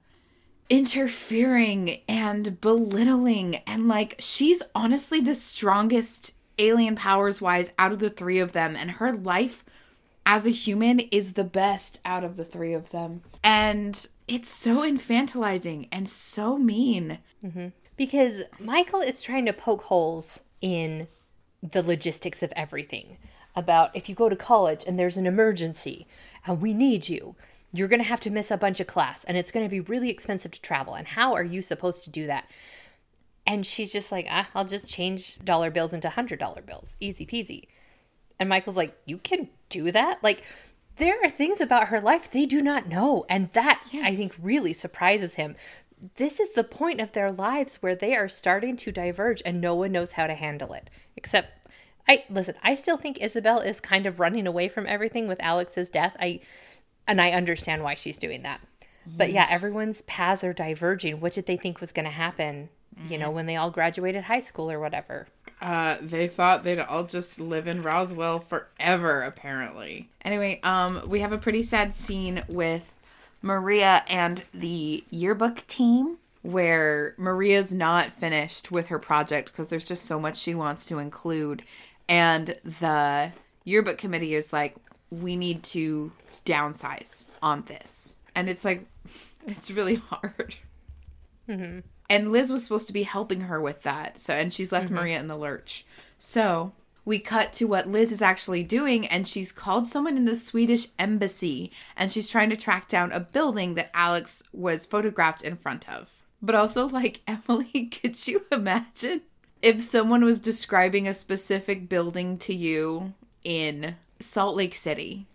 interfering 0.68 2.00
and 2.08 2.60
belittling 2.60 3.56
and 3.66 3.88
like 3.88 4.16
she's 4.20 4.62
honestly 4.74 5.20
the 5.20 5.34
strongest 5.34 6.34
alien 6.58 6.94
powers 6.94 7.40
wise 7.40 7.72
out 7.78 7.90
of 7.90 7.98
the 7.98 8.10
three 8.10 8.38
of 8.38 8.52
them 8.52 8.76
and 8.76 8.92
her 8.92 9.12
life 9.12 9.64
as 10.24 10.46
a 10.46 10.50
human 10.50 11.00
is 11.00 11.32
the 11.32 11.42
best 11.42 11.98
out 12.04 12.22
of 12.22 12.36
the 12.36 12.44
three 12.44 12.72
of 12.72 12.92
them 12.92 13.20
and 13.42 14.06
it's 14.28 14.48
so 14.48 14.82
infantilizing 14.82 15.88
and 15.90 16.08
so 16.08 16.56
mean 16.56 17.18
mm-hmm. 17.44 17.68
Because 18.00 18.44
Michael 18.58 19.02
is 19.02 19.20
trying 19.20 19.44
to 19.44 19.52
poke 19.52 19.82
holes 19.82 20.40
in 20.62 21.06
the 21.62 21.82
logistics 21.82 22.42
of 22.42 22.50
everything. 22.56 23.18
About 23.56 23.90
if 23.94 24.08
you 24.08 24.14
go 24.14 24.28
to 24.28 24.36
college 24.36 24.84
and 24.86 24.98
there's 24.98 25.16
an 25.16 25.26
emergency 25.26 26.06
and 26.46 26.60
we 26.60 26.72
need 26.72 27.08
you, 27.08 27.34
you're 27.72 27.88
going 27.88 28.00
to 28.00 28.08
have 28.08 28.20
to 28.20 28.30
miss 28.30 28.50
a 28.50 28.56
bunch 28.56 28.80
of 28.80 28.86
class 28.86 29.24
and 29.24 29.36
it's 29.36 29.50
going 29.50 29.66
to 29.66 29.70
be 29.70 29.80
really 29.80 30.10
expensive 30.10 30.52
to 30.52 30.60
travel. 30.60 30.94
And 30.94 31.06
how 31.06 31.34
are 31.34 31.44
you 31.44 31.60
supposed 31.62 32.04
to 32.04 32.10
do 32.10 32.26
that? 32.26 32.48
And 33.46 33.66
she's 33.66 33.92
just 33.92 34.12
like, 34.12 34.26
ah, 34.30 34.48
I'll 34.54 34.64
just 34.64 34.88
change 34.88 35.38
dollar 35.44 35.70
bills 35.70 35.92
into 35.92 36.08
hundred 36.08 36.38
dollar 36.38 36.62
bills. 36.62 36.96
Easy 37.00 37.26
peasy. 37.26 37.64
And 38.40 38.48
Michael's 38.48 38.76
like, 38.76 38.96
You 39.04 39.18
can 39.18 39.48
do 39.68 39.92
that? 39.92 40.18
Like, 40.24 40.42
there 40.96 41.22
are 41.22 41.28
things 41.28 41.60
about 41.60 41.88
her 41.88 42.00
life 42.00 42.30
they 42.30 42.46
do 42.46 42.60
not 42.60 42.88
know. 42.88 43.24
And 43.28 43.52
that, 43.52 43.84
I 43.94 44.16
think, 44.16 44.34
really 44.42 44.72
surprises 44.72 45.34
him. 45.34 45.54
This 46.16 46.40
is 46.40 46.54
the 46.54 46.64
point 46.64 47.00
of 47.00 47.12
their 47.12 47.30
lives 47.30 47.76
where 47.76 47.94
they 47.94 48.16
are 48.16 48.28
starting 48.28 48.76
to 48.78 48.90
diverge 48.90 49.42
and 49.44 49.60
no 49.60 49.74
one 49.74 49.92
knows 49.92 50.12
how 50.12 50.26
to 50.26 50.34
handle 50.34 50.72
it. 50.72 50.88
Except, 51.16 51.68
I 52.08 52.24
listen, 52.28 52.54
I 52.62 52.74
still 52.74 52.96
think 52.96 53.18
Isabel 53.20 53.60
is 53.60 53.80
kind 53.80 54.06
of 54.06 54.20
running 54.20 54.46
away 54.46 54.68
from 54.68 54.86
everything 54.86 55.28
with 55.28 55.40
Alex's 55.40 55.90
death. 55.90 56.16
I, 56.18 56.40
and 57.06 57.20
I 57.20 57.32
understand 57.32 57.82
why 57.82 57.94
she's 57.94 58.18
doing 58.18 58.42
that. 58.42 58.60
But 59.06 59.32
yeah, 59.32 59.46
everyone's 59.48 60.02
paths 60.02 60.44
are 60.44 60.52
diverging. 60.52 61.20
What 61.20 61.32
did 61.32 61.46
they 61.46 61.56
think 61.56 61.80
was 61.80 61.92
going 61.92 62.04
to 62.04 62.10
happen, 62.10 62.68
you 63.08 63.18
know, 63.18 63.30
when 63.30 63.46
they 63.46 63.56
all 63.56 63.70
graduated 63.70 64.24
high 64.24 64.40
school 64.40 64.70
or 64.70 64.78
whatever? 64.78 65.26
Uh, 65.60 65.96
they 66.00 66.26
thought 66.26 66.64
they'd 66.64 66.78
all 66.78 67.04
just 67.04 67.40
live 67.40 67.66
in 67.66 67.82
Roswell 67.82 68.38
forever, 68.38 69.22
apparently. 69.22 70.08
Anyway, 70.24 70.60
um, 70.62 71.02
we 71.06 71.20
have 71.20 71.32
a 71.32 71.38
pretty 71.38 71.62
sad 71.62 71.94
scene 71.94 72.42
with 72.48 72.92
Maria 73.42 74.04
and 74.08 74.42
the 74.52 75.04
yearbook 75.10 75.66
team 75.66 76.18
where 76.42 77.14
Maria's 77.18 77.72
not 77.72 78.06
finished 78.06 78.70
with 78.70 78.88
her 78.88 78.98
project 78.98 79.52
because 79.52 79.68
there's 79.68 79.84
just 79.84 80.06
so 80.06 80.18
much 80.18 80.38
she 80.38 80.54
wants 80.54 80.86
to 80.86 80.98
include. 80.98 81.62
And 82.10 82.56
the 82.80 83.32
yearbook 83.64 83.96
committee 83.96 84.34
is 84.34 84.52
like, 84.52 84.74
we 85.10 85.36
need 85.36 85.62
to 85.62 86.12
downsize 86.44 87.26
on 87.40 87.62
this. 87.62 88.16
And 88.34 88.50
it's 88.50 88.64
like, 88.64 88.84
it's 89.46 89.70
really 89.70 89.94
hard. 89.94 90.56
Mm-hmm. 91.48 91.80
And 92.10 92.32
Liz 92.32 92.52
was 92.52 92.64
supposed 92.64 92.88
to 92.88 92.92
be 92.92 93.04
helping 93.04 93.42
her 93.42 93.60
with 93.60 93.84
that. 93.84 94.20
So 94.20 94.34
and 94.34 94.52
she's 94.52 94.72
left 94.72 94.86
mm-hmm. 94.86 94.96
Maria 94.96 95.20
in 95.20 95.28
the 95.28 95.36
lurch. 95.36 95.86
So 96.18 96.72
we 97.04 97.20
cut 97.20 97.52
to 97.54 97.66
what 97.66 97.88
Liz 97.88 98.12
is 98.12 98.20
actually 98.20 98.62
doing, 98.62 99.06
and 99.06 99.26
she's 99.26 99.52
called 99.52 99.86
someone 99.86 100.16
in 100.16 100.26
the 100.26 100.36
Swedish 100.36 100.88
embassy, 100.98 101.72
and 101.96 102.12
she's 102.12 102.28
trying 102.28 102.50
to 102.50 102.56
track 102.56 102.88
down 102.88 103.10
a 103.12 103.20
building 103.20 103.74
that 103.74 103.90
Alex 103.94 104.42
was 104.52 104.84
photographed 104.84 105.42
in 105.42 105.56
front 105.56 105.88
of. 105.88 106.22
But 106.42 106.54
also, 106.54 106.88
like, 106.88 107.20
Emily, 107.26 107.86
could 107.86 108.26
you 108.26 108.46
imagine 108.52 109.22
if 109.62 109.82
someone 109.82 110.24
was 110.24 110.40
describing 110.40 111.06
a 111.06 111.14
specific 111.14 111.88
building 111.88 112.38
to 112.38 112.54
you 112.54 113.14
in 113.44 113.96
Salt 114.18 114.56
Lake 114.56 114.74
City? 114.74 115.26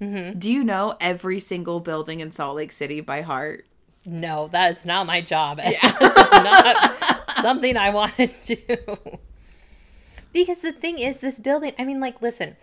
Mm-hmm. 0.00 0.38
Do 0.38 0.52
you 0.52 0.62
know 0.62 0.94
every 1.00 1.40
single 1.40 1.80
building 1.80 2.20
in 2.20 2.30
Salt 2.30 2.56
Lake 2.56 2.72
City 2.72 3.00
by 3.00 3.22
heart? 3.22 3.66
No, 4.04 4.48
that 4.48 4.70
is 4.70 4.84
not 4.84 5.06
my 5.06 5.20
job. 5.20 5.60
Yeah. 5.64 5.72
It's 5.82 6.30
not 6.30 7.30
something 7.42 7.76
I 7.76 7.90
want 7.90 8.16
to 8.16 8.26
do. 8.56 8.96
Because 10.32 10.62
the 10.62 10.72
thing 10.72 10.98
is, 10.98 11.20
this 11.20 11.40
building, 11.40 11.72
I 11.78 11.84
mean, 11.84 12.00
like, 12.00 12.22
listen, 12.22 12.56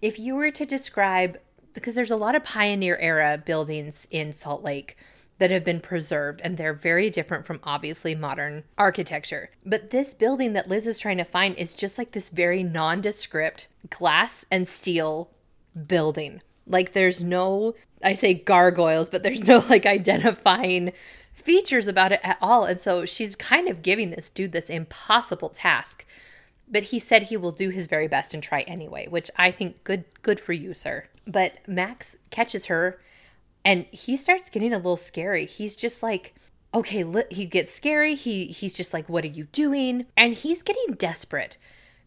if 0.00 0.18
you 0.18 0.34
were 0.34 0.50
to 0.50 0.64
describe, 0.64 1.38
because 1.74 1.94
there's 1.94 2.10
a 2.10 2.16
lot 2.16 2.34
of 2.34 2.44
pioneer 2.44 2.96
era 2.96 3.42
buildings 3.44 4.08
in 4.10 4.32
Salt 4.32 4.62
Lake 4.62 4.96
that 5.38 5.50
have 5.50 5.64
been 5.64 5.80
preserved, 5.80 6.40
and 6.42 6.56
they're 6.56 6.74
very 6.74 7.10
different 7.10 7.46
from 7.46 7.60
obviously 7.62 8.14
modern 8.14 8.64
architecture. 8.76 9.50
But 9.64 9.90
this 9.90 10.12
building 10.12 10.52
that 10.52 10.68
Liz 10.68 10.86
is 10.86 10.98
trying 10.98 11.18
to 11.18 11.24
find 11.24 11.56
is 11.56 11.74
just 11.74 11.96
like 11.96 12.12
this 12.12 12.28
very 12.28 12.62
nondescript 12.62 13.68
glass 13.88 14.44
and 14.50 14.66
steel 14.66 15.30
building. 15.86 16.42
Like 16.66 16.92
there's 16.92 17.22
no, 17.22 17.74
I 18.02 18.14
say 18.14 18.34
gargoyles, 18.34 19.08
but 19.08 19.22
there's 19.22 19.46
no 19.46 19.64
like 19.68 19.86
identifying 19.86 20.92
features 21.32 21.86
about 21.86 22.12
it 22.12 22.20
at 22.22 22.38
all. 22.42 22.64
And 22.64 22.80
so 22.80 23.04
she's 23.04 23.36
kind 23.36 23.68
of 23.68 23.82
giving 23.82 24.10
this 24.10 24.30
dude 24.30 24.52
this 24.52 24.68
impossible 24.68 25.50
task. 25.50 26.04
But 26.70 26.84
he 26.84 26.98
said 26.98 27.22
he 27.24 27.36
will 27.38 27.52
do 27.52 27.70
his 27.70 27.86
very 27.86 28.08
best 28.08 28.34
and 28.34 28.42
try 28.42 28.60
anyway, 28.62 29.06
which 29.08 29.30
I 29.36 29.50
think 29.50 29.84
good 29.84 30.04
good 30.20 30.38
for 30.38 30.52
you, 30.52 30.74
sir. 30.74 31.04
But 31.26 31.54
Max 31.66 32.16
catches 32.30 32.66
her 32.66 33.00
and 33.68 33.84
he 33.90 34.16
starts 34.16 34.48
getting 34.48 34.72
a 34.72 34.76
little 34.76 34.96
scary. 34.96 35.44
He's 35.44 35.76
just 35.76 36.02
like, 36.02 36.34
okay, 36.72 37.04
li- 37.04 37.24
he 37.30 37.44
gets 37.44 37.70
scary. 37.70 38.14
He 38.14 38.46
he's 38.46 38.74
just 38.74 38.94
like, 38.94 39.10
what 39.10 39.24
are 39.24 39.28
you 39.28 39.44
doing? 39.44 40.06
And 40.16 40.32
he's 40.32 40.62
getting 40.62 40.94
desperate 40.94 41.58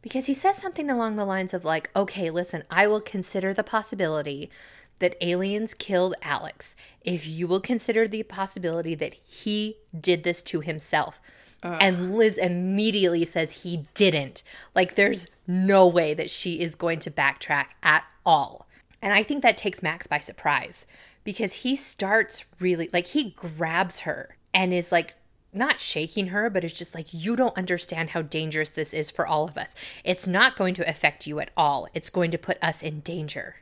because 0.01 0.25
he 0.25 0.33
says 0.33 0.57
something 0.57 0.89
along 0.89 1.17
the 1.17 1.25
lines 1.25 1.53
of 1.53 1.63
like, 1.63 1.91
okay, 1.95 2.31
listen, 2.31 2.63
I 2.71 2.87
will 2.87 2.99
consider 2.99 3.53
the 3.53 3.63
possibility 3.63 4.49
that 4.97 5.15
aliens 5.21 5.75
killed 5.75 6.15
Alex 6.23 6.75
if 7.03 7.27
you 7.27 7.45
will 7.45 7.61
consider 7.61 8.07
the 8.07 8.23
possibility 8.23 8.95
that 8.95 9.13
he 9.23 9.77
did 9.99 10.23
this 10.23 10.41
to 10.41 10.61
himself. 10.61 11.21
And 11.63 12.15
Liz 12.15 12.39
immediately 12.39 13.23
says 13.23 13.61
he 13.61 13.85
didn't. 13.93 14.41
Like, 14.73 14.95
there's 14.95 15.27
no 15.45 15.85
way 15.85 16.15
that 16.15 16.31
she 16.31 16.59
is 16.59 16.73
going 16.73 16.97
to 17.01 17.11
backtrack 17.11 17.67
at 17.83 18.03
all. 18.25 18.67
And 18.99 19.13
I 19.13 19.21
think 19.21 19.43
that 19.43 19.57
takes 19.57 19.83
Max 19.83 20.07
by 20.07 20.17
surprise 20.19 20.87
because 21.23 21.53
he 21.53 21.75
starts 21.75 22.45
really, 22.59 22.89
like, 22.91 23.07
he 23.07 23.31
grabs 23.31 24.01
her 24.01 24.37
and 24.53 24.73
is 24.73 24.91
like, 24.91 25.15
not 25.53 25.81
shaking 25.81 26.27
her, 26.27 26.49
but 26.49 26.63
is 26.63 26.73
just 26.73 26.95
like, 26.95 27.07
you 27.11 27.35
don't 27.35 27.57
understand 27.57 28.11
how 28.11 28.21
dangerous 28.21 28.69
this 28.69 28.93
is 28.93 29.11
for 29.11 29.27
all 29.27 29.47
of 29.47 29.57
us. 29.57 29.75
It's 30.03 30.27
not 30.27 30.55
going 30.55 30.73
to 30.75 30.89
affect 30.89 31.27
you 31.27 31.39
at 31.39 31.51
all, 31.57 31.87
it's 31.93 32.09
going 32.09 32.31
to 32.31 32.37
put 32.37 32.57
us 32.63 32.81
in 32.81 33.01
danger. 33.01 33.57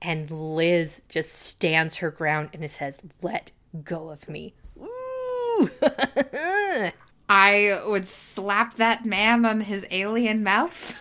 And 0.00 0.30
Liz 0.30 1.02
just 1.08 1.32
stands 1.32 1.96
her 1.96 2.10
ground 2.10 2.50
and 2.52 2.68
says, 2.70 3.00
let 3.20 3.50
go 3.84 4.10
of 4.10 4.28
me. 4.28 4.54
Ooh. 4.80 5.70
I 7.28 7.82
would 7.86 8.06
slap 8.06 8.76
that 8.76 9.04
man 9.04 9.44
on 9.44 9.62
his 9.62 9.86
alien 9.90 10.42
mouth. 10.42 10.94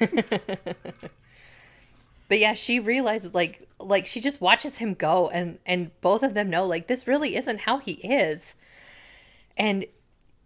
But 2.34 2.40
yeah, 2.40 2.54
she 2.54 2.80
realizes 2.80 3.32
like 3.32 3.68
like 3.78 4.06
she 4.06 4.18
just 4.18 4.40
watches 4.40 4.78
him 4.78 4.94
go 4.94 5.28
and 5.28 5.60
and 5.64 5.92
both 6.00 6.24
of 6.24 6.34
them 6.34 6.50
know 6.50 6.66
like 6.66 6.88
this 6.88 7.06
really 7.06 7.36
isn't 7.36 7.60
how 7.60 7.78
he 7.78 7.92
is. 7.92 8.56
And 9.56 9.86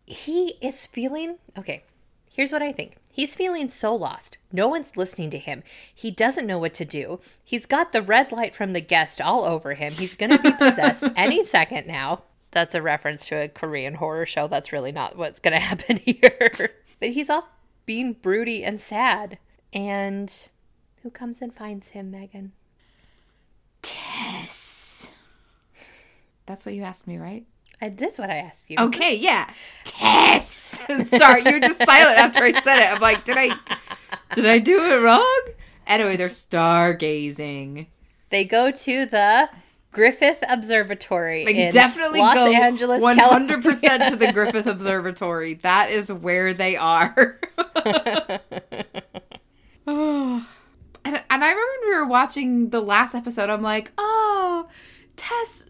he 0.04 0.58
is 0.60 0.86
feeling 0.86 1.38
okay. 1.56 1.84
Here's 2.28 2.52
what 2.52 2.60
I 2.60 2.72
think. 2.72 2.98
He's 3.10 3.34
feeling 3.34 3.68
so 3.68 3.96
lost. 3.96 4.36
No 4.52 4.68
one's 4.68 4.98
listening 4.98 5.30
to 5.30 5.38
him. 5.38 5.62
He 5.94 6.10
doesn't 6.10 6.46
know 6.46 6.58
what 6.58 6.74
to 6.74 6.84
do. 6.84 7.20
He's 7.42 7.64
got 7.64 7.92
the 7.92 8.02
red 8.02 8.32
light 8.32 8.54
from 8.54 8.74
the 8.74 8.82
guest 8.82 9.18
all 9.18 9.46
over 9.46 9.72
him. 9.72 9.94
He's 9.94 10.14
going 10.14 10.32
to 10.32 10.42
be 10.42 10.52
possessed 10.58 11.08
any 11.16 11.42
second 11.42 11.86
now. 11.86 12.24
that's 12.50 12.74
a 12.74 12.82
reference 12.82 13.26
to 13.28 13.36
a 13.36 13.48
Korean 13.48 13.94
horror 13.94 14.26
show. 14.26 14.46
That's 14.46 14.74
really 14.74 14.92
not 14.92 15.16
what's 15.16 15.40
going 15.40 15.54
to 15.58 15.58
happen 15.58 15.96
here. 15.96 16.50
but 17.00 17.08
he's 17.08 17.30
off 17.30 17.44
being 17.86 18.12
broody 18.12 18.62
and 18.62 18.78
sad. 18.78 19.38
And 19.72 20.30
who 21.02 21.10
comes 21.10 21.40
and 21.40 21.54
finds 21.54 21.88
him, 21.88 22.10
Megan? 22.10 22.52
Tess. 23.82 25.12
That's 26.46 26.64
what 26.64 26.74
you 26.74 26.82
asked 26.82 27.06
me, 27.06 27.18
right? 27.18 27.46
I, 27.80 27.90
this 27.90 28.14
is 28.14 28.18
what 28.18 28.30
I 28.30 28.36
asked 28.36 28.70
you. 28.70 28.76
Okay, 28.78 29.16
yeah. 29.16 29.48
Tess. 29.84 30.82
Sorry, 31.06 31.42
you 31.44 31.52
were 31.52 31.60
just 31.60 31.84
silent 31.84 32.18
after 32.18 32.42
I 32.42 32.52
said 32.60 32.80
it. 32.80 32.92
I'm 32.92 33.00
like, 33.00 33.24
did 33.24 33.36
I 33.38 33.56
did 34.34 34.46
I 34.46 34.58
do 34.58 34.76
it 34.78 35.02
wrong? 35.02 35.42
Anyway, 35.86 36.16
they're 36.16 36.28
stargazing. 36.28 37.86
They 38.30 38.44
go 38.44 38.70
to 38.70 39.06
the 39.06 39.48
Griffith 39.92 40.42
Observatory. 40.48 41.44
They 41.44 41.66
in 41.66 41.72
definitely 41.72 42.20
Los 42.20 42.34
go 42.34 42.52
Angeles, 42.52 43.00
100% 43.00 43.16
California. 43.16 44.10
to 44.10 44.16
the 44.16 44.32
Griffith 44.32 44.66
Observatory. 44.66 45.54
That 45.54 45.90
is 45.90 46.12
where 46.12 46.52
they 46.52 46.76
are. 46.76 47.40
Oh. 49.86 50.46
and, 51.08 51.22
and 51.30 51.44
I 51.44 51.48
remember 51.48 51.72
when 51.80 51.90
we 51.90 51.96
were 51.96 52.06
watching 52.06 52.68
the 52.68 52.82
last 52.82 53.14
episode, 53.14 53.48
I'm 53.48 53.62
like, 53.62 53.92
oh, 53.96 54.68
Tess, 55.16 55.64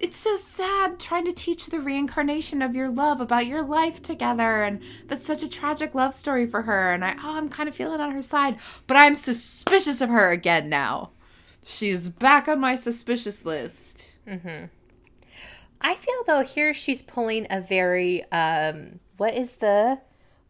it's 0.00 0.16
so 0.16 0.36
sad 0.36 1.00
trying 1.00 1.24
to 1.24 1.32
teach 1.32 1.66
the 1.66 1.80
reincarnation 1.80 2.62
of 2.62 2.74
your 2.74 2.88
love 2.88 3.20
about 3.20 3.46
your 3.46 3.62
life 3.62 4.00
together. 4.00 4.62
And 4.62 4.80
that's 5.08 5.26
such 5.26 5.42
a 5.42 5.48
tragic 5.48 5.96
love 5.96 6.14
story 6.14 6.46
for 6.46 6.62
her. 6.62 6.92
And 6.92 7.04
I, 7.04 7.14
oh, 7.14 7.36
I'm 7.36 7.48
kind 7.48 7.68
of 7.68 7.74
feeling 7.74 8.00
on 8.00 8.12
her 8.12 8.22
side. 8.22 8.56
But 8.86 8.96
I'm 8.96 9.16
suspicious 9.16 10.00
of 10.00 10.10
her 10.10 10.30
again 10.30 10.68
now. 10.68 11.10
She's 11.64 12.08
back 12.08 12.46
on 12.46 12.60
my 12.60 12.76
suspicious 12.76 13.44
list. 13.44 14.12
I 15.80 15.94
feel 15.94 16.22
though 16.28 16.44
here 16.44 16.72
she's 16.72 17.02
pulling 17.02 17.48
a 17.50 17.60
very 17.60 18.22
um 18.30 19.00
what 19.16 19.34
is 19.34 19.56
the 19.56 20.00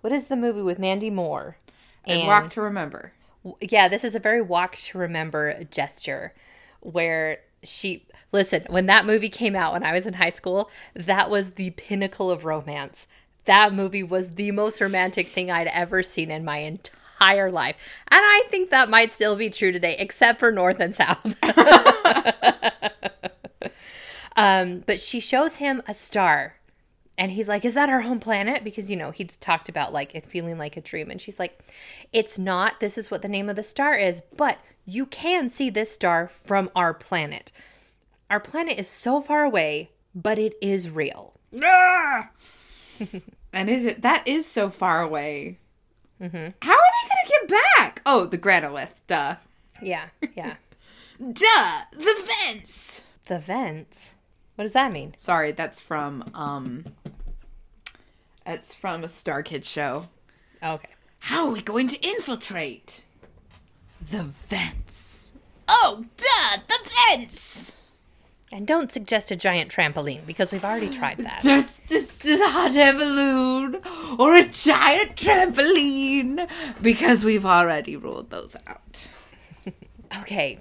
what 0.02 0.12
is 0.12 0.26
the 0.26 0.36
movie 0.36 0.60
with 0.60 0.78
Mandy 0.78 1.08
Moore? 1.08 1.56
And, 2.04 2.26
Walk 2.26 2.50
to 2.50 2.60
Remember. 2.60 3.14
Yeah, 3.60 3.88
this 3.88 4.04
is 4.04 4.14
a 4.14 4.20
very 4.20 4.42
walk 4.42 4.76
to 4.76 4.98
remember 4.98 5.64
gesture 5.64 6.32
where 6.80 7.38
she 7.62 8.06
listen, 8.32 8.64
when 8.68 8.86
that 8.86 9.06
movie 9.06 9.28
came 9.28 9.54
out 9.54 9.72
when 9.72 9.84
I 9.84 9.92
was 9.92 10.06
in 10.06 10.14
high 10.14 10.30
school, 10.30 10.70
that 10.94 11.30
was 11.30 11.52
the 11.52 11.70
pinnacle 11.70 12.30
of 12.30 12.44
romance. 12.44 13.06
That 13.44 13.74
movie 13.74 14.02
was 14.02 14.30
the 14.30 14.50
most 14.52 14.80
romantic 14.80 15.28
thing 15.28 15.50
I'd 15.50 15.68
ever 15.68 16.02
seen 16.02 16.30
in 16.30 16.44
my 16.44 16.58
entire 16.58 17.50
life. 17.50 17.76
And 18.08 18.20
I 18.22 18.44
think 18.50 18.70
that 18.70 18.88
might 18.88 19.12
still 19.12 19.36
be 19.36 19.50
true 19.50 19.72
today, 19.72 19.96
except 19.98 20.40
for 20.40 20.52
North 20.52 20.80
and 20.80 20.94
South. 20.94 21.36
um, 24.36 24.82
but 24.86 25.00
she 25.00 25.20
shows 25.20 25.56
him 25.56 25.82
a 25.86 25.94
star 25.94 26.56
and 27.18 27.30
he's 27.32 27.48
like, 27.48 27.64
Is 27.64 27.74
that 27.74 27.88
our 27.90 28.00
home 28.00 28.20
planet? 28.20 28.64
Because, 28.64 28.90
you 28.90 28.96
know, 28.96 29.10
he's 29.10 29.36
talked 29.36 29.68
about 29.68 29.92
like 29.92 30.14
it 30.14 30.26
feeling 30.26 30.58
like 30.58 30.76
a 30.76 30.80
dream. 30.80 31.10
And 31.10 31.20
she's 31.20 31.38
like, 31.38 31.58
It's 32.12 32.38
not. 32.38 32.80
This 32.80 32.96
is 32.96 33.10
what 33.10 33.22
the 33.22 33.28
name 33.28 33.48
of 33.48 33.56
the 33.56 33.62
star 33.62 33.96
is, 33.96 34.22
but 34.36 34.58
you 34.86 35.06
can 35.06 35.48
see 35.48 35.70
this 35.70 35.92
star 35.92 36.28
from 36.28 36.70
our 36.74 36.94
planet. 36.94 37.52
Our 38.30 38.40
planet 38.40 38.78
is 38.78 38.88
so 38.88 39.20
far 39.20 39.44
away, 39.44 39.90
but 40.14 40.38
it 40.38 40.54
is 40.60 40.90
real. 40.90 41.34
Ah! 41.62 42.30
And 43.52 43.68
it 43.68 44.00
that 44.00 44.26
is 44.26 44.46
so 44.46 44.70
far 44.70 45.02
away. 45.02 45.58
How 46.18 46.26
are 46.26 46.30
they 46.30 46.38
going 46.38 46.52
to 46.60 47.30
get 47.30 47.48
back? 47.76 48.00
Oh, 48.06 48.24
the 48.26 48.38
granolith. 48.38 48.94
Duh. 49.06 49.36
Yeah, 49.82 50.06
yeah. 50.34 50.54
Duh. 51.20 51.80
The 51.92 52.30
vents. 52.46 53.02
the 53.26 53.38
vents. 53.38 54.14
What 54.54 54.64
does 54.64 54.72
that 54.72 54.92
mean? 54.92 55.14
Sorry, 55.18 55.52
that's 55.52 55.80
from 55.80 56.24
um. 56.34 56.84
It's 58.46 58.74
from 58.74 59.04
a 59.04 59.08
Star 59.08 59.42
Kids 59.42 59.68
show. 59.68 60.08
Okay. 60.62 60.88
How 61.20 61.46
are 61.46 61.52
we 61.52 61.62
going 61.62 61.88
to 61.88 62.00
infiltrate? 62.06 63.04
The 64.10 64.24
vents. 64.24 65.34
Oh, 65.68 66.04
duh, 66.16 66.62
the 66.68 66.90
vents. 67.08 67.78
And 68.52 68.66
don't 68.66 68.92
suggest 68.92 69.30
a 69.30 69.36
giant 69.36 69.70
trampoline 69.70 70.26
because 70.26 70.52
we've 70.52 70.64
already 70.64 70.90
tried 70.90 71.18
that. 71.18 71.40
That's 71.44 71.78
this 71.88 72.24
is 72.26 72.38
a 72.40 72.48
hot 72.48 72.76
air 72.76 72.92
balloon 72.92 73.80
or 74.18 74.36
a 74.36 74.44
giant 74.44 75.16
trampoline 75.16 76.50
because 76.82 77.24
we've 77.24 77.46
already 77.46 77.96
ruled 77.96 78.30
those 78.30 78.56
out. 78.66 79.08
Okay. 80.20 80.58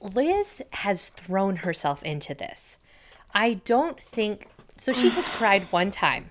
Liz 0.00 0.62
has 0.70 1.08
thrown 1.08 1.56
herself 1.56 2.00
into 2.04 2.32
this. 2.32 2.78
I 3.34 3.54
don't 3.54 4.00
think 4.00 4.46
so. 4.76 4.92
She 4.92 5.08
has 5.10 5.28
cried 5.28 5.64
one 5.72 5.90
time, 5.90 6.30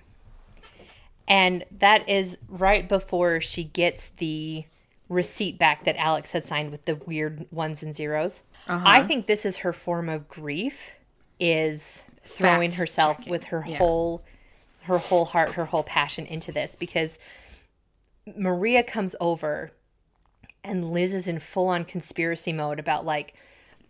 and 1.30 1.64
that 1.78 2.06
is 2.08 2.36
right 2.48 2.86
before 2.88 3.40
she 3.40 3.64
gets 3.64 4.08
the 4.18 4.64
receipt 5.08 5.58
back 5.58 5.84
that 5.84 5.96
Alex 5.96 6.32
had 6.32 6.44
signed 6.44 6.70
with 6.70 6.84
the 6.84 6.96
weird 6.96 7.46
ones 7.50 7.82
and 7.82 7.94
0s 7.94 8.42
uh-huh. 8.68 8.84
I 8.86 9.02
think 9.02 9.26
this 9.26 9.46
is 9.46 9.58
her 9.58 9.72
form 9.72 10.08
of 10.10 10.28
grief 10.28 10.92
is 11.38 12.04
throwing 12.24 12.68
Fact 12.70 12.78
herself 12.78 13.16
checking. 13.18 13.30
with 13.30 13.44
her 13.44 13.64
Yeah. 13.66 13.78
whole 13.78 14.22
her 14.84 14.98
whole 14.98 15.26
heart, 15.26 15.52
her 15.52 15.66
whole 15.66 15.82
passion 15.82 16.26
into 16.26 16.52
this 16.52 16.74
because 16.74 17.18
Maria 18.36 18.82
comes 18.82 19.14
over 19.20 19.72
and 20.64 20.90
Liz 20.90 21.12
is 21.14 21.26
in 21.28 21.38
full 21.38 21.68
on 21.68 21.84
conspiracy 21.84 22.52
mode 22.52 22.78
about 22.78 23.04
like 23.04 23.34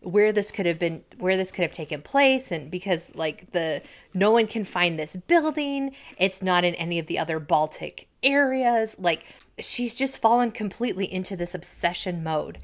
where 0.02 0.32
this 0.32 0.50
could 0.50 0.66
have 0.66 0.78
been 0.78 1.04
where 1.18 1.36
this 1.36 1.52
could 1.52 1.62
have 1.62 1.72
taken 1.72 2.00
place 2.00 2.50
and 2.50 2.70
because 2.70 3.14
like 3.14 3.52
the 3.52 3.82
no 4.14 4.30
one 4.30 4.46
can 4.46 4.64
find 4.64 4.98
this 4.98 5.14
building 5.14 5.94
it's 6.16 6.40
not 6.40 6.64
in 6.64 6.74
any 6.76 6.98
of 6.98 7.06
the 7.06 7.18
other 7.18 7.38
baltic 7.38 8.08
areas 8.22 8.96
like 8.98 9.26
she's 9.58 9.94
just 9.94 10.20
fallen 10.20 10.50
completely 10.50 11.10
into 11.12 11.36
this 11.36 11.54
obsession 11.54 12.22
mode 12.22 12.58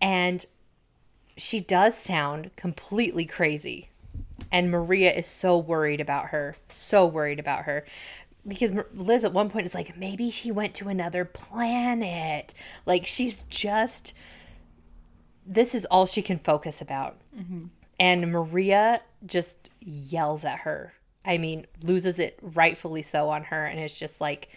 and 0.00 0.46
she 1.36 1.58
does 1.58 1.96
sound 1.96 2.54
completely 2.54 3.24
crazy 3.24 3.90
and 4.50 4.70
Maria 4.70 5.12
is 5.12 5.26
so 5.26 5.58
worried 5.58 6.00
about 6.00 6.26
her, 6.26 6.56
so 6.68 7.06
worried 7.06 7.40
about 7.40 7.64
her. 7.64 7.84
Because 8.46 8.72
Liz 8.92 9.24
at 9.24 9.32
one 9.32 9.50
point 9.50 9.66
is 9.66 9.74
like, 9.74 9.96
maybe 9.96 10.30
she 10.30 10.52
went 10.52 10.74
to 10.76 10.88
another 10.88 11.24
planet. 11.24 12.54
Like, 12.84 13.04
she's 13.06 13.42
just, 13.44 14.14
this 15.46 15.74
is 15.74 15.84
all 15.86 16.06
she 16.06 16.22
can 16.22 16.38
focus 16.38 16.80
about. 16.80 17.16
And 17.98 18.30
Maria 18.30 19.00
just 19.24 19.70
yells 19.80 20.44
at 20.44 20.60
her. 20.60 20.92
I 21.24 21.38
mean, 21.38 21.66
loses 21.82 22.18
it 22.18 22.38
rightfully 22.42 23.02
so 23.02 23.30
on 23.30 23.44
her. 23.44 23.66
And 23.66 23.80
it's 23.80 23.98
just 23.98 24.20
like, 24.20 24.50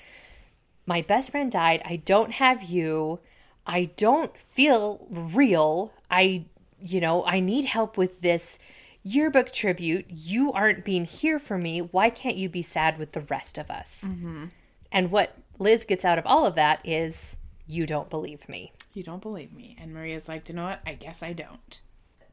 my 0.85 1.01
best 1.01 1.31
friend 1.31 1.51
died. 1.51 1.81
I 1.85 1.97
don't 1.97 2.31
have 2.31 2.63
you. 2.63 3.19
I 3.65 3.91
don't 3.97 4.37
feel 4.37 5.07
real. 5.09 5.93
I, 6.09 6.45
you 6.81 6.99
know, 6.99 7.23
I 7.25 7.39
need 7.39 7.65
help 7.65 7.97
with 7.97 8.21
this 8.21 8.59
yearbook 9.03 9.51
tribute. 9.51 10.07
You 10.09 10.51
aren't 10.51 10.83
being 10.83 11.05
here 11.05 11.39
for 11.39 11.57
me. 11.57 11.79
Why 11.79 12.09
can't 12.09 12.35
you 12.35 12.49
be 12.49 12.61
sad 12.61 12.97
with 12.97 13.13
the 13.13 13.21
rest 13.21 13.57
of 13.57 13.69
us? 13.69 14.05
Mm-hmm. 14.07 14.45
And 14.91 15.11
what 15.11 15.37
Liz 15.59 15.85
gets 15.85 16.03
out 16.03 16.17
of 16.17 16.25
all 16.25 16.45
of 16.45 16.55
that 16.55 16.81
is, 16.83 17.37
you 17.67 17.85
don't 17.85 18.09
believe 18.09 18.49
me. 18.49 18.73
You 18.93 19.03
don't 19.03 19.21
believe 19.21 19.53
me. 19.53 19.75
And 19.79 19.93
Maria's 19.93 20.27
like, 20.27 20.43
Do 20.45 20.53
you 20.53 20.57
know 20.57 20.63
what? 20.65 20.81
I 20.85 20.93
guess 20.93 21.21
I 21.23 21.33
don't. 21.33 21.81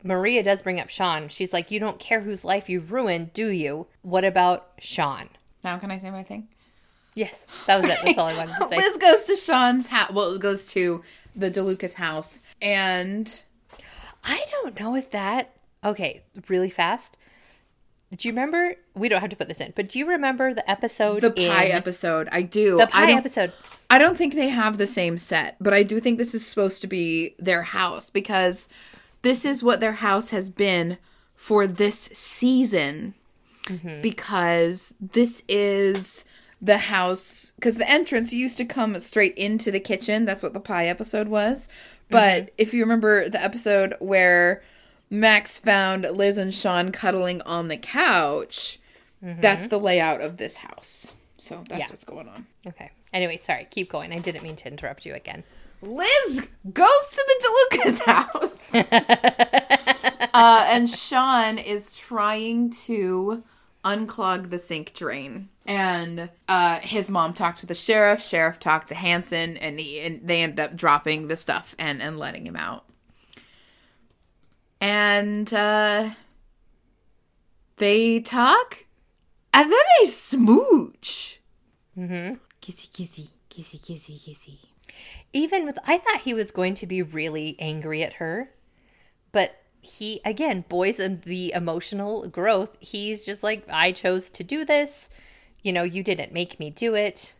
Maria 0.02 0.42
does 0.42 0.62
bring 0.62 0.78
up 0.80 0.88
Sean. 0.88 1.28
She's 1.28 1.52
like, 1.52 1.70
You 1.70 1.80
don't 1.80 1.98
care 1.98 2.20
whose 2.20 2.44
life 2.44 2.68
you've 2.68 2.92
ruined, 2.92 3.32
do 3.32 3.48
you? 3.48 3.86
What 4.02 4.24
about 4.24 4.68
Sean? 4.78 5.28
Now, 5.64 5.78
can 5.78 5.90
I 5.90 5.98
say 5.98 6.10
my 6.10 6.22
thing? 6.22 6.48
Yes, 7.14 7.46
that 7.66 7.80
was 7.80 7.90
it. 7.90 7.98
That's 8.04 8.18
all 8.18 8.26
I 8.26 8.36
wanted 8.36 8.56
to 8.58 8.68
say. 8.68 8.76
Liz 8.76 8.96
goes 8.98 9.24
to 9.24 9.36
Sean's 9.36 9.88
house. 9.88 10.10
Well, 10.12 10.34
it 10.34 10.40
goes 10.40 10.66
to 10.72 11.02
the 11.34 11.50
DeLucas 11.50 11.94
house. 11.94 12.42
And 12.60 13.42
I 14.22 14.44
don't 14.50 14.78
know 14.78 14.94
if 14.96 15.10
that. 15.12 15.52
Okay, 15.84 16.22
really 16.48 16.68
fast. 16.70 17.16
Do 18.14 18.28
you 18.28 18.32
remember? 18.32 18.76
We 18.94 19.08
don't 19.08 19.20
have 19.20 19.30
to 19.30 19.36
put 19.36 19.48
this 19.48 19.60
in, 19.60 19.72
but 19.74 19.88
do 19.88 19.98
you 19.98 20.08
remember 20.08 20.52
the 20.54 20.68
episode? 20.70 21.22
the 21.22 21.30
pie 21.30 21.64
in- 21.64 21.72
episode, 21.72 22.28
I 22.32 22.42
do. 22.42 22.76
The 22.78 22.86
pie 22.86 23.12
episode. 23.12 23.52
I 23.88 23.98
don't 23.98 24.18
think 24.18 24.34
they 24.34 24.48
have 24.48 24.78
the 24.78 24.86
same 24.86 25.18
set, 25.18 25.56
but 25.60 25.72
I 25.72 25.82
do 25.82 26.00
think 26.00 26.18
this 26.18 26.34
is 26.34 26.46
supposed 26.46 26.80
to 26.82 26.86
be 26.88 27.34
their 27.38 27.62
house 27.62 28.10
because 28.10 28.68
this 29.22 29.44
is 29.44 29.62
what 29.62 29.80
their 29.80 29.92
house 29.92 30.30
has 30.30 30.50
been 30.50 30.98
for 31.34 31.66
this 31.66 31.98
season. 31.98 33.14
Mm-hmm. 33.66 34.00
Because 34.00 34.94
this 35.00 35.42
is 35.48 36.24
the 36.62 36.78
house, 36.78 37.52
because 37.56 37.76
the 37.76 37.90
entrance 37.90 38.32
used 38.32 38.56
to 38.58 38.64
come 38.64 38.98
straight 39.00 39.34
into 39.36 39.72
the 39.72 39.80
kitchen. 39.80 40.24
That's 40.24 40.42
what 40.42 40.52
the 40.52 40.60
pie 40.60 40.86
episode 40.86 41.28
was. 41.28 41.68
But 42.08 42.42
mm-hmm. 42.42 42.54
if 42.58 42.72
you 42.72 42.82
remember 42.82 43.28
the 43.28 43.42
episode 43.42 43.94
where 43.98 44.62
Max 45.10 45.58
found 45.58 46.04
Liz 46.04 46.38
and 46.38 46.54
Sean 46.54 46.92
cuddling 46.92 47.42
on 47.42 47.66
the 47.68 47.76
couch, 47.76 48.78
that's 49.20 49.62
mm-hmm. 49.62 49.70
the 49.70 49.80
layout 49.80 50.20
of 50.20 50.36
this 50.36 50.58
house. 50.58 51.12
So 51.38 51.64
that's 51.68 51.80
Yeah. 51.80 51.88
what's 51.88 52.04
going 52.04 52.28
on. 52.28 52.46
Okay. 52.66 52.90
Anyway, 53.16 53.38
sorry. 53.38 53.66
Keep 53.70 53.90
going. 53.90 54.12
I 54.12 54.18
didn't 54.18 54.42
mean 54.42 54.56
to 54.56 54.68
interrupt 54.68 55.06
you 55.06 55.14
again. 55.14 55.42
Liz 55.80 56.46
goes 56.70 57.10
to 57.12 57.24
the 57.26 57.46
DeLuca's 57.72 58.00
house. 58.04 58.74
uh, 60.34 60.66
and 60.70 60.86
Sean 60.86 61.56
is 61.56 61.96
trying 61.96 62.68
to 62.84 63.42
unclog 63.86 64.50
the 64.50 64.58
sink 64.58 64.92
drain. 64.92 65.48
And 65.64 66.28
uh, 66.46 66.80
his 66.80 67.10
mom 67.10 67.32
talked 67.32 67.60
to 67.60 67.66
the 67.66 67.74
sheriff. 67.74 68.22
Sheriff 68.22 68.60
talked 68.60 68.88
to 68.88 68.94
Hanson, 68.94 69.56
and, 69.56 69.80
he, 69.80 70.00
and 70.00 70.20
they 70.28 70.42
end 70.42 70.60
up 70.60 70.76
dropping 70.76 71.28
the 71.28 71.36
stuff 71.36 71.74
and, 71.78 72.02
and 72.02 72.18
letting 72.18 72.46
him 72.46 72.56
out. 72.56 72.84
And 74.78 75.52
uh, 75.54 76.10
they 77.78 78.20
talk, 78.20 78.84
and 79.54 79.72
then 79.72 79.80
they 80.00 80.04
smooch. 80.04 81.40
Mm-hmm. 81.96 82.34
Kissy, 82.66 82.90
kissy, 82.90 83.28
kissy, 83.48 83.78
kissy, 83.78 84.18
kissy. 84.18 84.58
Even 85.32 85.64
with, 85.64 85.78
I 85.86 85.98
thought 85.98 86.22
he 86.22 86.34
was 86.34 86.50
going 86.50 86.74
to 86.74 86.86
be 86.86 87.00
really 87.00 87.54
angry 87.60 88.02
at 88.02 88.14
her, 88.14 88.50
but 89.30 89.54
he, 89.80 90.20
again, 90.24 90.64
boys 90.68 90.98
and 90.98 91.22
the 91.22 91.52
emotional 91.52 92.26
growth, 92.26 92.76
he's 92.80 93.24
just 93.24 93.44
like, 93.44 93.64
I 93.70 93.92
chose 93.92 94.30
to 94.30 94.42
do 94.42 94.64
this. 94.64 95.08
You 95.62 95.72
know, 95.72 95.84
you 95.84 96.02
didn't 96.02 96.32
make 96.32 96.58
me 96.58 96.70
do 96.70 96.96
it. 96.96 97.34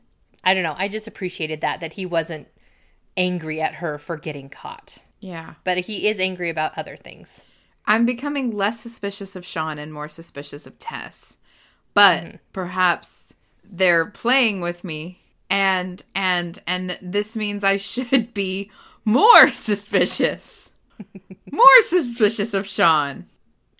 I 0.45 0.55
don't 0.55 0.63
know. 0.63 0.77
I 0.79 0.87
just 0.87 1.09
appreciated 1.09 1.61
that, 1.61 1.81
that 1.81 1.95
he 1.95 2.07
wasn't 2.07 2.47
angry 3.17 3.61
at 3.61 3.77
her 3.77 3.99
for 3.99 4.17
getting 4.17 4.49
caught. 4.49 4.99
Yeah. 5.19 5.55
But 5.65 5.79
he 5.79 6.07
is 6.07 6.21
angry 6.21 6.51
about 6.51 6.79
other 6.79 6.95
things. 6.95 7.45
I'm 7.85 8.07
becoming 8.07 8.53
less 8.53 8.79
suspicious 8.79 9.35
of 9.35 9.45
Sean 9.45 9.77
and 9.77 9.93
more 9.93 10.07
suspicious 10.07 10.69
of 10.69 10.79
Tess. 10.79 11.37
But 11.95 12.23
mm-hmm. 12.23 12.37
perhaps 12.53 13.35
they're 13.71 14.07
playing 14.07 14.61
with 14.61 14.85
me 14.85 15.21
and 15.51 16.03
and 16.15 16.61
and 16.67 16.99
this 17.01 17.37
means 17.37 17.65
I 17.65 17.77
should 17.77 18.35
be 18.35 18.71
more 19.05 19.51
suspicious. 19.51 20.73
more 21.51 21.81
suspicious 21.81 22.55
of 22.55 22.67
Sean. 22.67 23.27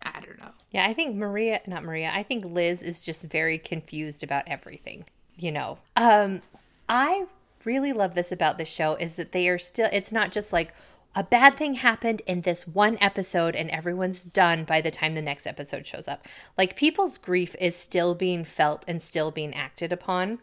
I 0.03 0.21
don't 0.21 0.39
know. 0.39 0.51
Yeah, 0.71 0.87
I 0.87 0.95
think 0.95 1.17
Maria, 1.17 1.61
not 1.67 1.83
Maria, 1.83 2.11
I 2.15 2.23
think 2.23 2.45
Liz 2.45 2.83
is 2.83 3.03
just 3.03 3.25
very 3.25 3.59
confused 3.59 4.23
about 4.23 4.45
everything, 4.47 5.05
you 5.37 5.53
know. 5.53 5.79
Um 5.97 6.43
I 6.89 7.27
really 7.65 7.93
love 7.93 8.15
this 8.15 8.31
about 8.31 8.59
the 8.59 8.65
show 8.65 8.95
is 8.97 9.17
that 9.17 9.33
they 9.33 9.49
are 9.49 9.59
still 9.59 9.89
it's 9.93 10.13
not 10.13 10.33
just 10.33 10.53
like 10.53 10.73
a 11.17 11.25
bad 11.25 11.55
thing 11.57 11.75
happened 11.75 12.21
in 12.27 12.43
this 12.43 12.67
one 12.69 12.99
episode 13.01 13.57
and 13.57 13.71
everyone's 13.71 14.23
done 14.25 14.65
by 14.65 14.83
the 14.83 14.91
time 14.91 15.15
the 15.15 15.23
next 15.23 15.47
episode 15.47 15.87
shows 15.87 16.07
up. 16.07 16.27
Like 16.59 16.77
people's 16.77 17.17
grief 17.17 17.57
is 17.59 17.75
still 17.75 18.15
being 18.15 18.45
felt 18.45 18.85
and 18.87 19.01
still 19.01 19.31
being 19.31 19.55
acted 19.55 19.93
upon. 19.95 20.41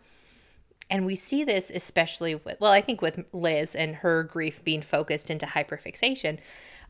And 0.89 1.05
we 1.05 1.15
see 1.15 1.43
this 1.43 1.71
especially 1.73 2.33
with, 2.35 2.59
well, 2.59 2.71
I 2.71 2.81
think 2.81 3.01
with 3.03 3.23
Liz 3.31 3.75
and 3.75 3.97
her 3.97 4.23
grief 4.23 4.63
being 4.63 4.81
focused 4.81 5.29
into 5.29 5.45
hyperfixation. 5.45 6.39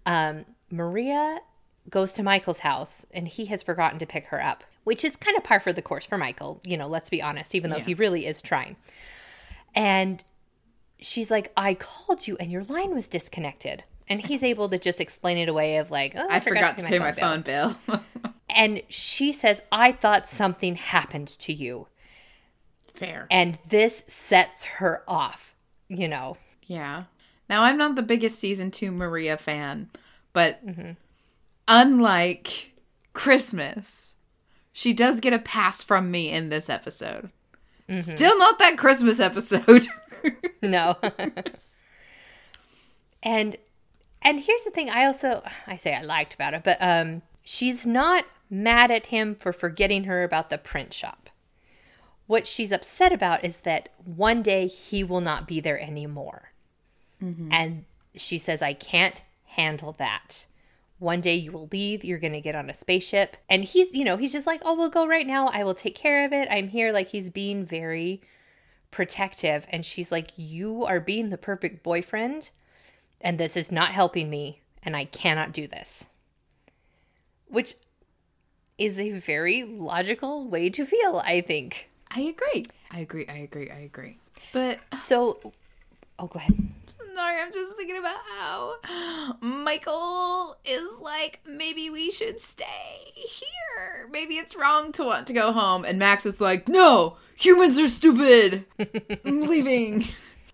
Um, 0.06 0.46
Maria 0.72 1.40
goes 1.90 2.14
to 2.14 2.24
Michael's 2.24 2.60
house 2.60 3.06
and 3.12 3.28
he 3.28 3.46
has 3.48 3.62
forgotten 3.64 4.00
to 4.00 4.06
pick 4.06 4.28
her 4.28 4.42
up, 4.42 4.64
which 4.86 5.04
is 5.04 5.18
kind 5.18 5.36
of 5.36 5.44
par 5.44 5.60
for 5.60 5.74
the 5.74 5.82
course 5.82 6.06
for 6.06 6.18
Michael, 6.18 6.62
you 6.64 6.78
know, 6.78 6.88
let's 6.88 7.10
be 7.10 7.22
honest, 7.22 7.54
even 7.54 7.70
though 7.70 7.78
Yeah. 7.78 7.84
he 7.84 7.94
really 7.96 8.26
is 8.26 8.42
trying. 8.42 8.78
And 9.76 10.24
she's 11.04 11.30
like, 11.30 11.52
I 11.56 11.76
called 11.76 12.28
you 12.28 12.38
and 12.40 12.52
your 12.52 12.64
line 12.64 12.94
was 12.94 13.08
disconnected. 13.08 13.84
And 14.08 14.22
he's 14.22 14.44
able 14.52 14.70
to 14.70 14.78
just 14.78 15.02
explain 15.02 15.38
it 15.38 15.50
away 15.50 15.78
of 15.78 15.92
like, 15.92 16.14
oh, 16.16 16.28
I 16.30 16.40
forgot 16.40 16.78
to 16.78 16.84
pay 16.84 17.00
my 17.00 17.12
bill." 17.12 17.24
phone 17.24 17.42
bill. 17.42 17.76
And 18.56 18.84
she 18.88 19.32
says, 19.32 19.64
I 19.72 19.92
thought 19.92 20.28
something 20.28 20.76
happened 20.76 21.28
to 21.40 21.54
you. 21.54 21.88
Fair. 22.94 23.28
And 23.32 23.58
this 23.68 24.04
sets 24.08 24.64
her 24.64 25.04
off, 25.08 25.56
you 25.88 26.08
know. 26.08 26.38
Yeah. 26.68 27.06
Now 27.50 27.64
I'm 27.64 27.78
not 27.78 27.96
the 27.96 28.04
biggest 28.04 28.40
season 28.40 28.72
2 28.72 28.92
Maria 28.92 29.38
fan, 29.38 29.90
but 30.34 30.66
mm-hmm. 30.66 30.92
unlike 31.68 32.74
Christmas, 33.14 34.14
she 34.72 34.94
does 34.94 35.20
get 35.20 35.34
a 35.34 35.40
pass 35.40 35.82
from 35.82 36.12
me 36.12 36.30
in 36.30 36.50
this 36.50 36.70
episode. 36.70 37.32
Mm-hmm. 37.90 38.16
Still 38.16 38.38
not 38.38 38.60
that 38.60 38.78
Christmas 38.78 39.20
episode. 39.20 39.88
No. 40.62 40.98
and 43.24 43.58
and 44.22 44.40
here's 44.40 44.64
the 44.64 44.72
thing 44.72 44.90
I 44.90 45.06
also 45.06 45.44
I 45.68 45.76
say 45.76 45.94
I 45.94 46.02
liked 46.02 46.34
about 46.34 46.54
it, 46.54 46.64
but 46.64 46.78
um 46.80 47.22
she's 47.44 47.86
not 47.86 48.26
mad 48.50 48.92
at 48.92 49.08
him 49.08 49.36
for 49.36 49.52
forgetting 49.52 50.06
her 50.06 50.24
about 50.24 50.50
the 50.50 50.58
print 50.58 50.94
shop. 50.94 51.30
What 52.28 52.48
she's 52.48 52.72
upset 52.72 53.12
about 53.12 53.44
is 53.44 53.58
that 53.58 53.90
one 54.06 54.42
day 54.42 54.68
he 54.68 55.04
will 55.04 55.22
not 55.22 55.48
be 55.48 55.60
there 55.60 55.80
anymore. 55.80 56.52
And 57.52 57.86
she 58.16 58.38
says 58.38 58.62
I 58.62 58.74
can't 58.74 59.22
handle 59.46 59.94
that. 59.94 60.46
One 61.00 61.20
day 61.22 61.36
you 61.36 61.52
will 61.52 61.68
leave, 61.72 62.04
you're 62.06 62.20
going 62.20 62.34
to 62.34 62.42
get 62.42 62.56
on 62.56 62.70
a 62.70 62.74
spaceship. 62.74 63.36
And 63.50 63.64
he's, 63.64 63.94
you 63.94 64.06
know, 64.06 64.16
he's 64.18 64.32
just 64.32 64.48
like, 64.48 64.62
"Oh, 64.64 64.74
we'll 64.76 64.90
go 64.90 65.06
right 65.06 65.28
now. 65.28 65.48
I 65.50 65.64
will 65.64 65.74
take 65.74 65.96
care 65.96 66.26
of 66.26 66.32
it. 66.34 66.48
I'm 66.50 66.70
here." 66.70 66.92
Like 66.94 67.10
he's 67.10 67.30
being 67.30 67.66
very 67.66 68.22
protective 68.94 69.66
and 69.70 69.86
she's 69.86 70.12
like 70.12 70.32
you 70.38 70.86
are 70.86 71.00
being 71.00 71.30
the 71.30 71.38
perfect 71.38 71.84
boyfriend 71.84 72.52
and 73.20 73.38
this 73.38 73.58
is 73.58 73.72
not 73.72 73.92
helping 73.92 74.30
me 74.30 74.62
and 74.84 74.96
I 74.96 75.06
cannot 75.06 75.52
do 75.52 75.68
this. 75.68 76.08
Which 77.48 77.76
is 78.78 79.00
a 79.00 79.12
very 79.12 79.64
logical 79.64 80.48
way 80.48 80.70
to 80.70 80.86
feel, 80.86 81.22
I 81.24 81.42
think. 81.42 81.90
I 82.10 82.22
agree. 82.22 82.66
I 82.92 83.00
agree. 83.00 83.26
I 83.28 83.38
agree. 83.38 83.70
I 83.70 83.80
agree. 83.80 84.18
But 84.52 84.80
So 85.02 85.54
Oh, 86.20 86.28
go 86.28 86.40
ahead. 86.40 86.58
Sorry, 87.14 87.40
I'm 87.40 87.52
just 87.52 87.78
thinking 87.78 87.98
about 87.98 88.20
how 88.38 88.76
Michael 89.42 90.58
is 90.66 91.00
like, 91.00 91.42
maybe 91.46 91.90
we 91.90 92.12
should 92.12 92.42
stay 92.42 93.12
here. 93.16 94.10
Maybe 94.12 94.36
it's 94.36 94.56
wrong 94.56 94.92
to 94.94 95.04
want 95.04 95.28
to 95.28 95.34
go 95.34 95.52
home. 95.52 95.86
And 95.86 96.00
Max 96.00 96.26
is 96.26 96.42
like, 96.42 96.68
no, 96.68 97.18
humans 97.36 97.78
are 97.80 97.88
stupid. 97.88 98.66
I'm 99.26 99.42
leaving. 99.48 100.08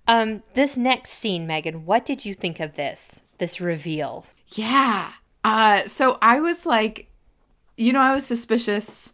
Um 0.07 0.43
this 0.55 0.75
next 0.75 1.11
scene, 1.11 1.45
Megan, 1.45 1.85
what 1.85 2.05
did 2.05 2.25
you 2.25 2.33
think 2.33 2.59
of 2.59 2.75
this? 2.75 3.21
This 3.37 3.61
reveal. 3.61 4.25
Yeah. 4.49 5.11
Uh 5.43 5.79
so 5.81 6.17
I 6.21 6.39
was 6.41 6.65
like 6.65 7.09
you 7.77 7.93
know 7.93 8.01
I 8.01 8.13
was 8.13 8.25
suspicious 8.25 9.13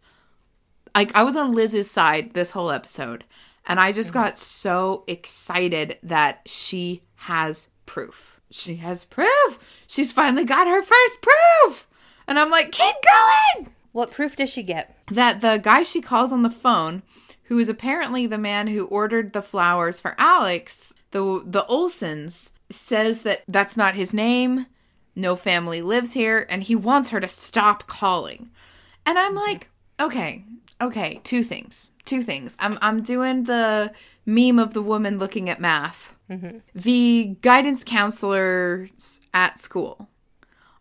like 0.95 1.15
I 1.15 1.23
was 1.23 1.35
on 1.35 1.51
Liz's 1.51 1.91
side 1.91 2.31
this 2.31 2.51
whole 2.51 2.71
episode 2.71 3.25
and 3.67 3.79
I 3.79 3.91
just 3.91 4.13
got 4.13 4.37
so 4.37 5.03
excited 5.07 5.97
that 6.03 6.41
she 6.45 7.01
has 7.15 7.69
proof. 7.85 8.39
She 8.51 8.77
has 8.77 9.05
proof. 9.05 9.59
She's 9.87 10.11
finally 10.11 10.45
got 10.45 10.67
her 10.67 10.81
first 10.81 11.21
proof. 11.21 11.87
And 12.27 12.39
I'm 12.39 12.49
like, 12.49 12.71
"Keep 12.71 12.95
going." 13.55 13.69
What 13.91 14.11
proof 14.11 14.35
does 14.35 14.49
she 14.49 14.63
get? 14.63 14.97
That 15.11 15.41
the 15.41 15.59
guy 15.61 15.83
she 15.83 16.01
calls 16.01 16.33
on 16.33 16.41
the 16.41 16.49
phone 16.49 17.03
who 17.43 17.59
is 17.59 17.69
apparently 17.69 18.27
the 18.27 18.37
man 18.37 18.67
who 18.67 18.85
ordered 18.85 19.33
the 19.33 19.41
flowers 19.41 19.99
for 19.99 20.15
Alex, 20.17 20.93
the 21.11 21.43
the 21.45 21.63
Olsons, 21.69 22.51
says 22.69 23.21
that 23.21 23.43
that's 23.47 23.77
not 23.77 23.95
his 23.95 24.13
name. 24.13 24.65
No 25.15 25.35
family 25.35 25.81
lives 25.81 26.13
here, 26.13 26.45
and 26.49 26.63
he 26.63 26.75
wants 26.75 27.09
her 27.09 27.21
to 27.21 27.27
stop 27.27 27.87
calling. 27.87 28.49
And 29.05 29.17
I'm 29.17 29.35
like, 29.35 29.69
okay, 29.99 30.43
okay, 30.81 31.21
two 31.23 31.43
things, 31.43 31.93
two 32.03 32.21
things. 32.21 32.57
I'm 32.59 32.77
I'm 32.81 33.01
doing 33.01 33.43
the 33.43 33.93
meme 34.25 34.59
of 34.59 34.73
the 34.73 34.81
woman 34.81 35.19
looking 35.19 35.49
at 35.49 35.59
math. 35.59 36.14
The 36.73 37.37
guidance 37.41 37.83
counselors 37.83 39.21
at 39.33 39.59
school 39.59 40.09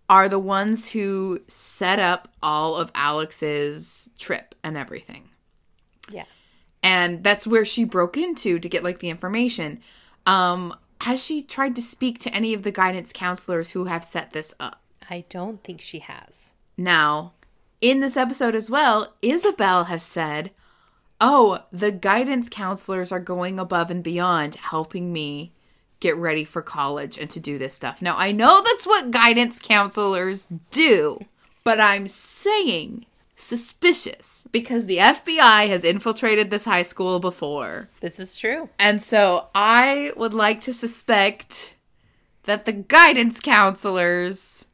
are 0.08 0.28
the 0.28 0.38
ones 0.38 0.90
who 0.90 1.40
set 1.46 1.98
up 1.98 2.28
all 2.42 2.76
of 2.76 2.90
Alex's 2.94 4.10
trip 4.18 4.54
and 4.62 4.76
everything. 4.76 5.30
Yeah. 6.10 6.24
And 6.82 7.24
that's 7.24 7.46
where 7.46 7.64
she 7.64 7.84
broke 7.84 8.16
into 8.16 8.58
to 8.58 8.68
get 8.68 8.84
like 8.84 9.00
the 9.00 9.10
information. 9.10 9.80
Um 10.26 10.74
has 11.00 11.22
she 11.22 11.42
tried 11.42 11.74
to 11.74 11.82
speak 11.82 12.18
to 12.20 12.34
any 12.34 12.54
of 12.54 12.62
the 12.62 12.70
guidance 12.72 13.12
counselors 13.12 13.70
who 13.70 13.84
have 13.84 14.04
set 14.04 14.30
this 14.30 14.54
up? 14.58 14.82
I 15.10 15.24
don't 15.28 15.62
think 15.62 15.80
she 15.80 15.98
has. 15.98 16.52
Now, 16.78 17.32
in 17.80 18.00
this 18.00 18.16
episode 18.16 18.54
as 18.54 18.70
well, 18.70 19.14
Isabel 19.20 19.84
has 19.84 20.02
said, 20.02 20.50
"Oh, 21.26 21.60
the 21.72 21.90
guidance 21.90 22.50
counselors 22.50 23.10
are 23.10 23.18
going 23.18 23.58
above 23.58 23.90
and 23.90 24.02
beyond 24.02 24.56
helping 24.56 25.10
me 25.10 25.52
get 26.00 26.16
ready 26.16 26.44
for 26.44 26.60
college 26.60 27.16
and 27.16 27.30
to 27.30 27.40
do 27.40 27.56
this 27.56 27.72
stuff." 27.74 28.02
Now, 28.02 28.14
I 28.18 28.30
know 28.30 28.62
that's 28.62 28.86
what 28.86 29.10
guidance 29.10 29.58
counselors 29.58 30.48
do, 30.70 31.24
but 31.64 31.80
I'm 31.80 32.08
saying 32.08 33.06
suspicious 33.36 34.46
because 34.52 34.84
the 34.84 34.98
FBI 34.98 35.68
has 35.68 35.82
infiltrated 35.82 36.50
this 36.50 36.66
high 36.66 36.82
school 36.82 37.20
before. 37.20 37.88
This 38.00 38.20
is 38.20 38.36
true. 38.36 38.68
And 38.78 39.00
so 39.00 39.48
I 39.54 40.12
would 40.16 40.34
like 40.34 40.60
to 40.60 40.74
suspect 40.74 41.74
that 42.42 42.66
the 42.66 42.72
guidance 42.72 43.40
counselors 43.40 44.66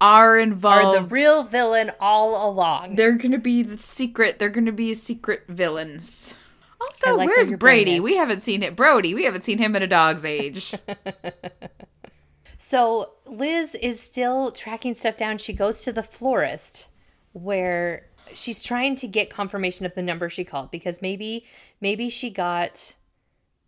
are 0.00 0.38
involved. 0.38 0.96
Are 0.98 1.02
the 1.02 1.08
real 1.08 1.44
villain 1.44 1.92
all 2.00 2.50
along. 2.50 2.96
They're 2.96 3.16
gonna 3.16 3.38
be 3.38 3.62
the 3.62 3.78
secret. 3.78 4.38
They're 4.38 4.48
gonna 4.48 4.72
be 4.72 4.94
secret 4.94 5.44
villains. 5.48 6.36
Also, 6.80 7.16
like 7.16 7.26
where's 7.26 7.48
brain 7.48 7.58
Brady? 7.58 8.00
We 8.00 8.16
haven't 8.16 8.42
seen 8.42 8.62
it. 8.62 8.76
Brody, 8.76 9.14
we 9.14 9.24
haven't 9.24 9.44
seen 9.44 9.58
him 9.58 9.74
at 9.74 9.82
a 9.82 9.86
dog's 9.86 10.24
age. 10.24 10.74
So 12.66 13.12
Liz 13.26 13.76
is 13.76 14.00
still 14.00 14.50
tracking 14.50 14.94
stuff 14.96 15.16
down. 15.16 15.38
She 15.38 15.52
goes 15.52 15.82
to 15.82 15.92
the 15.92 16.02
florist 16.02 16.88
where 17.32 18.08
she's 18.34 18.60
trying 18.60 18.96
to 18.96 19.06
get 19.06 19.30
confirmation 19.30 19.86
of 19.86 19.94
the 19.94 20.02
number 20.02 20.28
she 20.28 20.42
called 20.42 20.72
because 20.72 21.00
maybe 21.00 21.44
maybe 21.80 22.08
she 22.08 22.28
got 22.28 22.96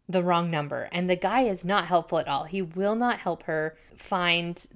the 0.09 0.21
wrong 0.21 0.51
number 0.51 0.89
and 0.91 1.09
the 1.09 1.15
guy 1.15 1.43
is 1.43 1.65
not 1.65 1.87
helpful 1.87 2.19
at 2.19 2.27
all. 2.27 2.43
He 2.43 2.61
will 2.61 2.97
not 2.97 3.21
help 3.21 3.45
her 3.45 3.77
find 3.95 4.67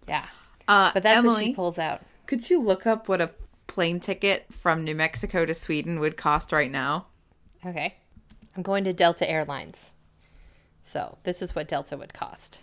yeah. 0.10 0.26
Uh, 0.68 0.92
But 0.94 1.04
that's 1.04 1.24
what 1.24 1.32
Emily, 1.32 1.46
she 1.46 1.54
pulls 1.54 1.80
out. 1.80 2.02
could 2.26 2.50
you 2.50 2.62
look 2.62 2.86
up 2.86 3.08
what 3.08 3.22
a 3.22 3.30
plane 3.68 4.02
ticket 4.02 4.46
from 4.52 4.84
New 4.84 4.94
Mexico 4.94 5.46
to 5.46 5.54
Sweden 5.54 6.02
would 6.02 6.18
cost 6.18 6.52
right 6.52 6.70
now? 6.70 7.06
Okay. 7.66 7.96
I'm 8.58 8.64
going 8.64 8.84
to 8.84 8.92
Delta 8.92 9.30
Airlines. 9.30 9.94
So 10.88 11.18
this 11.24 11.42
is 11.42 11.54
what 11.54 11.68
Delta 11.68 11.98
would 11.98 12.14
cost. 12.14 12.62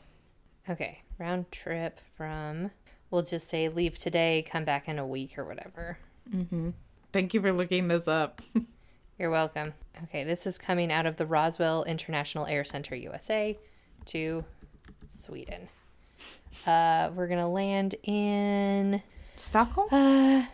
Okay. 0.70 1.01
Round 1.18 1.51
trip 1.53 2.01
from, 2.16 2.70
we'll 3.11 3.22
just 3.22 3.49
say 3.49 3.68
leave 3.68 3.99
today, 3.99 4.43
come 4.51 4.64
back 4.64 4.89
in 4.89 4.99
a 4.99 5.07
week 5.07 5.37
or 5.37 5.45
whatever. 5.45 5.99
Thank 7.12 7.35
you 7.35 7.43
for 7.43 7.53
looking 7.53 7.87
this 7.89 8.09
up. 8.09 8.41
You're 9.18 9.31
welcome. 9.31 9.75
Okay. 10.05 10.25
This 10.25 10.47
is 10.47 10.57
coming 10.57 10.91
out 10.91 11.05
of 11.05 11.16
the 11.16 11.27
Roswell 11.27 11.85
International 11.85 12.47
Air 12.47 12.64
Center, 12.64 12.95
USA 12.95 13.59
to 14.07 14.43
Sweden. 15.11 15.68
Uh, 16.66 17.11
we're 17.14 17.29
going 17.29 17.41
to 17.41 17.47
land 17.47 17.95
in, 18.05 19.03
Stockholm? 19.37 19.89
uh, 19.93 20.47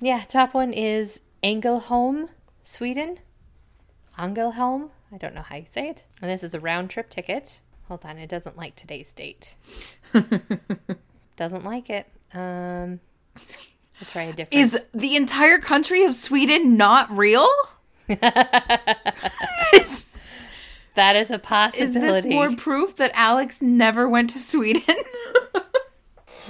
yeah, 0.00 0.24
top 0.26 0.52
one 0.52 0.72
is 0.72 1.20
Ängelholm, 1.44 2.28
Sweden. 2.64 3.20
Angelholm. 4.18 4.90
I 5.14 5.18
don't 5.18 5.34
know 5.34 5.42
how 5.42 5.56
you 5.56 5.66
say 5.70 5.88
it. 5.88 6.04
And 6.20 6.28
this 6.28 6.42
is 6.42 6.54
a 6.54 6.60
round 6.60 6.90
trip 6.90 7.08
ticket. 7.08 7.60
Hold 7.86 8.04
on, 8.04 8.18
it 8.18 8.28
doesn't 8.28 8.56
like 8.56 8.74
today's 8.74 9.12
date. 9.12 9.54
doesn't 11.36 11.64
like 11.64 11.88
it. 11.88 12.08
Um, 12.32 12.98
I'll 13.36 14.08
try 14.08 14.22
a 14.22 14.32
different. 14.32 14.54
Is 14.54 14.82
the 14.92 15.14
entire 15.14 15.58
country 15.58 16.04
of 16.04 16.16
Sweden 16.16 16.76
not 16.76 17.16
real? 17.16 17.46
is, 18.08 18.18
that 20.96 21.14
is 21.14 21.30
a 21.30 21.34
is 21.34 21.40
possibility. 21.40 22.00
this 22.00 22.26
more 22.26 22.56
proof 22.56 22.96
that 22.96 23.12
Alex 23.14 23.62
never 23.62 24.08
went 24.08 24.30
to 24.30 24.40
Sweden? 24.40 24.96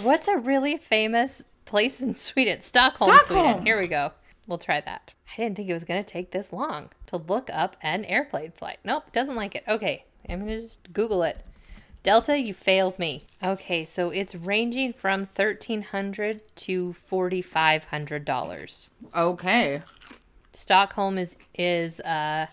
What's 0.02 0.26
a 0.26 0.38
really 0.38 0.78
famous 0.78 1.44
place 1.66 2.00
in 2.00 2.14
Sweden? 2.14 2.62
Stockholm, 2.62 3.12
Stockholm. 3.12 3.44
Sweden. 3.44 3.66
Here 3.66 3.78
we 3.78 3.88
go. 3.88 4.12
We'll 4.46 4.58
try 4.58 4.80
that. 4.80 5.12
I 5.32 5.36
didn't 5.42 5.56
think 5.56 5.68
it 5.70 5.74
was 5.74 5.84
going 5.84 6.02
to 6.04 6.12
take 6.12 6.30
this 6.30 6.52
long 6.52 6.90
to 7.06 7.16
look 7.16 7.48
up 7.52 7.76
an 7.82 8.04
airplane 8.04 8.52
flight. 8.52 8.78
Nope, 8.84 9.04
doesn't 9.12 9.36
like 9.36 9.54
it. 9.54 9.64
Okay, 9.66 10.04
I'm 10.28 10.40
going 10.44 10.50
to 10.56 10.60
just 10.62 10.92
Google 10.92 11.22
it. 11.22 11.38
Delta, 12.02 12.38
you 12.38 12.52
failed 12.52 12.98
me. 12.98 13.22
Okay, 13.42 13.84
so 13.86 14.10
it's 14.10 14.34
ranging 14.34 14.92
from 14.92 15.20
1,300 15.20 16.42
to 16.56 16.94
$4,500. 17.10 18.88
okay. 19.16 19.82
Stockholm 20.52 21.18
is 21.18 21.34
is 21.54 21.98
uh, 22.00 22.46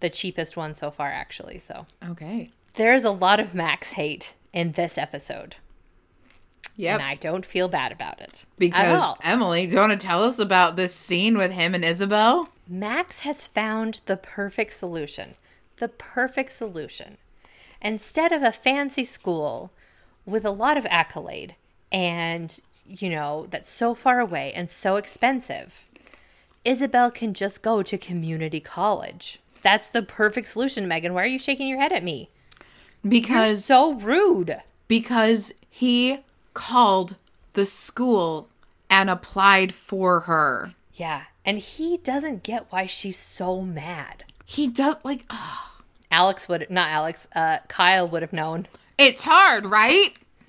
the 0.00 0.10
cheapest 0.10 0.56
one 0.56 0.74
so 0.74 0.90
far, 0.92 1.08
actually. 1.08 1.58
So 1.58 1.86
Okay. 2.08 2.50
there's 2.74 3.02
a 3.04 3.10
lot 3.10 3.40
of 3.40 3.52
Max 3.54 3.90
hate 3.92 4.34
in 4.52 4.72
this 4.72 4.96
episode, 4.96 5.56
Yep. 6.76 6.94
and 7.00 7.02
I 7.02 7.14
don't 7.14 7.46
feel 7.46 7.68
bad 7.68 7.90
about 7.92 8.20
it 8.20 8.44
Because. 8.58 9.16
Emily, 9.22 9.66
do 9.66 9.72
you 9.74 9.78
want 9.78 9.98
to 9.98 10.06
tell 10.06 10.22
us 10.22 10.38
about 10.38 10.76
this 10.76 10.94
scene 10.94 11.38
with 11.38 11.52
him 11.52 11.74
and 11.74 11.84
Isabel? 11.84 12.48
Max 12.68 13.20
has 13.20 13.46
found 13.46 14.00
the 14.06 14.16
perfect 14.16 14.72
solution. 14.74 15.34
The 15.78 15.88
perfect 15.88 16.52
solution. 16.52 17.16
Instead 17.80 18.32
of 18.32 18.42
a 18.42 18.52
fancy 18.52 19.04
school 19.04 19.70
with 20.24 20.44
a 20.44 20.50
lot 20.50 20.76
of 20.76 20.86
accolade 20.90 21.54
and, 21.92 22.58
you 22.86 23.08
know, 23.08 23.46
that's 23.50 23.70
so 23.70 23.94
far 23.94 24.18
away 24.20 24.52
and 24.54 24.68
so 24.68 24.96
expensive, 24.96 25.82
Isabel 26.64 27.10
can 27.10 27.32
just 27.32 27.62
go 27.62 27.82
to 27.82 27.96
community 27.96 28.60
college. 28.60 29.38
That's 29.62 29.88
the 29.88 30.02
perfect 30.02 30.48
solution, 30.48 30.88
Megan. 30.88 31.14
Why 31.14 31.22
are 31.22 31.26
you 31.26 31.38
shaking 31.38 31.68
your 31.68 31.80
head 31.80 31.92
at 31.92 32.02
me? 32.04 32.28
Because 33.06 33.64
So 33.64 33.94
rude. 33.94 34.60
because 34.88 35.52
he 35.70 36.18
called 36.56 37.16
the 37.52 37.66
school 37.66 38.48
and 38.88 39.10
applied 39.10 39.74
for 39.74 40.20
her. 40.20 40.72
Yeah. 40.94 41.24
And 41.44 41.58
he 41.58 41.98
doesn't 41.98 42.42
get 42.42 42.66
why 42.70 42.86
she's 42.86 43.18
so 43.18 43.60
mad. 43.60 44.24
He 44.46 44.66
does 44.66 44.96
like 45.04 45.24
ugh. 45.30 45.82
Alex 46.10 46.48
would, 46.48 46.66
not 46.70 46.88
Alex, 46.88 47.28
uh, 47.34 47.58
Kyle 47.68 48.08
would 48.08 48.22
have 48.22 48.32
known. 48.32 48.66
it's 48.96 49.22
hard, 49.24 49.66
right? 49.66 50.14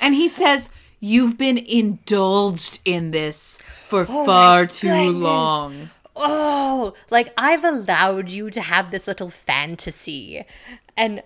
and 0.00 0.14
he 0.14 0.28
says, 0.28 0.70
"You've 1.00 1.36
been 1.36 1.58
indulged 1.58 2.80
in 2.84 3.10
this 3.10 3.58
for 3.58 4.06
far 4.06 4.64
too 4.64 4.88
goodness. 4.88 5.22
long." 5.22 5.90
oh, 6.16 6.94
like 7.10 7.32
I've 7.36 7.64
allowed 7.64 8.30
you 8.30 8.50
to 8.50 8.60
have 8.60 8.90
this 8.90 9.06
little 9.06 9.28
fantasy. 9.28 10.44
And 10.96 11.22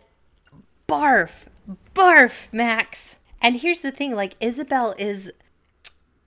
barf, 0.89 1.47
barf, 1.95 2.47
Max. 2.53 3.17
And 3.41 3.57
here's 3.57 3.81
the 3.81 3.91
thing 3.91 4.15
like, 4.15 4.37
Isabel 4.41 4.95
is, 4.99 5.33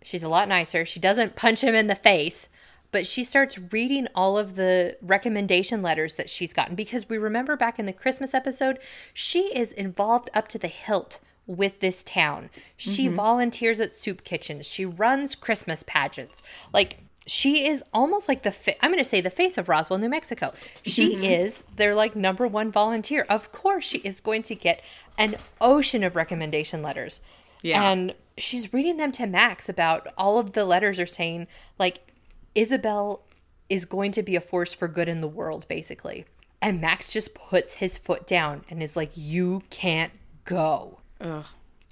she's 0.02 0.24
a 0.24 0.30
lot 0.30 0.50
nicer. 0.50 0.86
She 0.86 1.00
doesn't 1.00 1.36
punch 1.36 1.64
him 1.64 1.76
in 1.76 1.88
the 1.88 1.96
face, 1.96 2.50
but 2.92 3.06
she 3.06 3.24
starts 3.24 3.60
reading 3.72 4.08
all 4.16 4.38
of 4.38 4.56
the 4.56 4.98
recommendation 5.02 5.82
letters 5.82 6.16
that 6.16 6.30
she's 6.30 6.54
gotten 6.54 6.76
because 6.76 7.10
we 7.10 7.18
remember 7.18 7.56
back 7.56 7.80
in 7.80 7.86
the 7.86 7.94
Christmas 7.94 8.34
episode, 8.34 8.80
she 9.14 9.56
is 9.56 9.72
involved 9.72 10.30
up 10.34 10.48
to 10.50 10.58
the 10.58 10.68
hilt 10.68 11.20
with 11.48 11.80
this 11.80 12.04
town. 12.04 12.50
She 12.76 13.06
mm-hmm. 13.06 13.16
volunteers 13.16 13.80
at 13.80 13.94
soup 13.94 14.24
kitchens. 14.24 14.66
She 14.66 14.86
runs 14.86 15.36
Christmas 15.36 15.84
pageants. 15.86 16.42
Like 16.74 17.05
she 17.28 17.68
is 17.68 17.84
almost 17.94 18.28
like 18.28 18.44
the 18.44 18.52
fa- 18.52 18.84
I'm 18.84 18.92
going 18.92 19.04
to 19.04 19.10
say 19.10 19.22
the 19.22 19.30
face 19.30 19.58
of 19.58 19.68
Roswell, 19.68 20.00
New 20.00 20.10
Mexico. 20.10 20.54
She 20.84 21.16
mm-hmm. 21.16 21.24
is 21.24 21.64
their 21.76 21.96
like 21.96 22.16
number 22.16 22.48
one 22.48 22.72
volunteer. 22.72 23.26
Of 23.30 23.52
course, 23.52 23.86
she 23.86 23.98
is 24.00 24.20
going 24.22 24.44
to 24.44 24.56
get 24.56 24.82
an 25.18 25.38
ocean 25.60 26.04
of 26.04 26.16
recommendation 26.16 26.82
letters. 26.82 27.22
Yeah. 27.62 27.90
And 27.90 28.14
she's 28.38 28.74
reading 28.74 28.98
them 28.98 29.12
to 29.14 29.26
Max 29.26 29.68
about 29.70 30.08
all 30.18 30.38
of 30.38 30.52
the 30.52 30.66
letters 30.66 31.00
are 31.00 31.06
saying 31.06 31.48
like 31.80 32.12
Isabel 32.54 33.24
is 33.70 33.86
going 33.86 34.12
to 34.12 34.22
be 34.22 34.36
a 34.36 34.42
force 34.42 34.74
for 34.74 34.88
good 34.88 35.10
in 35.10 35.22
the 35.22 35.28
world 35.28 35.68
basically. 35.68 36.26
And 36.62 36.80
Max 36.80 37.12
just 37.12 37.34
puts 37.34 37.76
his 37.76 37.98
foot 37.98 38.28
down 38.28 38.66
and 38.70 38.84
is 38.84 38.96
like 38.96 39.12
you 39.16 39.64
can't 39.70 40.14
go. 40.46 41.00
Ugh. 41.22 41.46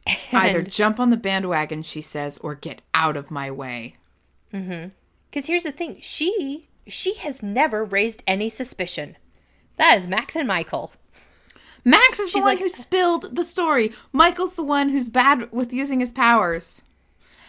Either 0.32 0.62
jump 0.62 1.00
on 1.00 1.10
the 1.10 1.18
bandwagon, 1.18 1.82
she 1.82 2.02
says, 2.02 2.38
or 2.40 2.56
get 2.56 2.82
out 2.94 3.16
of 3.16 3.32
my 3.32 3.50
way. 3.50 3.96
Mm-hmm. 4.54 4.90
Because 5.34 5.48
here's 5.48 5.64
the 5.64 5.72
thing, 5.72 5.98
she 6.00 6.68
she 6.86 7.16
has 7.16 7.42
never 7.42 7.84
raised 7.84 8.22
any 8.28 8.52
suspicion. 8.52 9.18
That 9.78 9.98
is 9.98 10.08
Max 10.08 10.36
and 10.36 10.48
Michael. 10.48 10.94
Max 11.84 12.20
is 12.20 12.34
the 12.34 12.40
one 12.40 12.50
like- 12.50 12.60
who 12.60 12.70
spilled 12.70 13.36
the 13.36 13.44
story. 13.44 13.92
Michael's 14.12 14.54
the 14.54 14.64
one 14.64 14.90
who's 14.90 15.10
bad 15.10 15.52
with 15.52 15.74
using 15.74 16.02
his 16.02 16.12
powers. 16.12 16.84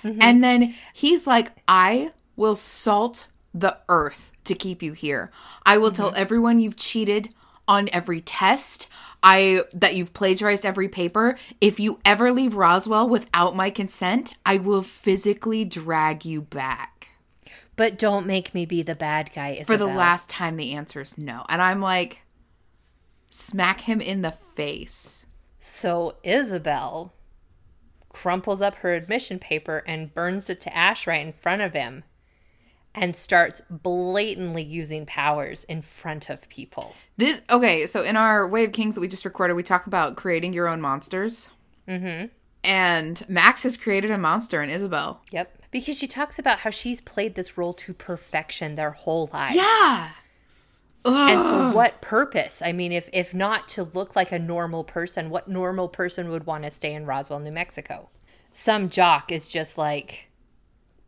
Mm-hmm. 0.03 0.19
And 0.23 0.43
then 0.43 0.75
he's 0.95 1.27
like, 1.27 1.51
I 1.69 2.13
will 2.37 2.57
salt 2.57 3.27
the 3.53 3.79
earth 3.91 4.33
to 4.45 4.55
keep 4.55 4.83
you 4.83 4.95
here. 4.95 5.31
I 5.67 5.77
will 5.77 5.93
tell 5.93 6.09
mm-hmm. 6.09 6.23
everyone 6.23 6.61
you've 6.61 6.77
cheated 6.77 7.35
on 7.69 7.89
every 7.93 8.23
test. 8.23 8.89
I 9.23 9.65
that 9.75 9.95
you've 9.95 10.15
plagiarized 10.15 10.65
every 10.65 10.89
paper. 10.89 11.37
If 11.61 11.79
you 11.79 12.01
ever 12.05 12.33
leave 12.33 12.55
Roswell 12.55 13.09
without 13.09 13.55
my 13.55 13.69
consent, 13.69 14.35
I 14.47 14.57
will 14.57 14.83
physically 14.83 15.67
drag 15.67 16.25
you 16.25 16.41
back. 16.41 16.94
But 17.77 17.99
don't 17.99 18.27
make 18.27 18.55
me 18.55 18.67
be 18.67 18.83
the 18.83 18.95
bad 18.95 19.31
guy, 19.35 19.51
Isabel. 19.51 19.65
For 19.65 19.77
the 19.77 19.87
last 19.87 20.31
time 20.31 20.57
the 20.57 20.73
answer 20.73 21.01
is 21.01 21.19
no. 21.19 21.45
And 21.49 21.61
I'm 21.61 21.81
like 21.81 22.21
smack 23.31 23.83
him 23.83 24.01
in 24.01 24.23
the 24.23 24.31
face. 24.31 25.27
So 25.59 26.17
Isabel 26.23 27.13
crumples 28.11 28.63
up 28.63 28.77
her 28.77 28.95
admission 28.95 29.41
paper 29.41 29.83
and 29.87 30.15
burns 30.15 30.49
it 30.49 30.61
to 30.61 30.77
ash 30.77 31.07
right 31.07 31.27
in 31.27 31.33
front 31.33 31.63
of 31.63 31.73
him 31.73 32.05
and 32.95 33.17
starts 33.17 33.61
blatantly 33.69 34.63
using 34.63 35.05
powers 35.05 35.65
in 35.65 35.83
front 35.83 36.31
of 36.31 36.49
people. 36.49 36.95
This 37.17 37.43
okay, 37.51 37.87
so 37.87 38.03
in 38.03 38.17
our 38.17 38.47
Way 38.47 38.65
of 38.65 38.73
Kings 38.73 38.95
that 38.95 39.01
we 39.01 39.09
just 39.09 39.25
recorded, 39.25 39.55
we 39.55 39.65
talk 39.65 39.87
about 39.87 40.17
creating 40.17 40.53
your 40.53 40.69
own 40.69 40.81
monsters. 40.81 41.51
Mm-hmm. 41.89 42.27
And 42.63 43.29
Max 43.29 43.65
has 43.65 43.77
created 43.77 44.11
a 44.11 44.19
monster 44.19 44.63
in 44.63 44.71
Isabel. 44.71 45.21
Yep. 45.33 45.59
Because 45.75 45.99
she 45.99 46.07
talks 46.07 46.39
about 46.39 46.61
how 46.61 46.71
she's 46.71 47.01
played 47.01 47.35
this 47.35 47.59
role 47.59 47.75
to 47.75 47.93
perfection 47.93 48.77
their 48.77 48.93
whole 48.93 49.29
life. 49.33 49.57
Yeah. 49.57 50.11
And 51.05 51.43
for 51.43 51.75
what 51.75 52.01
purpose? 52.01 52.63
I 52.63 52.71
mean, 52.71 52.93
if 52.93 53.09
if 53.13 53.35
not 53.35 53.67
to 53.71 53.83
look 53.83 54.15
like 54.15 54.31
a 54.31 54.39
normal 54.39 54.85
person, 54.85 55.31
what 55.31 55.49
normal 55.49 55.89
person 55.89 56.29
would 56.29 56.47
want 56.47 56.63
to 56.63 56.71
stay 56.71 56.95
in 56.95 57.07
Roswell, 57.07 57.41
New 57.41 57.51
Mexico? 57.51 58.09
Some 58.53 58.89
jock 58.89 59.33
is 59.33 59.49
just 59.49 59.77
like, 59.77 60.29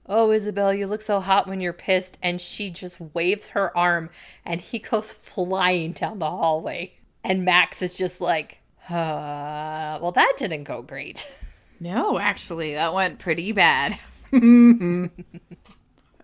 "Oh, 0.06 0.32
Isabel, 0.32 0.74
you 0.74 0.88
look 0.88 1.00
so 1.00 1.20
hot 1.20 1.46
when 1.46 1.60
you're 1.60 1.72
pissed," 1.72 2.18
and 2.20 2.40
she 2.40 2.68
just 2.68 3.00
waves 3.14 3.50
her 3.50 3.74
arm, 3.78 4.10
and 4.44 4.60
he 4.60 4.80
goes 4.80 5.12
flying 5.12 5.92
down 5.92 6.18
the 6.18 6.28
hallway. 6.28 6.94
And 7.22 7.44
Max 7.44 7.82
is 7.82 7.96
just 7.96 8.20
like, 8.20 8.58
uh, 8.90 10.00
"Well, 10.02 10.10
that 10.16 10.32
didn't 10.38 10.64
go 10.64 10.82
great." 10.82 11.30
No, 11.78 12.18
actually, 12.18 12.74
that 12.74 12.92
went 12.92 13.20
pretty 13.20 13.52
bad. 13.52 13.96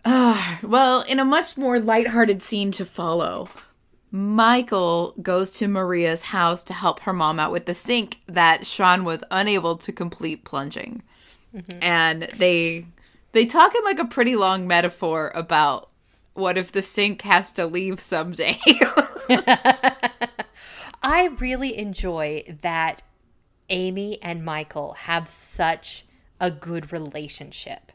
Ah, 0.05 0.59
well, 0.65 1.03
in 1.03 1.21
a 1.21 1.25
much 1.25 1.57
more 1.57 1.79
lighthearted 1.79 2.43
scene 2.43 2.73
to 2.73 2.85
follow, 2.85 3.49
Michael 4.11 5.15
goes 5.23 5.53
to 5.55 5.69
Maria's 5.69 6.23
house 6.23 6.65
to 6.65 6.75
help 6.75 7.01
her 7.01 7.13
mom 7.13 7.39
out 7.39 7.53
with 7.53 7.67
the 7.67 7.75
sink 7.75 8.19
that 8.27 8.67
Sean 8.67 9.05
was 9.05 9.23
unable 9.31 9.77
to 9.77 9.93
complete 9.93 10.45
plunging. 10.45 11.03
And 11.81 12.23
they 12.37 12.87
they 13.33 13.47
talk 13.47 13.75
in 13.75 13.85
like 13.85 13.99
a 13.99 14.05
pretty 14.05 14.37
long 14.37 14.67
metaphor 14.67 15.31
about 15.35 15.89
what 16.35 16.59
if 16.59 16.73
the 16.73 16.83
sink 16.83 17.23
has 17.23 17.53
to 17.53 17.67
leave 17.67 18.01
someday. 18.01 18.59
I 21.03 21.27
really 21.39 21.77
enjoy 21.79 22.57
that 22.63 23.03
Amy 23.69 24.21
and 24.23 24.45
Michael 24.45 24.95
have 24.95 25.29
such 25.29 26.05
a 26.43 26.51
good 26.51 26.93
relationship. 26.93 27.93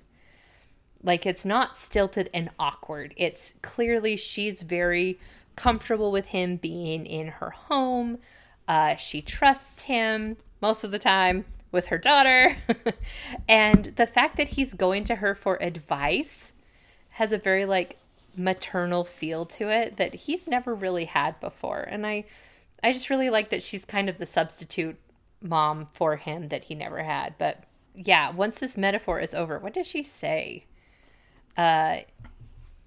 Like 1.04 1.26
it's 1.26 1.46
not 1.46 1.78
stilted 1.78 2.30
and 2.34 2.50
awkward. 2.58 3.14
It's 3.18 3.54
clearly 3.62 4.16
she's 4.16 4.64
very 4.64 5.20
comfortable 5.58 6.12
with 6.12 6.28
him 6.28 6.56
being 6.56 7.06
in 7.06 7.28
her 7.28 7.52
home. 7.52 8.20
Uh, 8.68 8.96
she 8.96 9.22
trusts 9.22 9.84
him 9.84 10.38
most 10.62 10.84
of 10.86 10.92
the 10.92 10.98
time 10.98 11.44
with 11.74 11.88
her 11.88 11.98
daughter. 11.98 12.56
and 13.50 13.94
the 13.98 14.08
fact 14.08 14.38
that 14.38 14.50
he's 14.50 14.74
going 14.74 15.04
to 15.04 15.16
her 15.16 15.36
for 15.36 15.62
advice 15.62 16.54
has 17.10 17.34
a 17.34 17.38
very 17.38 17.66
like 17.66 17.98
maternal 18.36 19.04
feel 19.04 19.46
to 19.46 19.70
it 19.70 19.98
that 19.98 20.14
he's 20.14 20.48
never 20.48 20.74
really 20.74 21.06
had 21.06 21.38
before. 21.42 21.82
And 21.82 22.08
I 22.08 22.24
I 22.82 22.94
just 22.94 23.10
really 23.10 23.30
like 23.30 23.50
that 23.50 23.64
she's 23.64 23.84
kind 23.84 24.08
of 24.08 24.20
the 24.20 24.26
substitute 24.26 24.98
mom 25.42 25.88
for 25.94 26.16
him 26.16 26.48
that 26.48 26.66
he 26.66 26.76
never 26.76 27.04
had. 27.04 27.36
But 27.38 27.64
yeah, 27.98 28.30
once 28.32 28.60
this 28.60 28.78
metaphor 28.78 29.20
is 29.20 29.34
over, 29.34 29.58
what 29.60 29.74
does 29.74 29.88
she 29.88 30.04
say? 30.04 30.66
Uh 31.58 31.98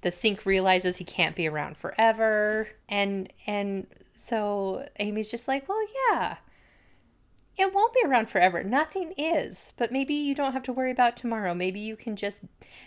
the 0.02 0.10
sink 0.10 0.46
realizes 0.46 0.96
he 0.96 1.04
can't 1.04 1.36
be 1.36 1.46
around 1.46 1.76
forever 1.76 2.68
and 2.88 3.30
and 3.46 3.86
so 4.14 4.86
Amy's 4.98 5.30
just 5.30 5.48
like, 5.48 5.68
"Well, 5.68 5.82
yeah. 6.10 6.36
It 7.56 7.74
won't 7.74 7.92
be 7.94 8.02
around 8.04 8.28
forever. 8.28 8.62
Nothing 8.62 9.12
is. 9.18 9.72
But 9.76 9.92
maybe 9.92 10.14
you 10.14 10.34
don't 10.34 10.52
have 10.52 10.62
to 10.64 10.72
worry 10.72 10.90
about 10.90 11.16
tomorrow. 11.16 11.54
Maybe 11.54 11.80
you 11.80 11.96
can 11.96 12.16
just 12.16 12.42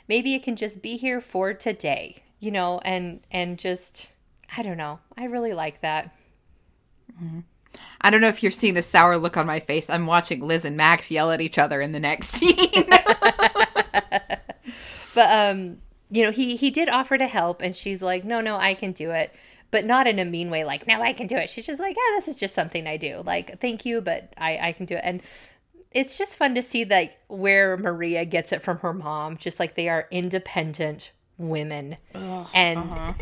maybe 0.07 0.35
it 0.35 0.43
can 0.43 0.55
just 0.55 0.81
be 0.81 0.97
here 0.97 1.21
for 1.21 1.53
today." 1.53 2.23
You 2.39 2.51
know, 2.51 2.79
and 2.85 3.21
and 3.31 3.57
just 3.59 4.11
I 4.55 4.61
don't 4.63 4.77
know. 4.77 4.99
I 5.17 5.25
really 5.25 5.53
like 5.53 5.81
that. 5.81 6.15
I 8.01 8.09
don't 8.09 8.21
know 8.21 8.27
if 8.27 8.43
you're 8.43 8.51
seeing 8.51 8.73
the 8.73 8.81
sour 8.81 9.17
look 9.17 9.37
on 9.37 9.45
my 9.45 9.59
face. 9.59 9.89
I'm 9.89 10.05
watching 10.05 10.41
Liz 10.41 10.65
and 10.65 10.75
Max 10.75 11.09
yell 11.09 11.31
at 11.31 11.41
each 11.41 11.57
other 11.57 11.81
in 11.81 11.91
the 11.91 11.99
next 11.99 12.27
scene. 12.29 12.89
But 15.15 15.29
um, 15.31 15.77
you 16.09 16.23
know, 16.23 16.31
he 16.31 16.55
he 16.55 16.69
did 16.69 16.89
offer 16.89 17.17
to 17.17 17.27
help, 17.27 17.61
and 17.61 17.75
she's 17.75 18.01
like, 18.01 18.23
"No, 18.23 18.41
no, 18.41 18.57
I 18.57 18.73
can 18.73 18.91
do 18.91 19.11
it," 19.11 19.33
but 19.71 19.85
not 19.85 20.07
in 20.07 20.19
a 20.19 20.25
mean 20.25 20.49
way. 20.49 20.63
Like, 20.63 20.87
"No, 20.87 21.01
I 21.01 21.13
can 21.13 21.27
do 21.27 21.35
it." 21.35 21.49
She's 21.49 21.65
just 21.65 21.79
like, 21.79 21.95
"Yeah, 21.95 22.15
this 22.15 22.27
is 22.27 22.35
just 22.35 22.55
something 22.55 22.87
I 22.87 22.97
do." 22.97 23.21
Like, 23.25 23.59
"Thank 23.59 23.85
you, 23.85 24.01
but 24.01 24.33
I 24.37 24.57
I 24.69 24.71
can 24.71 24.85
do 24.85 24.95
it." 24.95 25.01
And 25.03 25.21
it's 25.91 26.17
just 26.17 26.37
fun 26.37 26.55
to 26.55 26.61
see 26.61 26.85
like 26.85 27.17
where 27.27 27.77
Maria 27.77 28.25
gets 28.25 28.51
it 28.51 28.63
from 28.63 28.79
her 28.79 28.93
mom. 28.93 29.37
Just 29.37 29.59
like 29.59 29.75
they 29.75 29.89
are 29.89 30.07
independent 30.11 31.11
women, 31.37 31.97
and. 32.53 33.15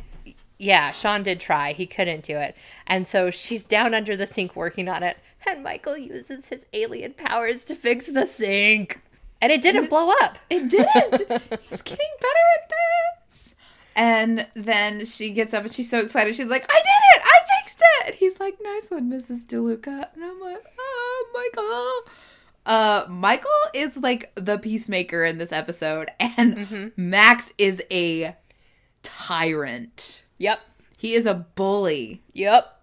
Yeah, 0.62 0.92
Sean 0.92 1.24
did 1.24 1.40
try. 1.40 1.74
He 1.74 1.88
couldn't 1.88 2.24
do 2.24 2.38
it. 2.38 2.56
And 2.86 3.08
so 3.08 3.32
she's 3.32 3.66
down 3.66 3.96
under 3.96 4.16
the 4.16 4.28
sink 4.28 4.56
working 4.56 4.88
on 4.88 5.02
it. 5.02 5.18
And 5.48 5.64
Michael 5.64 5.98
uses 5.98 6.50
his 6.50 6.68
alien 6.72 7.14
powers 7.14 7.66
to 7.66 7.76
fix 7.76 8.06
the 8.06 8.28
sink. 8.28 9.02
And 9.42 9.52
it 9.52 9.64
didn't 9.64 9.90
blow 9.90 10.14
up. 10.22 10.38
It 10.52 10.70
didn't. 10.70 11.42
He's 11.68 11.82
getting 11.82 12.14
better 12.20 12.46
at 12.60 12.72
this. 13.28 13.56
And 13.96 14.48
then 14.54 15.04
she 15.08 15.32
gets 15.32 15.52
up 15.56 15.64
and 15.64 15.74
she's 15.74 15.90
so 15.90 15.98
excited. 15.98 16.36
She's 16.36 16.46
like, 16.46 16.72
I 16.72 16.80
did 16.80 16.86
it! 17.16 17.24
I 17.26 17.60
fixed 17.60 17.82
it! 17.82 18.16
He's 18.16 18.40
like, 18.40 18.60
nice 18.62 18.92
one, 18.92 19.12
Mrs. 19.12 19.48
DeLuca. 19.48 20.14
And 20.14 20.24
I'm 20.24 20.40
like, 20.40 20.64
oh, 20.80 21.32
Michael. 21.34 22.14
Uh, 22.68 23.08
Michael 23.10 23.50
is 23.74 23.98
like 23.98 24.32
the 24.36 24.60
peacemaker 24.60 25.24
in 25.24 25.40
this 25.40 25.52
episode, 25.52 26.12
and 26.20 26.92
Max 26.96 27.52
is 27.58 27.82
a 27.92 28.36
tyrant. 29.02 30.22
Yep. 30.42 30.60
He 30.98 31.14
is 31.14 31.26
a 31.28 31.34
bully 31.36 32.22
Yep. 32.34 32.78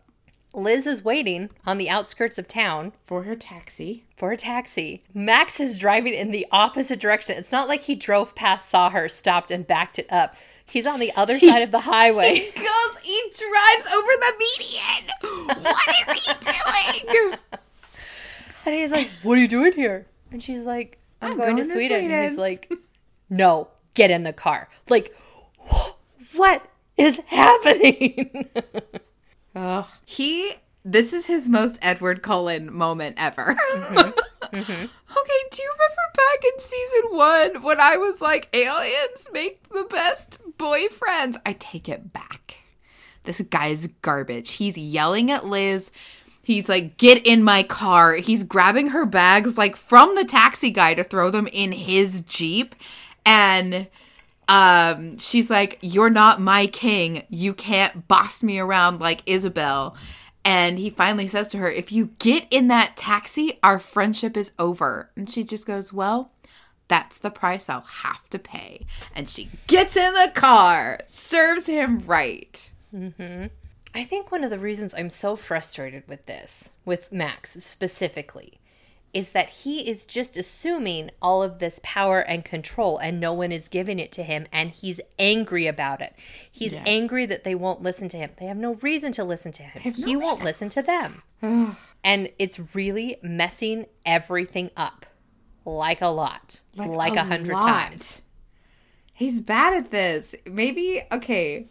Liz 0.55 0.87
is 0.87 1.05
waiting 1.05 1.51
on 1.67 1.77
the 1.79 1.91
outskirts 1.91 2.39
of 2.39 2.49
town 2.49 2.93
for 3.05 3.25
her 3.25 3.35
taxi. 3.37 4.05
for 4.17 4.31
a 4.33 4.37
taxi. 4.37 5.03
Max 5.13 5.61
is 5.61 5.79
driving 5.79 6.15
in 6.15 6.31
the 6.31 6.47
opposite 6.53 6.99
direction. 7.01 7.37
It's 7.37 7.53
not 7.53 7.69
like 7.69 7.83
he 7.83 7.95
drove 7.95 8.35
past, 8.35 8.69
saw 8.69 8.91
her, 8.91 9.09
stopped, 9.09 9.51
and 9.51 9.67
backed 9.67 9.99
it 9.99 10.07
up. 10.11 10.37
He's 10.67 10.87
on 10.87 11.01
the 11.01 11.13
other 11.17 11.39
side 11.49 11.63
of 11.63 11.71
the 11.73 11.81
highway. 11.81 12.51
He 12.55 12.63
goes, 12.63 13.01
he 13.03 13.21
drives 13.37 13.87
over 13.93 14.13
the 14.21 14.33
median. 14.41 15.63
What 15.63 15.89
is 15.89 16.21
he 16.21 16.33
doing? 17.11 17.39
And 18.67 18.75
he's 18.75 18.91
like, 18.93 19.11
What 19.23 19.37
are 19.39 19.41
you 19.41 19.49
doing 19.49 19.73
here? 19.73 20.07
And 20.31 20.43
she's 20.43 20.65
like, 20.65 20.99
I'm, 21.21 21.37
going, 21.37 21.57
to 21.57 21.65
Sweden. 21.65 22.11
And 22.11 22.13
he's 22.13 22.35
Sweden. 22.35 22.37
like, 22.37 22.73
No, 23.31 23.69
get 23.95 24.11
in 24.11 24.23
the 24.23 24.33
car. 24.33 24.69
Like, 24.89 25.15
what 26.37 26.65
is 26.99 27.21
happening? 27.27 28.49
Ugh. 29.55 29.87
He. 30.05 30.55
This 30.85 31.13
is 31.13 31.27
his 31.27 31.49
most 31.49 31.79
Edward 31.83 32.23
Cullen 32.23 32.73
moment 32.73 33.17
ever. 33.19 33.57
Mm-hmm. 33.73 34.87
Okay, 35.19 35.49
do 35.51 35.63
you 35.63 35.73
remember 35.75 36.03
back 36.17 36.45
in 36.45 36.59
season 36.59 37.03
one 37.11 37.63
when 37.63 37.81
I 37.81 37.97
was 37.97 38.21
like, 38.23 38.49
aliens 38.55 39.29
make 39.33 39.69
the 39.69 39.85
best 39.91 40.39
boyfriends? 40.57 41.37
I 41.45 41.55
take 41.59 41.89
it 41.89 42.13
back. 42.13 42.57
This 43.25 43.41
guy's 43.43 43.89
garbage. 44.01 44.53
He's 44.53 44.79
yelling 44.79 45.31
at 45.31 45.45
Liz. 45.45 45.91
He's 46.43 46.69
like, 46.69 46.97
get 46.97 47.27
in 47.27 47.43
my 47.43 47.63
car. 47.63 48.15
He's 48.15 48.43
grabbing 48.43 48.89
her 48.89 49.05
bags 49.05 49.59
like 49.59 49.77
from 49.77 50.15
the 50.15 50.25
taxi 50.25 50.71
guy 50.71 50.95
to 50.95 51.05
throw 51.05 51.31
them 51.31 51.47
in 51.49 51.73
his 51.73 52.23
Jeep. 52.23 52.75
And 53.27 53.89
um 54.49 55.19
she's 55.19 55.51
like 55.51 55.79
you're 55.81 56.11
not 56.11 56.41
my 56.41 56.67
king. 56.67 57.25
You 57.29 57.55
can't 57.55 58.09
boss 58.09 58.43
me 58.43 58.59
around 58.59 59.01
like 59.01 59.23
isabel. 59.27 59.97
And 60.45 60.79
he 60.79 60.89
finally 60.91 61.29
says 61.29 61.49
to 61.49 61.59
her 61.59 61.71
if 61.71 61.93
you 61.93 62.07
get 62.19 62.47
in 62.51 62.69
that 62.69 62.97
taxi 62.97 63.59
our 63.63 63.79
friendship 63.79 64.37
is 64.37 64.53
over. 64.59 65.11
And 65.17 65.31
she 65.31 65.45
just 65.45 65.67
goes 65.67 65.93
well 65.93 66.33
that's 66.89 67.19
the 67.19 67.31
price 67.31 67.69
i'll 67.69 67.83
have 67.83 68.29
to 68.31 68.39
pay. 68.39 68.87
And 69.15 69.29
she 69.29 69.49
gets 69.67 69.97
in 69.97 70.13
the 70.15 70.33
car 70.35 71.01
serves 71.07 71.67
him 71.67 72.03
right. 72.07 72.73
I 73.95 74.05
think 74.05 74.31
one 74.31 74.45
of 74.45 74.51
the 74.51 74.59
reasons 74.59 74.95
I'm 74.95 75.11
so 75.11 75.35
frustrated 75.37 76.07
with 76.09 76.27
this, 76.27 76.71
with 76.85 77.13
Max 77.13 77.53
specifically, 77.65 78.61
is 79.15 79.31
that 79.31 79.49
he 79.49 79.89
is 79.89 80.05
just 80.05 80.37
assuming 80.37 81.11
all 81.23 81.43
of 81.43 81.59
this 81.59 81.81
power 81.83 82.21
and 82.21 82.45
control 82.45 82.99
and 82.99 83.19
no 83.19 83.33
one 83.33 83.51
is 83.51 83.67
giving 83.69 83.99
it 83.99 84.13
to 84.13 84.23
him 84.23 84.47
and 84.53 84.71
he's 84.71 85.01
angry 85.19 85.67
about 85.67 86.01
it. 86.03 86.15
He's 86.51 86.75
Yeah. 86.75 86.83
angry 86.87 87.25
that 87.27 87.43
they 87.45 87.55
won't 87.55 87.83
listen 87.83 88.09
to 88.11 88.19
him. 88.19 88.31
They 88.39 88.47
have 88.47 88.57
no 88.59 88.75
reason 88.75 89.13
to 89.13 89.25
listen 89.25 89.51
to 89.53 89.63
him. 89.63 89.95
no 89.99 90.07
he 90.07 90.15
won't 90.17 90.41
reason. 90.41 90.45
listen 90.45 90.69
to 90.71 90.83
them. 90.83 91.23
and 92.05 92.29
it's 92.39 92.75
really 92.75 93.17
messing 93.23 93.87
everything 94.05 94.71
up 94.77 95.07
like 95.65 96.01
a 96.03 96.09
lot. 96.09 96.61
Like, 96.77 97.17
a 97.17 97.25
hundred 97.25 97.53
times. 97.55 98.21
He's 99.15 99.41
bad 99.41 99.75
at 99.75 99.91
this. 99.91 100.35
Maybe 100.47 101.03
okay. 101.11 101.69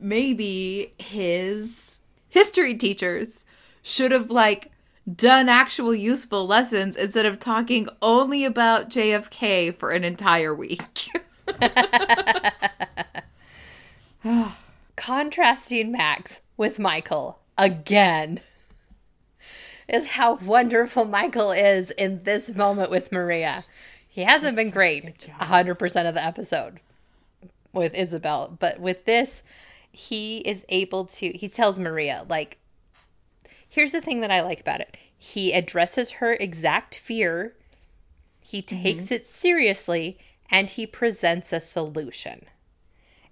Maybe 0.00 0.94
his 0.98 2.00
history 2.28 2.74
teachers 2.76 3.44
should 3.82 4.12
have 4.12 4.30
like 4.30 4.70
done 5.14 5.48
actual 5.48 5.94
useful 5.94 6.46
lessons 6.46 6.96
instead 6.96 7.26
of 7.26 7.38
talking 7.38 7.88
only 8.02 8.44
about 8.44 8.90
JFK 8.90 9.74
for 9.74 9.92
an 9.92 10.04
entire 10.04 10.54
week. 10.54 10.82
Contrasting 14.96 15.92
Max 15.92 16.40
with 16.56 16.78
Michael 16.78 17.40
again 17.56 18.40
is 19.88 20.08
how 20.08 20.34
wonderful 20.36 21.04
Michael 21.04 21.52
is 21.52 21.90
in 21.92 22.24
this 22.24 22.50
moment 22.54 22.90
with 22.90 23.10
Maria. 23.10 23.64
He 24.06 24.24
hasn't 24.24 24.56
been 24.56 24.66
such 24.66 24.72
a 24.72 24.76
great 24.76 25.04
good 25.04 25.34
100% 25.40 26.08
of 26.08 26.14
the 26.14 26.24
episode 26.24 26.80
with 27.72 27.94
Isabel, 27.94 28.56
but 28.58 28.80
with 28.80 29.04
this, 29.04 29.42
he 29.90 30.38
is 30.38 30.64
able 30.68 31.06
to, 31.06 31.30
he 31.30 31.48
tells 31.48 31.78
Maria, 31.78 32.26
like, 32.28 32.58
here's 33.78 33.92
the 33.92 34.00
thing 34.00 34.22
that 34.22 34.30
I 34.32 34.40
like 34.40 34.60
about 34.60 34.80
it. 34.80 34.96
He 35.16 35.52
addresses 35.52 36.10
her 36.12 36.32
exact 36.32 36.96
fear, 36.96 37.54
he 38.40 38.60
mm-hmm. 38.60 38.82
takes 38.82 39.12
it 39.12 39.24
seriously, 39.24 40.18
and 40.50 40.68
he 40.68 40.84
presents 40.84 41.52
a 41.52 41.60
solution. 41.60 42.46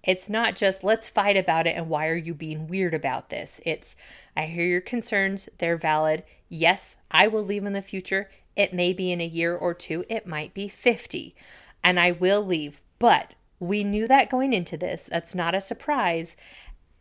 It's 0.04 0.30
not 0.30 0.54
just 0.54 0.84
let's 0.84 1.08
fight 1.08 1.36
about 1.36 1.66
it 1.66 1.74
and 1.74 1.88
why 1.88 2.06
are 2.06 2.14
you 2.14 2.32
being 2.32 2.68
weird 2.68 2.94
about 2.94 3.28
this? 3.28 3.60
It's 3.66 3.96
I 4.36 4.44
hear 4.44 4.64
your 4.64 4.80
concerns, 4.80 5.48
they're 5.58 5.76
valid. 5.76 6.22
Yes, 6.48 6.94
I 7.10 7.26
will 7.26 7.42
leave 7.42 7.64
in 7.64 7.72
the 7.72 7.82
future. 7.82 8.30
It 8.54 8.72
may 8.72 8.92
be 8.92 9.10
in 9.10 9.20
a 9.20 9.26
year 9.26 9.56
or 9.56 9.74
two, 9.74 10.04
it 10.08 10.28
might 10.28 10.54
be 10.54 10.68
50, 10.68 11.34
and 11.82 11.98
I 11.98 12.12
will 12.12 12.46
leave. 12.46 12.80
But 13.00 13.34
we 13.58 13.82
knew 13.82 14.06
that 14.06 14.30
going 14.30 14.52
into 14.52 14.76
this. 14.76 15.08
That's 15.10 15.34
not 15.34 15.56
a 15.56 15.60
surprise. 15.60 16.36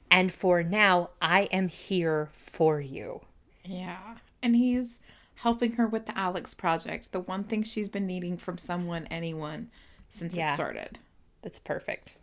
And 0.09 0.33
for 0.33 0.63
now, 0.63 1.11
I 1.21 1.41
am 1.51 1.67
here 1.67 2.29
for 2.31 2.81
you. 2.81 3.21
Yeah. 3.65 4.15
And 4.41 4.55
he's 4.55 4.99
helping 5.35 5.73
her 5.73 5.87
with 5.87 6.05
the 6.05 6.17
Alex 6.17 6.53
project, 6.53 7.11
the 7.11 7.19
one 7.19 7.43
thing 7.43 7.63
she's 7.63 7.89
been 7.89 8.05
needing 8.07 8.37
from 8.37 8.57
someone, 8.57 9.07
anyone, 9.11 9.69
since 10.09 10.33
Yeah. 10.35 10.51
it 10.51 10.55
started. 10.55 10.99
That's 11.41 11.59
perfect. 11.59 12.17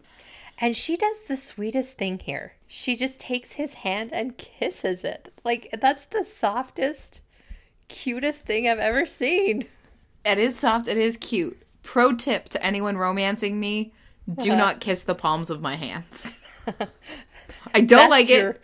And 0.59 0.76
she 0.76 0.97
does 0.97 1.20
the 1.26 1.36
sweetest 1.36 1.99
thing 1.99 2.18
here. 2.18 2.55
She 2.68 2.97
just 2.97 3.18
takes 3.18 3.53
his 3.53 3.74
hand 3.74 4.12
and 4.12 4.36
kisses 4.38 5.03
it. 5.05 5.32
Like, 5.45 5.68
that's 5.80 6.05
the 6.05 6.24
softest, 6.24 7.20
cutest 7.88 8.45
thing 8.45 8.68
I've 8.68 8.78
ever 8.78 9.07
seen. 9.07 9.66
It 10.24 10.38
is 10.38 10.57
soft. 10.59 10.88
It 10.88 10.97
is 10.99 11.16
cute. 11.16 11.61
Pro 11.82 12.14
tip 12.14 12.49
to 12.51 12.64
anyone 12.64 12.97
romancing 12.97 13.59
me: 13.59 13.93
do 14.38 14.55
not 14.57 14.80
kiss 14.80 15.03
the 15.03 15.16
palms 15.16 15.51
of 15.51 15.61
my 15.61 15.74
hands. 15.74 16.36
I 17.74 17.80
don't 17.80 17.88
That's 17.88 18.11
like 18.11 18.28
your- 18.28 18.51
it. 18.51 18.61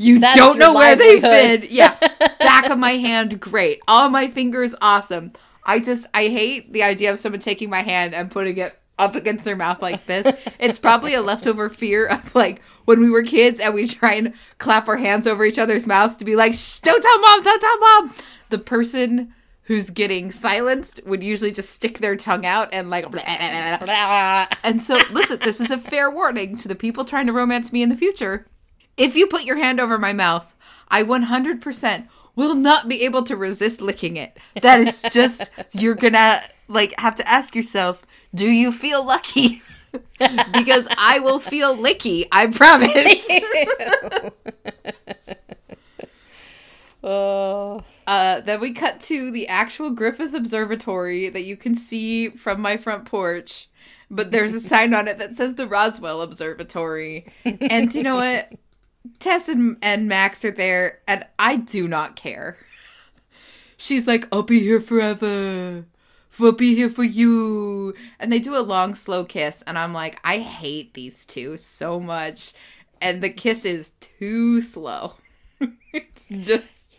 You 0.00 0.20
don't 0.20 0.58
know 0.60 0.74
where 0.74 0.94
they've 0.94 1.20
been. 1.22 1.64
Yeah, 1.70 1.96
back 2.38 2.70
of 2.70 2.78
my 2.78 2.92
hand, 2.92 3.40
great. 3.40 3.80
All 3.88 4.08
my 4.08 4.28
fingers, 4.28 4.74
awesome. 4.80 5.32
I 5.64 5.80
just 5.80 6.06
I 6.14 6.28
hate 6.28 6.72
the 6.72 6.82
idea 6.82 7.12
of 7.12 7.20
someone 7.20 7.40
taking 7.40 7.70
my 7.70 7.82
hand 7.82 8.14
and 8.14 8.30
putting 8.30 8.56
it 8.56 8.78
up 8.98 9.14
against 9.14 9.44
their 9.44 9.56
mouth 9.56 9.80
like 9.80 10.06
this. 10.06 10.26
it's 10.58 10.78
probably 10.78 11.14
a 11.14 11.22
leftover 11.22 11.68
fear 11.68 12.06
of 12.06 12.34
like 12.34 12.62
when 12.84 13.00
we 13.00 13.10
were 13.10 13.22
kids 13.22 13.60
and 13.60 13.74
we 13.74 13.86
try 13.86 14.14
and 14.14 14.34
clap 14.58 14.88
our 14.88 14.96
hands 14.96 15.26
over 15.26 15.44
each 15.44 15.58
other's 15.58 15.86
mouths 15.86 16.16
to 16.16 16.24
be 16.24 16.36
like, 16.36 16.54
Shh, 16.54 16.80
don't 16.80 17.02
tell 17.02 17.20
mom, 17.20 17.42
don't 17.42 17.60
tell 17.60 17.78
mom. 17.78 18.14
The 18.50 18.58
person 18.58 19.34
who's 19.64 19.90
getting 19.90 20.32
silenced 20.32 21.00
would 21.04 21.22
usually 21.22 21.52
just 21.52 21.68
stick 21.68 21.98
their 21.98 22.16
tongue 22.16 22.46
out 22.46 22.70
and 22.72 22.88
like 22.88 23.04
and 24.64 24.80
so 24.80 24.98
listen, 25.10 25.38
this 25.44 25.60
is 25.60 25.70
a 25.70 25.76
fair 25.76 26.10
warning 26.10 26.56
to 26.56 26.68
the 26.68 26.74
people 26.74 27.04
trying 27.04 27.26
to 27.26 27.34
romance 27.34 27.70
me 27.70 27.82
in 27.82 27.90
the 27.90 27.96
future. 27.96 28.46
If 28.96 29.14
you 29.14 29.26
put 29.26 29.44
your 29.44 29.58
hand 29.58 29.78
over 29.78 29.98
my 29.98 30.14
mouth, 30.14 30.54
I 30.88 31.02
100% 31.02 32.08
will 32.36 32.54
not 32.54 32.88
be 32.88 33.04
able 33.04 33.22
to 33.24 33.36
resist 33.36 33.80
licking 33.80 34.16
it. 34.16 34.36
That 34.62 34.80
is 34.80 35.02
just 35.12 35.50
you're 35.72 35.96
to 35.96 36.42
like 36.68 36.94
have 36.98 37.16
to 37.16 37.28
ask 37.28 37.54
yourself, 37.54 38.06
do 38.34 38.48
you 38.48 38.72
feel 38.72 39.04
lucky? 39.04 39.62
because 40.52 40.86
I 40.96 41.18
will 41.20 41.38
feel 41.40 41.76
licky, 41.76 42.26
I 42.30 42.46
promise. 42.46 42.92
oh, 47.02 47.82
Uh, 48.08 48.40
then 48.40 48.58
we 48.58 48.72
cut 48.72 49.00
to 49.00 49.30
the 49.30 49.46
actual 49.48 49.90
Griffith 49.90 50.32
Observatory 50.32 51.28
that 51.28 51.42
you 51.42 51.58
can 51.58 51.74
see 51.74 52.30
from 52.30 52.58
my 52.58 52.78
front 52.78 53.04
porch. 53.04 53.68
But 54.10 54.30
there's 54.30 54.54
a 54.54 54.62
sign 54.62 54.94
on 54.94 55.08
it 55.08 55.18
that 55.18 55.34
says 55.34 55.56
the 55.56 55.66
Roswell 55.66 56.22
Observatory. 56.22 57.26
And 57.44 57.94
you 57.94 58.02
know 58.02 58.16
what? 58.16 58.50
Tess 59.18 59.48
and, 59.48 59.76
and 59.82 60.08
Max 60.08 60.44
are 60.44 60.50
there, 60.50 61.00
and 61.06 61.24
I 61.38 61.56
do 61.56 61.88
not 61.88 62.16
care. 62.16 62.56
She's 63.76 64.06
like, 64.06 64.26
I'll 64.32 64.42
be 64.42 64.60
here 64.60 64.80
forever. 64.80 65.86
I'll 66.40 66.52
be 66.52 66.74
here 66.74 66.90
for 66.90 67.04
you. 67.04 67.94
And 68.18 68.32
they 68.32 68.38
do 68.38 68.56
a 68.56 68.62
long, 68.62 68.94
slow 68.94 69.24
kiss, 69.24 69.62
and 69.62 69.78
I'm 69.78 69.92
like, 69.92 70.20
I 70.24 70.38
hate 70.38 70.94
these 70.94 71.24
two 71.24 71.56
so 71.56 71.98
much. 71.98 72.52
And 73.00 73.22
the 73.22 73.30
kiss 73.30 73.64
is 73.64 73.92
too 74.00 74.60
slow. 74.60 75.14
it's 75.92 76.26
just. 76.28 76.98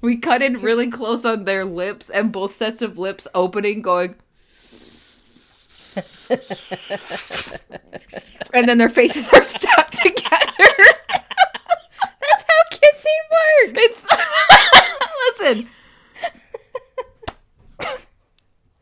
We 0.00 0.16
cut 0.18 0.42
in 0.42 0.60
really 0.60 0.90
close 0.90 1.24
on 1.24 1.44
their 1.44 1.64
lips 1.64 2.10
and 2.10 2.30
both 2.30 2.54
sets 2.54 2.82
of 2.82 2.98
lips 2.98 3.26
opening, 3.34 3.80
going. 3.80 4.16
and 8.52 8.68
then 8.68 8.78
their 8.78 8.88
faces 8.88 9.28
are 9.32 9.44
stuck 9.44 9.90
together. 9.92 10.93
Kissing 12.80 13.20
works. 13.30 13.78
It's 13.78 14.06
listen. 15.40 15.68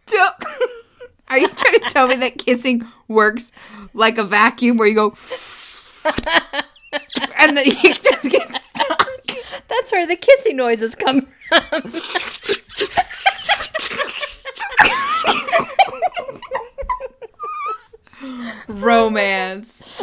Don't- 0.07 0.45
Are 1.29 1.39
you 1.39 1.49
trying 1.49 1.81
to 1.81 1.87
tell 1.89 2.09
me 2.09 2.17
that 2.17 2.39
kissing 2.39 2.87
works 3.09 3.53
like 3.95 4.19
a 4.19 4.25
vacuum 4.25 4.77
where 4.77 4.89
you 4.89 4.95
go 4.95 5.15
and 7.39 7.57
then 7.57 7.65
you 7.67 7.95
just 7.95 8.23
get 8.31 8.55
stuck? 8.61 9.09
That's 9.69 9.93
where 9.93 10.07
the 10.07 10.17
kissing 10.17 10.57
noises 10.57 10.95
come 10.95 11.27
from. 11.49 11.83
Romance. 18.69 20.03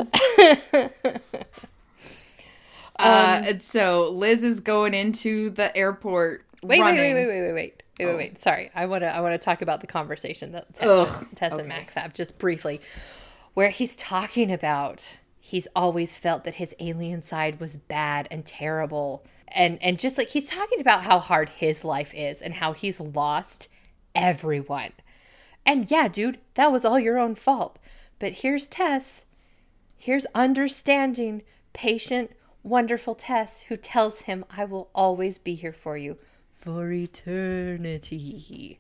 Uh, 3.00 3.41
and 3.45 3.64
so 3.64 4.10
Liz 4.12 4.43
is 4.43 4.60
going 4.60 4.93
into 4.93 5.50
the 5.52 5.76
airport. 5.76 6.45
Wait, 6.62 6.82
wait, 6.82 6.97
wait, 6.97 7.14
wait, 7.14 7.14
wait, 7.14 7.28
wait, 7.28 7.54
wait, 7.54 7.84
wait, 8.00 8.06
wait, 8.06 8.16
wait. 8.16 8.39
Sorry, 8.39 8.70
I 8.76 8.86
want 8.86 9.04
to, 9.04 9.16
I 9.16 9.22
want 9.22 9.34
to 9.34 9.43
talk 9.43 9.62
about 9.62 9.82
the 9.82 9.88
conversation 9.88 10.52
that 10.52 10.74
Tess, 10.76 10.88
Ugh, 10.88 11.28
Tess 11.36 11.54
okay. 11.54 11.62
and 11.62 11.70
Max 11.70 11.93
have 11.93 12.14
just 12.14 12.38
briefly, 12.38 12.82
where 13.54 13.70
he's 13.70 13.95
talking 13.95 14.52
about 14.52 15.18
he's 15.39 15.68
always 15.76 16.18
felt 16.18 16.43
that 16.43 16.56
his 16.56 16.76
alien 16.80 17.22
side 17.22 17.60
was 17.60 17.78
bad 17.78 18.28
and 18.30 18.45
terrible, 18.45 19.26
and 19.47 19.82
and 19.82 19.97
just 20.00 20.18
like 20.18 20.30
he's 20.30 20.47
talking 20.47 20.82
about 20.82 21.04
how 21.04 21.20
hard 21.20 21.50
his 21.50 21.84
life 21.84 22.14
is 22.14 22.41
and 22.41 22.56
how 22.56 22.74
he's 22.74 23.00
lost 23.00 23.68
everyone, 24.14 24.91
and 25.66 25.89
yeah, 25.89 26.08
dude, 26.08 26.39
that 26.56 26.72
was 26.72 26.84
all 26.84 27.00
your 27.00 27.18
own 27.18 27.36
fault. 27.36 27.80
But 28.20 28.34
here's 28.34 28.68
Tess, 28.68 29.24
here's 29.97 30.26
understanding, 30.36 31.41
patient, 31.72 32.32
wonderful 32.64 33.16
Tess 33.16 33.62
who 33.64 33.78
tells 33.78 34.22
him, 34.22 34.45
I 34.49 34.66
will 34.66 34.89
always 34.93 35.38
be 35.38 35.55
here 35.55 35.74
for 35.74 35.97
you 35.97 36.18
for 36.53 36.91
eternity. 36.91 38.80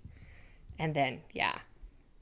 And 0.77 0.93
then, 0.95 1.21
yeah, 1.33 1.59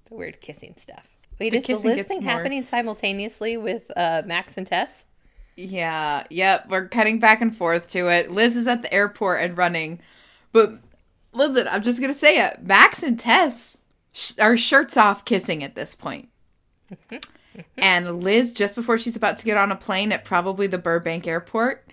the 0.10 0.16
weird 0.16 0.42
kissing 0.42 0.74
stuff. 0.76 1.08
Wait, 1.40 1.52
The 1.52 1.58
is 1.58 1.64
the 1.64 1.74
kissing 1.74 1.92
Liz 1.98 2.06
thing 2.08 2.24
more- 2.24 2.32
happening 2.34 2.64
simultaneously 2.64 3.58
with 3.58 3.92
uh, 3.96 4.24
Max 4.26 4.58
and 4.58 4.66
Tess? 4.66 5.06
Yeah, 5.56 6.24
yep. 6.30 6.68
We're 6.70 6.88
cutting 6.88 7.20
back 7.20 7.42
and 7.42 7.56
forth 7.56 7.90
to 7.90 8.08
it. 8.10 8.32
Liz 8.32 8.56
is 8.56 8.68
at 8.68 8.82
the 8.84 8.94
airport 8.94 9.42
and 9.42 9.58
running, 9.58 10.00
but 10.52 10.74
listen, 11.34 11.68
I'm 11.70 11.82
just 11.82 12.00
gonna 12.00 12.14
say 12.14 12.46
it. 12.46 12.62
Max 12.64 13.02
and 13.02 13.20
Tess 13.20 13.78
sh- 14.12 14.34
are 14.40 14.56
shirts 14.56 14.98
off, 14.98 15.26
kissing 15.26 15.64
at 15.64 15.74
this 15.76 15.96
point. 15.96 16.30
And 17.78 18.24
Liz, 18.24 18.54
just 18.54 18.76
before 18.76 18.98
she's 18.98 19.16
about 19.16 19.38
to 19.40 19.46
get 19.46 19.58
on 19.58 19.72
a 19.72 19.76
plane 19.76 20.12
at 20.12 20.26
probably 20.26 20.68
the 20.68 20.78
Burbank 20.78 21.28
airport, 21.28 21.88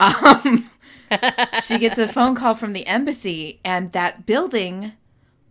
Um, 0.00 0.70
she 1.64 1.78
gets 1.78 1.98
a 1.98 2.08
phone 2.08 2.34
call 2.34 2.54
from 2.54 2.72
the 2.72 2.86
embassy, 2.86 3.60
and 3.64 3.92
that 3.92 4.26
building, 4.26 4.92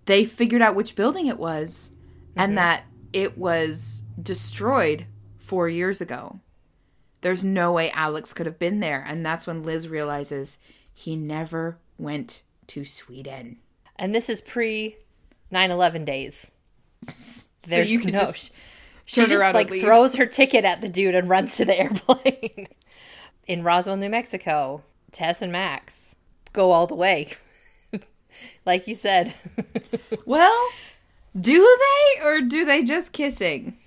they 0.06 0.26
figured 0.26 0.62
out 0.62 0.76
which 0.76 0.96
building 0.96 1.28
it 1.28 1.40
was, 1.40 1.92
and 2.36 2.58
that 2.58 2.84
it 3.14 3.38
was 3.38 4.04
destroyed 4.22 5.06
four 5.38 5.70
years 5.70 6.02
ago. 6.02 6.40
There's 7.22 7.44
no 7.44 7.72
way 7.72 7.92
Alex 7.92 8.34
could 8.34 8.48
have 8.48 8.60
been 8.60 8.80
there. 8.80 9.04
And 9.08 9.26
that's 9.26 9.48
when 9.48 9.64
Liz 9.64 9.88
realizes 9.88 10.60
he 10.92 11.16
never 11.16 11.78
went 11.98 12.42
to 12.68 12.84
Sweden. 12.84 13.58
And 13.96 14.14
this 14.14 14.30
is 14.30 14.42
pre 14.42 14.98
9 15.52 15.72
11 15.72 16.04
days. 16.04 16.52
There's 17.62 17.92
you 17.92 18.00
could 18.00 18.14
no. 18.14 18.20
just 18.22 18.52
she 19.06 19.26
just 19.26 19.54
like 19.54 19.70
throws 19.70 20.16
her 20.16 20.26
ticket 20.26 20.66
at 20.66 20.82
the 20.82 20.90
dude 20.90 21.16
and 21.16 21.30
runs 21.30 21.56
to 21.58 21.66
the 21.66 21.80
airplane. 21.80 22.68
In 23.48 23.64
Roswell, 23.64 23.98
New 23.98 24.10
Mexico, 24.10 24.84
Tess 25.12 25.42
and 25.42 25.52
Max 25.52 26.16
go 26.54 26.72
all 26.72 26.88
the 26.88 26.96
way. 26.96 27.28
like 28.66 28.88
you 28.88 28.96
said. 28.96 29.34
Well, 30.26 30.70
do 31.40 31.78
they 31.80 32.24
or 32.26 32.40
do 32.42 32.64
they 32.64 32.84
just 32.84 33.12
kissing? 33.12 33.78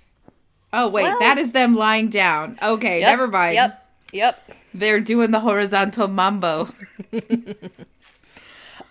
Oh 0.71 0.89
wait, 0.89 1.03
Well- 1.03 1.19
that 1.19 1.37
is 1.39 1.51
them 1.51 1.73
lying 1.75 2.09
down. 2.09 2.57
Okay, 2.61 2.99
Yep, 2.99 3.07
never 3.09 3.27
mind. 3.27 3.55
Yep. 3.55 3.87
Yep. 4.13 4.51
They're 4.73 4.99
doing 4.99 5.31
the 5.31 5.39
horizontal 5.39 6.07
mambo. 6.07 6.69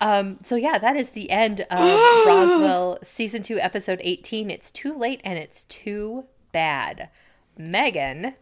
Um, 0.01 0.39
so 0.43 0.57
yeah, 0.57 0.79
that 0.79 0.97
is 0.97 1.11
the 1.11 1.31
end 1.31 1.61
of 1.63 1.67
Roswell 2.27 2.99
season 3.03 3.43
two, 3.43 3.59
episode 3.59 4.01
eighteen. 4.03 4.51
It's 4.51 4.71
too 4.71 4.97
late 4.97 5.21
and 5.25 5.39
it's 5.39 5.65
too 5.65 6.25
bad. 6.53 7.09
Megan, 7.59 8.35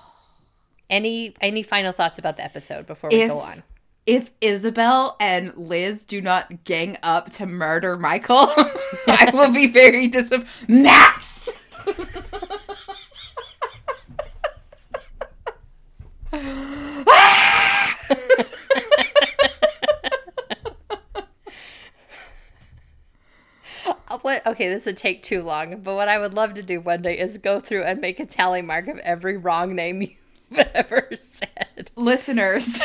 any 0.90 1.34
any 1.40 1.62
final 1.62 1.92
thoughts 1.92 2.18
about 2.18 2.36
the 2.36 2.44
episode 2.44 2.86
before 2.86 3.10
we 3.10 3.22
If- 3.22 3.30
go 3.30 3.40
on? 3.40 3.62
If 4.04 4.32
Isabel 4.40 5.16
and 5.20 5.56
Liz 5.56 6.04
do 6.04 6.20
not 6.20 6.64
gang 6.64 6.98
up 7.04 7.30
to 7.34 7.46
murder 7.46 7.96
Michael, 7.96 8.48
I 9.06 9.30
will 9.32 9.52
be 9.52 9.68
very 9.68 10.08
disappointed. 10.08 10.48
Max! 10.68 11.48
Uh, 24.08 24.11
What? 24.22 24.46
Okay, 24.46 24.68
this 24.68 24.86
would 24.86 24.96
take 24.96 25.22
too 25.22 25.42
long. 25.42 25.80
But 25.80 25.94
what 25.94 26.08
I 26.08 26.18
would 26.18 26.32
love 26.34 26.54
to 26.54 26.62
do 26.62 26.80
one 26.80 27.02
day 27.02 27.18
is 27.18 27.38
go 27.38 27.60
through 27.60 27.84
and 27.84 28.00
make 28.00 28.20
a 28.20 28.26
tally 28.26 28.62
mark 28.62 28.88
of 28.88 28.98
every 28.98 29.36
wrong 29.36 29.74
name 29.74 30.02
you've 30.50 30.58
ever 30.74 31.08
said. 31.16 31.90
Listeners, 31.96 32.80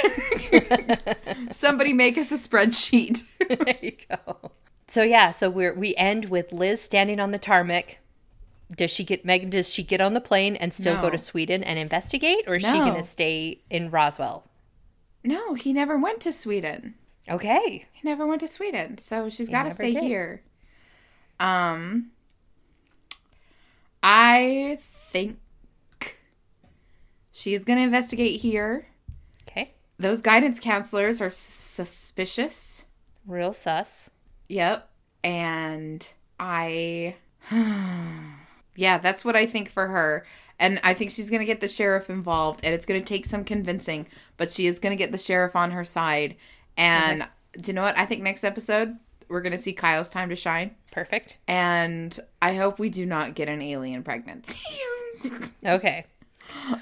somebody 1.52 1.94
make 1.94 2.18
us 2.18 2.32
a 2.32 2.36
spreadsheet. 2.36 3.24
there 3.48 3.78
you 3.82 3.94
go. 4.10 4.52
So 4.88 5.04
yeah, 5.04 5.32
so 5.32 5.50
we're 5.50 5.74
we 5.74 5.96
end 5.96 6.26
with 6.26 6.52
Liz 6.52 6.82
standing 6.82 7.20
on 7.20 7.32
the 7.32 7.40
tarmac. 7.40 8.00
Does 8.76 8.92
she 8.92 9.04
get 9.06 9.24
Megan? 9.24 9.50
Does 9.50 9.70
she 9.74 9.84
get 9.84 10.02
on 10.02 10.14
the 10.14 10.22
plane 10.22 10.56
and 10.58 10.74
still 10.74 11.00
go 11.02 11.10
to 11.10 11.18
Sweden 11.18 11.64
and 11.64 11.80
investigate, 11.80 12.44
or 12.48 12.56
is 12.56 12.64
she 12.64 12.72
going 12.72 12.96
to 12.96 13.04
stay 13.04 13.62
in 13.70 13.90
Roswell? 13.90 14.44
no, 15.24 15.54
he 15.56 15.74
never 15.74 15.98
went 15.98 16.22
to 16.22 16.32
Sweden. 16.32 16.96
Okay, 17.30 17.86
He 17.92 18.08
never 18.08 18.26
went 18.26 18.40
to 18.42 18.48
Sweden, 18.48 18.98
so 18.98 19.30
she's 19.30 19.50
got 19.50 19.64
to 19.64 19.72
stay 19.72 19.94
did. 19.94 20.04
here. 20.04 20.42
Um, 21.40 22.12
I 24.04 24.78
think 24.82 25.38
she's 27.32 27.64
going 27.64 27.78
to 27.78 27.84
investigate 27.84 28.42
here. 28.42 28.88
okay, 29.48 29.74
Those 30.00 30.22
guidance 30.22 30.60
counselors 30.60 31.22
are 31.22 31.30
suspicious. 31.30 32.86
real 33.26 33.54
sus. 33.54 34.10
Yep. 34.50 34.90
And 35.24 36.08
I. 36.40 37.16
yeah, 38.76 38.98
that's 38.98 39.26
what 39.26 39.36
I 39.36 39.46
think 39.46 39.70
for 39.70 39.88
her. 39.88 40.26
And 40.60 40.80
I 40.84 40.94
think 40.94 41.12
she's 41.12 41.30
going 41.30 41.42
to 41.42 41.46
get 41.46 41.62
the 41.62 41.68
sheriff 41.68 42.10
involved, 42.10 42.62
and 42.64 42.74
it's 42.74 42.86
going 42.86 43.00
to 43.00 43.06
take 43.06 43.26
some 43.28 43.44
convincing, 43.44 44.08
but 44.38 44.50
she 44.50 44.66
is 44.66 44.80
going 44.80 44.92
to 44.92 44.96
get 45.02 45.12
the 45.12 45.18
sheriff 45.18 45.56
on 45.56 45.70
her 45.72 45.84
side. 45.84 46.36
And 46.78 47.28
do 47.60 47.70
you 47.70 47.74
know 47.76 47.84
what? 47.84 47.98
I 47.98 48.06
think 48.06 48.24
next 48.24 48.44
episode, 48.44 48.98
we're 49.30 49.42
going 49.42 49.52
to 49.52 49.58
see 49.58 49.74
Kyle's 49.74 50.10
time 50.10 50.30
to 50.30 50.36
shine. 50.36 50.76
Perfect. 50.92 51.38
And 51.48 52.18
I 52.42 52.54
hope 52.56 52.80
we 52.80 52.90
do 52.90 53.06
not 53.06 53.36
get 53.36 53.50
an 53.50 53.62
alien 53.62 54.04
pregnancy. 54.04 54.58
Okay. 55.66 56.06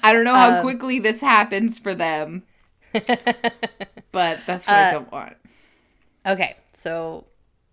I 0.02 0.12
don't 0.12 0.24
know 0.24 0.34
how 0.34 0.56
Um, 0.58 0.62
quickly 0.62 0.98
this 1.00 1.20
happens 1.22 1.78
for 1.78 1.94
them, 1.94 2.42
but 2.92 3.06
that's 4.12 4.66
what 4.66 4.68
I 4.68 4.88
Uh, 4.88 4.92
don't 4.92 5.10
want. 5.10 5.36
Okay, 6.26 6.54
so 6.74 7.24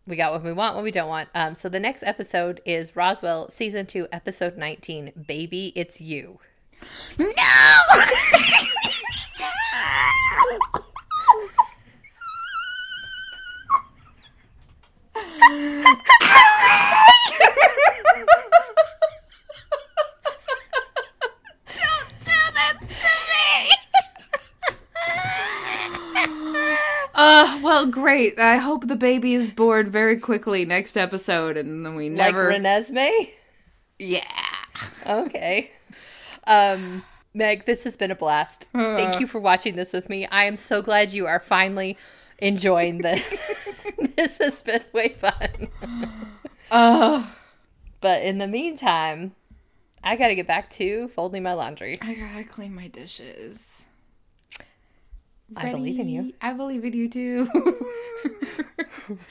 we 0.08 0.16
got 0.16 0.32
what 0.32 0.42
we 0.44 0.54
want, 0.54 0.76
what 0.76 0.84
we 0.84 0.92
don't 0.92 1.10
want. 1.10 1.28
Um, 1.36 1.54
so 1.54 1.68
the 1.70 1.80
next 1.82 2.02
episode 2.04 2.62
is 2.66 2.96
Roswell 2.96 3.50
season 3.52 3.86
two, 3.86 4.08
episode 4.12 4.58
nineteen. 4.58 5.12
Baby, 5.28 5.74
it's 5.76 6.00
you. 6.02 6.40
No! 7.20 7.28
Don't 21.68 22.10
do 22.20 22.40
this 22.56 23.04
to 23.04 23.12
me! 23.32 23.72
Uh, 27.16 27.60
well, 27.64 27.86
great. 27.86 28.40
I 28.40 28.58
hope 28.58 28.88
the 28.88 28.96
baby 28.96 29.34
is 29.34 29.50
bored 29.50 29.90
very 29.90 30.18
quickly 30.18 30.66
next 30.66 30.98
episode, 30.98 31.58
and 31.58 31.86
then 31.86 31.96
we 31.96 32.10
never. 32.10 32.50
Like 32.52 32.62
Renesmee. 32.62 33.30
yeah. 34.00 34.24
Okay. 35.06 35.72
Um, 36.48 37.04
Meg, 37.34 37.66
this 37.66 37.84
has 37.84 37.96
been 37.98 38.12
a 38.12 38.16
blast. 38.16 38.68
Thank 38.74 39.20
you 39.20 39.28
for 39.28 39.40
watching 39.40 39.76
this 39.76 39.94
with 39.94 40.10
me. 40.10 40.26
I 40.28 40.46
am 40.46 40.58
so 40.58 40.82
glad 40.82 41.14
you 41.14 41.26
are 41.28 41.40
finally 41.40 41.98
enjoying 42.44 43.00
this. 43.00 43.40
this 44.16 44.38
has 44.38 44.62
been 44.62 44.84
way 44.94 45.10
fun. 45.10 45.70
Oh, 46.72 47.36
But 48.02 48.24
in 48.24 48.38
the 48.38 48.48
meantime, 48.48 49.34
I 50.04 50.16
got 50.18 50.28
to 50.28 50.36
get 50.36 50.48
back 50.48 50.70
to 50.72 51.08
folding 51.10 51.44
my 51.44 51.54
laundry. 51.54 51.98
I 52.02 52.14
gotta 52.16 52.44
clean 52.44 52.76
my 52.76 52.88
dishes. 52.90 53.88
I 55.56 55.72
believe 55.72 56.00
in 56.00 56.10
you. 56.10 56.34
I 56.42 56.54
believe 56.54 56.84
in 56.84 56.94
you 56.94 57.08
too. 57.10 57.48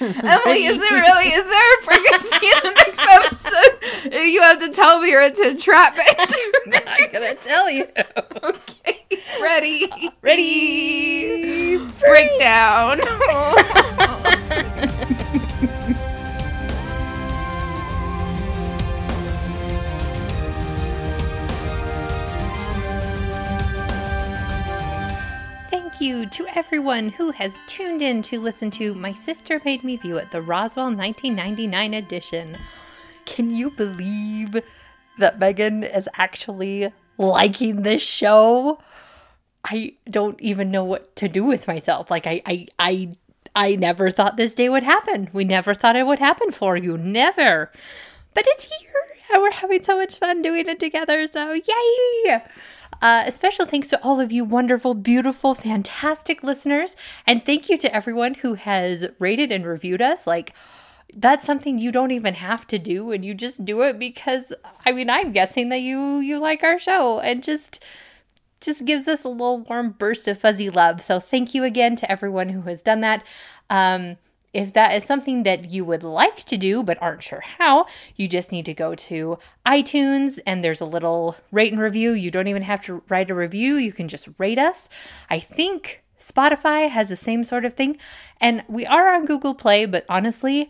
Emily, 0.00 0.64
is 0.66 0.78
there 0.78 1.00
really? 1.00 1.28
Is 1.28 1.44
there 1.50 1.74
a 1.74 1.82
pregnancy 1.82 2.46
in 2.46 2.62
the 2.62 2.74
next 2.76 3.00
episode? 3.10 4.14
You 4.14 4.40
have 4.42 4.58
to 4.60 4.70
tell 4.70 5.00
me 5.00 5.14
or 5.14 5.20
it's 5.22 5.40
entrapment. 5.40 6.06
I'm 6.86 7.10
going 7.12 7.36
to 7.36 7.42
tell 7.42 7.68
you. 7.70 7.86
okay, 8.44 9.04
ready? 9.40 9.90
Ready? 10.22 10.42
Breakdown. 12.06 13.00
Thank 25.70 26.00
you 26.00 26.26
to 26.26 26.46
everyone 26.54 27.10
who 27.10 27.30
has 27.30 27.62
tuned 27.66 28.02
in 28.02 28.22
to 28.22 28.40
listen 28.40 28.70
to 28.72 28.94
My 28.94 29.12
Sister 29.12 29.60
Made 29.64 29.84
Me 29.84 29.96
View 29.96 30.16
It, 30.16 30.30
the 30.30 30.42
Roswell 30.42 30.86
1999 30.86 31.94
edition. 31.94 32.58
Can 33.26 33.54
you 33.54 33.70
believe 33.70 34.62
that 35.18 35.38
Megan 35.38 35.84
is 35.84 36.08
actually 36.14 36.92
liking 37.18 37.82
this 37.82 38.02
show? 38.02 38.80
I 39.64 39.94
don't 40.10 40.40
even 40.40 40.70
know 40.70 40.84
what 40.84 41.14
to 41.16 41.28
do 41.28 41.44
with 41.44 41.68
myself. 41.68 42.10
Like 42.10 42.26
I 42.26 42.42
I 42.46 42.66
I 42.78 43.16
I 43.54 43.76
never 43.76 44.10
thought 44.10 44.36
this 44.36 44.54
day 44.54 44.68
would 44.68 44.82
happen. 44.82 45.28
We 45.32 45.44
never 45.44 45.74
thought 45.74 45.96
it 45.96 46.06
would 46.06 46.18
happen 46.18 46.50
for 46.50 46.76
you. 46.76 46.96
Never. 46.96 47.70
But 48.34 48.44
it's 48.48 48.64
here 48.64 48.92
and 49.32 49.42
we're 49.42 49.52
having 49.52 49.82
so 49.82 49.96
much 49.96 50.18
fun 50.18 50.42
doing 50.42 50.68
it 50.68 50.80
together. 50.80 51.26
So 51.26 51.52
yay! 51.52 52.42
Uh, 53.00 53.24
a 53.26 53.32
special 53.32 53.66
thanks 53.66 53.88
to 53.88 54.02
all 54.02 54.20
of 54.20 54.30
you 54.30 54.44
wonderful, 54.44 54.94
beautiful, 54.94 55.54
fantastic 55.54 56.42
listeners. 56.42 56.94
And 57.26 57.44
thank 57.44 57.68
you 57.68 57.76
to 57.78 57.94
everyone 57.94 58.34
who 58.34 58.54
has 58.54 59.08
rated 59.18 59.50
and 59.50 59.66
reviewed 59.66 60.00
us. 60.00 60.26
Like, 60.26 60.54
that's 61.14 61.46
something 61.46 61.78
you 61.78 61.90
don't 61.90 62.10
even 62.10 62.34
have 62.34 62.66
to 62.68 62.78
do 62.78 63.10
and 63.10 63.24
you 63.24 63.34
just 63.34 63.64
do 63.64 63.82
it 63.82 63.98
because 63.98 64.52
I 64.86 64.92
mean 64.92 65.10
I'm 65.10 65.32
guessing 65.32 65.68
that 65.68 65.80
you 65.80 66.20
you 66.20 66.38
like 66.38 66.62
our 66.62 66.78
show 66.78 67.20
and 67.20 67.42
just 67.42 67.80
just 68.62 68.84
gives 68.84 69.06
us 69.08 69.24
a 69.24 69.28
little 69.28 69.58
warm 69.58 69.90
burst 69.90 70.26
of 70.28 70.38
fuzzy 70.38 70.70
love. 70.70 71.02
So 71.02 71.20
thank 71.20 71.54
you 71.54 71.64
again 71.64 71.96
to 71.96 72.10
everyone 72.10 72.50
who 72.50 72.62
has 72.62 72.82
done 72.82 73.00
that. 73.00 73.24
Um 73.68 74.16
if 74.52 74.74
that 74.74 74.94
is 74.94 75.04
something 75.04 75.44
that 75.44 75.70
you 75.70 75.82
would 75.84 76.02
like 76.02 76.44
to 76.44 76.58
do 76.58 76.82
but 76.82 77.00
aren't 77.00 77.22
sure 77.22 77.40
how, 77.40 77.86
you 78.16 78.28
just 78.28 78.52
need 78.52 78.66
to 78.66 78.74
go 78.74 78.94
to 78.94 79.38
iTunes 79.64 80.38
and 80.46 80.62
there's 80.62 80.82
a 80.82 80.86
little 80.86 81.36
rate 81.50 81.72
and 81.72 81.80
review. 81.80 82.12
You 82.12 82.30
don't 82.30 82.48
even 82.48 82.62
have 82.62 82.84
to 82.84 83.02
write 83.08 83.30
a 83.30 83.34
review, 83.34 83.76
you 83.76 83.92
can 83.92 84.08
just 84.08 84.28
rate 84.38 84.58
us. 84.58 84.90
I 85.30 85.38
think 85.38 86.02
Spotify 86.20 86.88
has 86.88 87.08
the 87.08 87.16
same 87.16 87.44
sort 87.44 87.64
of 87.64 87.74
thing. 87.74 87.98
And 88.40 88.62
we 88.68 88.86
are 88.86 89.12
on 89.14 89.24
Google 89.24 89.54
Play, 89.54 89.86
but 89.86 90.04
honestly, 90.08 90.68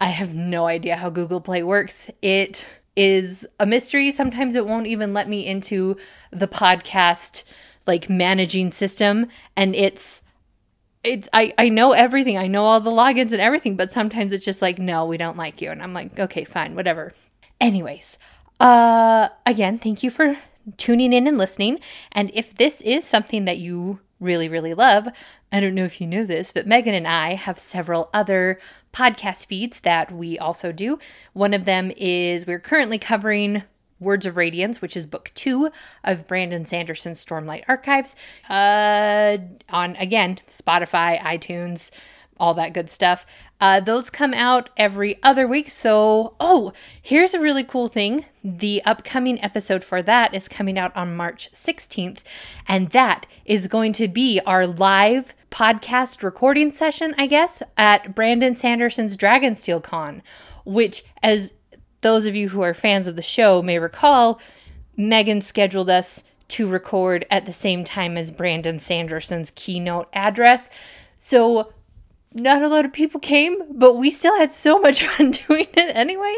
I 0.00 0.06
have 0.06 0.34
no 0.34 0.66
idea 0.66 0.96
how 0.96 1.10
Google 1.10 1.40
Play 1.40 1.62
works. 1.62 2.08
It 2.22 2.66
is 2.96 3.46
a 3.58 3.66
mystery. 3.66 4.12
Sometimes 4.12 4.54
it 4.54 4.66
won't 4.66 4.86
even 4.86 5.12
let 5.12 5.28
me 5.28 5.46
into 5.46 5.96
the 6.30 6.48
podcast 6.48 7.42
like 7.86 8.08
managing 8.08 8.72
system 8.72 9.26
and 9.56 9.74
it's 9.74 10.22
it's 11.02 11.28
I, 11.34 11.52
I 11.58 11.68
know 11.68 11.92
everything. 11.92 12.38
I 12.38 12.46
know 12.46 12.64
all 12.64 12.80
the 12.80 12.90
logins 12.90 13.32
and 13.32 13.40
everything, 13.40 13.76
but 13.76 13.92
sometimes 13.92 14.32
it's 14.32 14.44
just 14.44 14.62
like, 14.62 14.78
no, 14.78 15.04
we 15.04 15.18
don't 15.18 15.36
like 15.36 15.60
you. 15.60 15.70
And 15.70 15.82
I'm 15.82 15.92
like, 15.92 16.18
okay, 16.18 16.44
fine, 16.44 16.74
whatever. 16.74 17.12
Anyways, 17.60 18.18
uh 18.60 19.28
again, 19.44 19.78
thank 19.78 20.02
you 20.02 20.10
for 20.10 20.38
tuning 20.76 21.12
in 21.12 21.26
and 21.26 21.36
listening. 21.36 21.80
And 22.12 22.30
if 22.34 22.54
this 22.54 22.80
is 22.80 23.04
something 23.04 23.44
that 23.44 23.58
you 23.58 24.00
really, 24.24 24.48
really 24.48 24.74
love, 24.74 25.06
I 25.52 25.60
don't 25.60 25.74
know 25.74 25.84
if 25.84 26.00
you 26.00 26.06
know 26.06 26.24
this, 26.24 26.50
but 26.50 26.66
Megan 26.66 26.94
and 26.94 27.06
I 27.06 27.34
have 27.34 27.58
several 27.58 28.10
other 28.12 28.58
podcast 28.92 29.46
feeds 29.46 29.80
that 29.80 30.10
we 30.10 30.38
also 30.38 30.72
do. 30.72 30.98
One 31.32 31.54
of 31.54 31.64
them 31.64 31.92
is 31.96 32.46
we're 32.46 32.58
currently 32.58 32.98
covering 32.98 33.62
Words 34.00 34.26
of 34.26 34.36
Radiance, 34.36 34.82
which 34.82 34.96
is 34.96 35.06
book 35.06 35.30
two 35.34 35.70
of 36.02 36.26
Brandon 36.26 36.64
Sanderson's 36.64 37.24
Stormlight 37.24 37.64
Archives, 37.68 38.16
uh, 38.48 39.38
on 39.68 39.96
again 39.96 40.40
Spotify, 40.48 41.18
iTunes, 41.20 41.90
all 42.38 42.54
that 42.54 42.72
good 42.72 42.90
stuff. 42.90 43.26
Uh, 43.60 43.80
those 43.80 44.10
come 44.10 44.34
out 44.34 44.70
every 44.76 45.22
other 45.22 45.46
week. 45.46 45.70
So, 45.70 46.34
oh, 46.40 46.72
here's 47.00 47.34
a 47.34 47.40
really 47.40 47.64
cool 47.64 47.88
thing. 47.88 48.26
The 48.42 48.82
upcoming 48.84 49.42
episode 49.42 49.84
for 49.84 50.02
that 50.02 50.34
is 50.34 50.48
coming 50.48 50.78
out 50.78 50.94
on 50.96 51.16
March 51.16 51.50
16th, 51.52 52.22
and 52.66 52.90
that 52.90 53.26
is 53.44 53.66
going 53.66 53.92
to 53.94 54.08
be 54.08 54.40
our 54.46 54.66
live 54.66 55.34
podcast 55.50 56.22
recording 56.22 56.72
session, 56.72 57.14
I 57.16 57.26
guess, 57.26 57.62
at 57.76 58.14
Brandon 58.14 58.56
Sanderson's 58.56 59.16
Dragonsteel 59.16 59.82
Con, 59.82 60.22
which, 60.64 61.04
as 61.22 61.52
those 62.00 62.26
of 62.26 62.34
you 62.36 62.50
who 62.50 62.62
are 62.62 62.74
fans 62.74 63.06
of 63.06 63.16
the 63.16 63.22
show 63.22 63.62
may 63.62 63.78
recall, 63.78 64.40
Megan 64.96 65.40
scheduled 65.40 65.88
us 65.88 66.22
to 66.48 66.68
record 66.68 67.24
at 67.30 67.46
the 67.46 67.52
same 67.52 67.84
time 67.84 68.16
as 68.16 68.30
Brandon 68.30 68.78
Sanderson's 68.78 69.52
keynote 69.54 70.08
address. 70.12 70.68
So 71.16 71.72
not 72.34 72.62
a 72.62 72.68
lot 72.68 72.84
of 72.84 72.92
people 72.92 73.20
came, 73.20 73.56
but 73.70 73.94
we 73.94 74.10
still 74.10 74.36
had 74.36 74.50
so 74.50 74.78
much 74.78 75.04
fun 75.06 75.30
doing 75.30 75.68
it 75.72 75.96
anyway. 75.96 76.34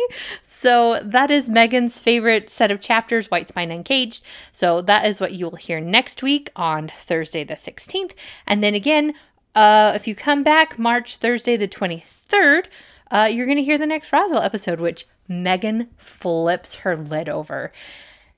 So 0.47 1.01
that 1.03 1.30
is 1.30 1.49
Megan's 1.49 1.99
favorite 1.99 2.51
set 2.51 2.70
of 2.70 2.80
chapters, 2.80 3.30
White 3.30 3.49
Spine 3.49 3.70
Uncaged. 3.70 4.22
So 4.53 4.82
that 4.82 5.07
is 5.07 5.20
what 5.20 5.32
you'll 5.32 5.57
hear 5.57 5.80
next 5.80 6.22
week 6.22 6.51
on 6.55 6.88
Thursday 6.88 7.44
the 7.44 7.55
16th. 7.55 8.12
And 8.47 8.62
then 8.62 8.74
again, 8.74 9.14
uh, 9.55 9.92
if 9.94 10.07
you 10.07 10.14
come 10.14 10.42
back 10.42 10.78
March 10.78 11.16
Thursday 11.16 11.57
the 11.57 11.66
23rd, 11.66 12.66
uh, 13.11 13.28
you're 13.32 13.47
going 13.47 13.57
to 13.57 13.64
hear 13.64 13.78
the 13.78 13.86
next 13.86 14.12
Roswell 14.12 14.42
episode, 14.42 14.80
which 14.80 15.07
Megan 15.28 15.88
flips 15.97 16.76
her 16.76 16.94
lid 16.94 17.28
over. 17.28 17.72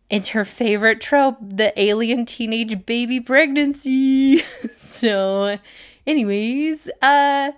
It's 0.08 0.28
her 0.28 0.44
favorite 0.44 1.00
trope, 1.00 1.36
the 1.40 1.78
alien 1.78 2.24
teenage 2.24 2.86
baby 2.86 3.20
pregnancy. 3.20 4.42
so, 4.76 5.58
anyways, 6.08 6.90
uh 7.02 7.52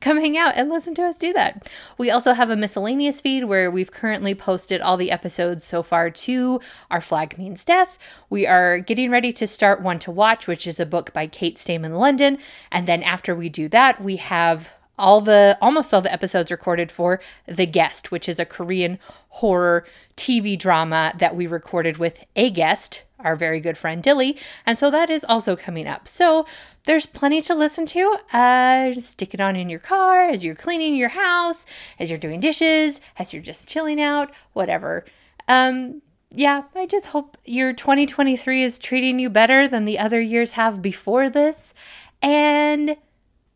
come 0.00 0.18
hang 0.18 0.36
out 0.36 0.54
and 0.56 0.68
listen 0.68 0.94
to 0.96 1.02
us 1.02 1.16
do 1.16 1.32
that. 1.32 1.70
We 1.96 2.10
also 2.10 2.32
have 2.32 2.50
a 2.50 2.56
miscellaneous 2.56 3.20
feed 3.20 3.44
where 3.44 3.70
we've 3.70 3.92
currently 3.92 4.34
posted 4.34 4.80
all 4.80 4.96
the 4.96 5.12
episodes 5.12 5.64
so 5.64 5.82
far 5.82 6.10
to 6.10 6.60
Our 6.90 7.00
Flag 7.00 7.38
Means 7.38 7.64
Death. 7.64 7.98
We 8.28 8.44
are 8.44 8.80
getting 8.80 9.10
ready 9.10 9.32
to 9.34 9.46
start 9.46 9.80
One 9.80 10.00
to 10.00 10.10
Watch, 10.10 10.48
which 10.48 10.66
is 10.66 10.80
a 10.80 10.86
book 10.86 11.12
by 11.12 11.28
Kate 11.28 11.56
Stayman 11.56 11.94
London. 11.94 12.38
And 12.72 12.88
then 12.88 13.04
after 13.04 13.34
we 13.34 13.48
do 13.48 13.68
that, 13.68 14.02
we 14.02 14.16
have 14.16 14.72
all 14.98 15.20
the 15.20 15.56
almost 15.60 15.94
all 15.94 16.02
the 16.02 16.12
episodes 16.12 16.50
recorded 16.50 16.90
for 16.90 17.20
The 17.46 17.66
Guest, 17.66 18.10
which 18.10 18.28
is 18.28 18.38
a 18.38 18.44
Korean 18.44 18.98
horror 19.28 19.86
TV 20.16 20.58
drama 20.58 21.14
that 21.18 21.36
we 21.36 21.46
recorded 21.46 21.96
with 21.96 22.20
a 22.36 22.50
guest, 22.50 23.04
our 23.24 23.36
very 23.36 23.60
good 23.60 23.78
friend 23.78 24.02
Dilly, 24.02 24.36
and 24.66 24.78
so 24.78 24.90
that 24.90 25.10
is 25.10 25.24
also 25.28 25.56
coming 25.56 25.86
up. 25.86 26.08
So 26.08 26.46
there's 26.84 27.06
plenty 27.06 27.40
to 27.42 27.54
listen 27.54 27.86
to. 27.86 28.18
Uh, 28.32 29.00
stick 29.00 29.34
it 29.34 29.40
on 29.40 29.56
in 29.56 29.68
your 29.68 29.78
car 29.80 30.28
as 30.28 30.44
you're 30.44 30.54
cleaning 30.54 30.94
your 30.94 31.10
house, 31.10 31.64
as 31.98 32.10
you're 32.10 32.18
doing 32.18 32.40
dishes, 32.40 33.00
as 33.18 33.32
you're 33.32 33.42
just 33.42 33.68
chilling 33.68 34.00
out, 34.00 34.30
whatever. 34.52 35.04
Um, 35.48 36.02
yeah, 36.30 36.64
I 36.74 36.86
just 36.86 37.06
hope 37.06 37.36
your 37.44 37.72
2023 37.72 38.62
is 38.62 38.78
treating 38.78 39.18
you 39.18 39.28
better 39.28 39.68
than 39.68 39.84
the 39.84 39.98
other 39.98 40.20
years 40.20 40.52
have 40.52 40.80
before 40.80 41.28
this, 41.28 41.74
and 42.22 42.96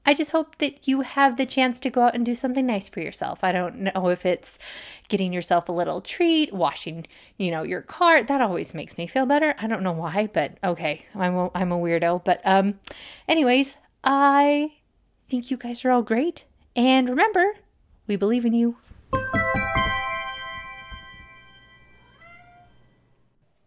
I 0.07 0.15
just 0.15 0.31
hope 0.31 0.57
that 0.59 0.87
you 0.87 1.01
have 1.01 1.37
the 1.37 1.45
chance 1.45 1.81
to 1.81 1.91
go 1.91 2.03
out 2.03 2.15
and 2.15 2.25
do 2.25 2.35
something 2.35 2.65
nice 2.65 2.89
for 2.89 3.01
yourself. 3.01 3.43
I 3.43 3.51
don't 3.51 3.81
know 3.81 4.09
if 4.09 4.25
it's 4.25 4.59
getting 5.09 5.33
yourself 5.33 5.69
a 5.69 5.73
little 5.73 6.01
treat, 6.01 6.53
washing, 6.53 7.07
you 7.37 7.51
know, 7.51 7.65
your 7.65 7.83
car. 7.83 8.23
That 8.23 8.41
always 8.41 8.73
makes 8.73 8.97
me 8.97 9.09
feel 9.09 9.27
better. 9.27 9.57
I 9.59 9.67
don't 9.67 9.83
know 9.83 9.93
why, 9.93 10.31
but 10.33 10.57
okay, 10.63 11.05
I'm 11.15 11.35
a, 11.35 11.51
I'm 11.55 11.73
a 11.73 11.79
weirdo. 11.79 12.25
But 12.25 12.41
um, 12.45 12.79
anyways, 13.27 13.77
I 14.05 14.75
think 15.29 15.51
you 15.51 15.57
guys 15.57 15.85
are 15.85 15.91
all 15.91 16.03
great. 16.03 16.45
And 16.77 17.09
remember, 17.09 17.55
we 18.07 18.15
believe 18.15 18.45
in 18.45 18.53
you. 18.53 18.77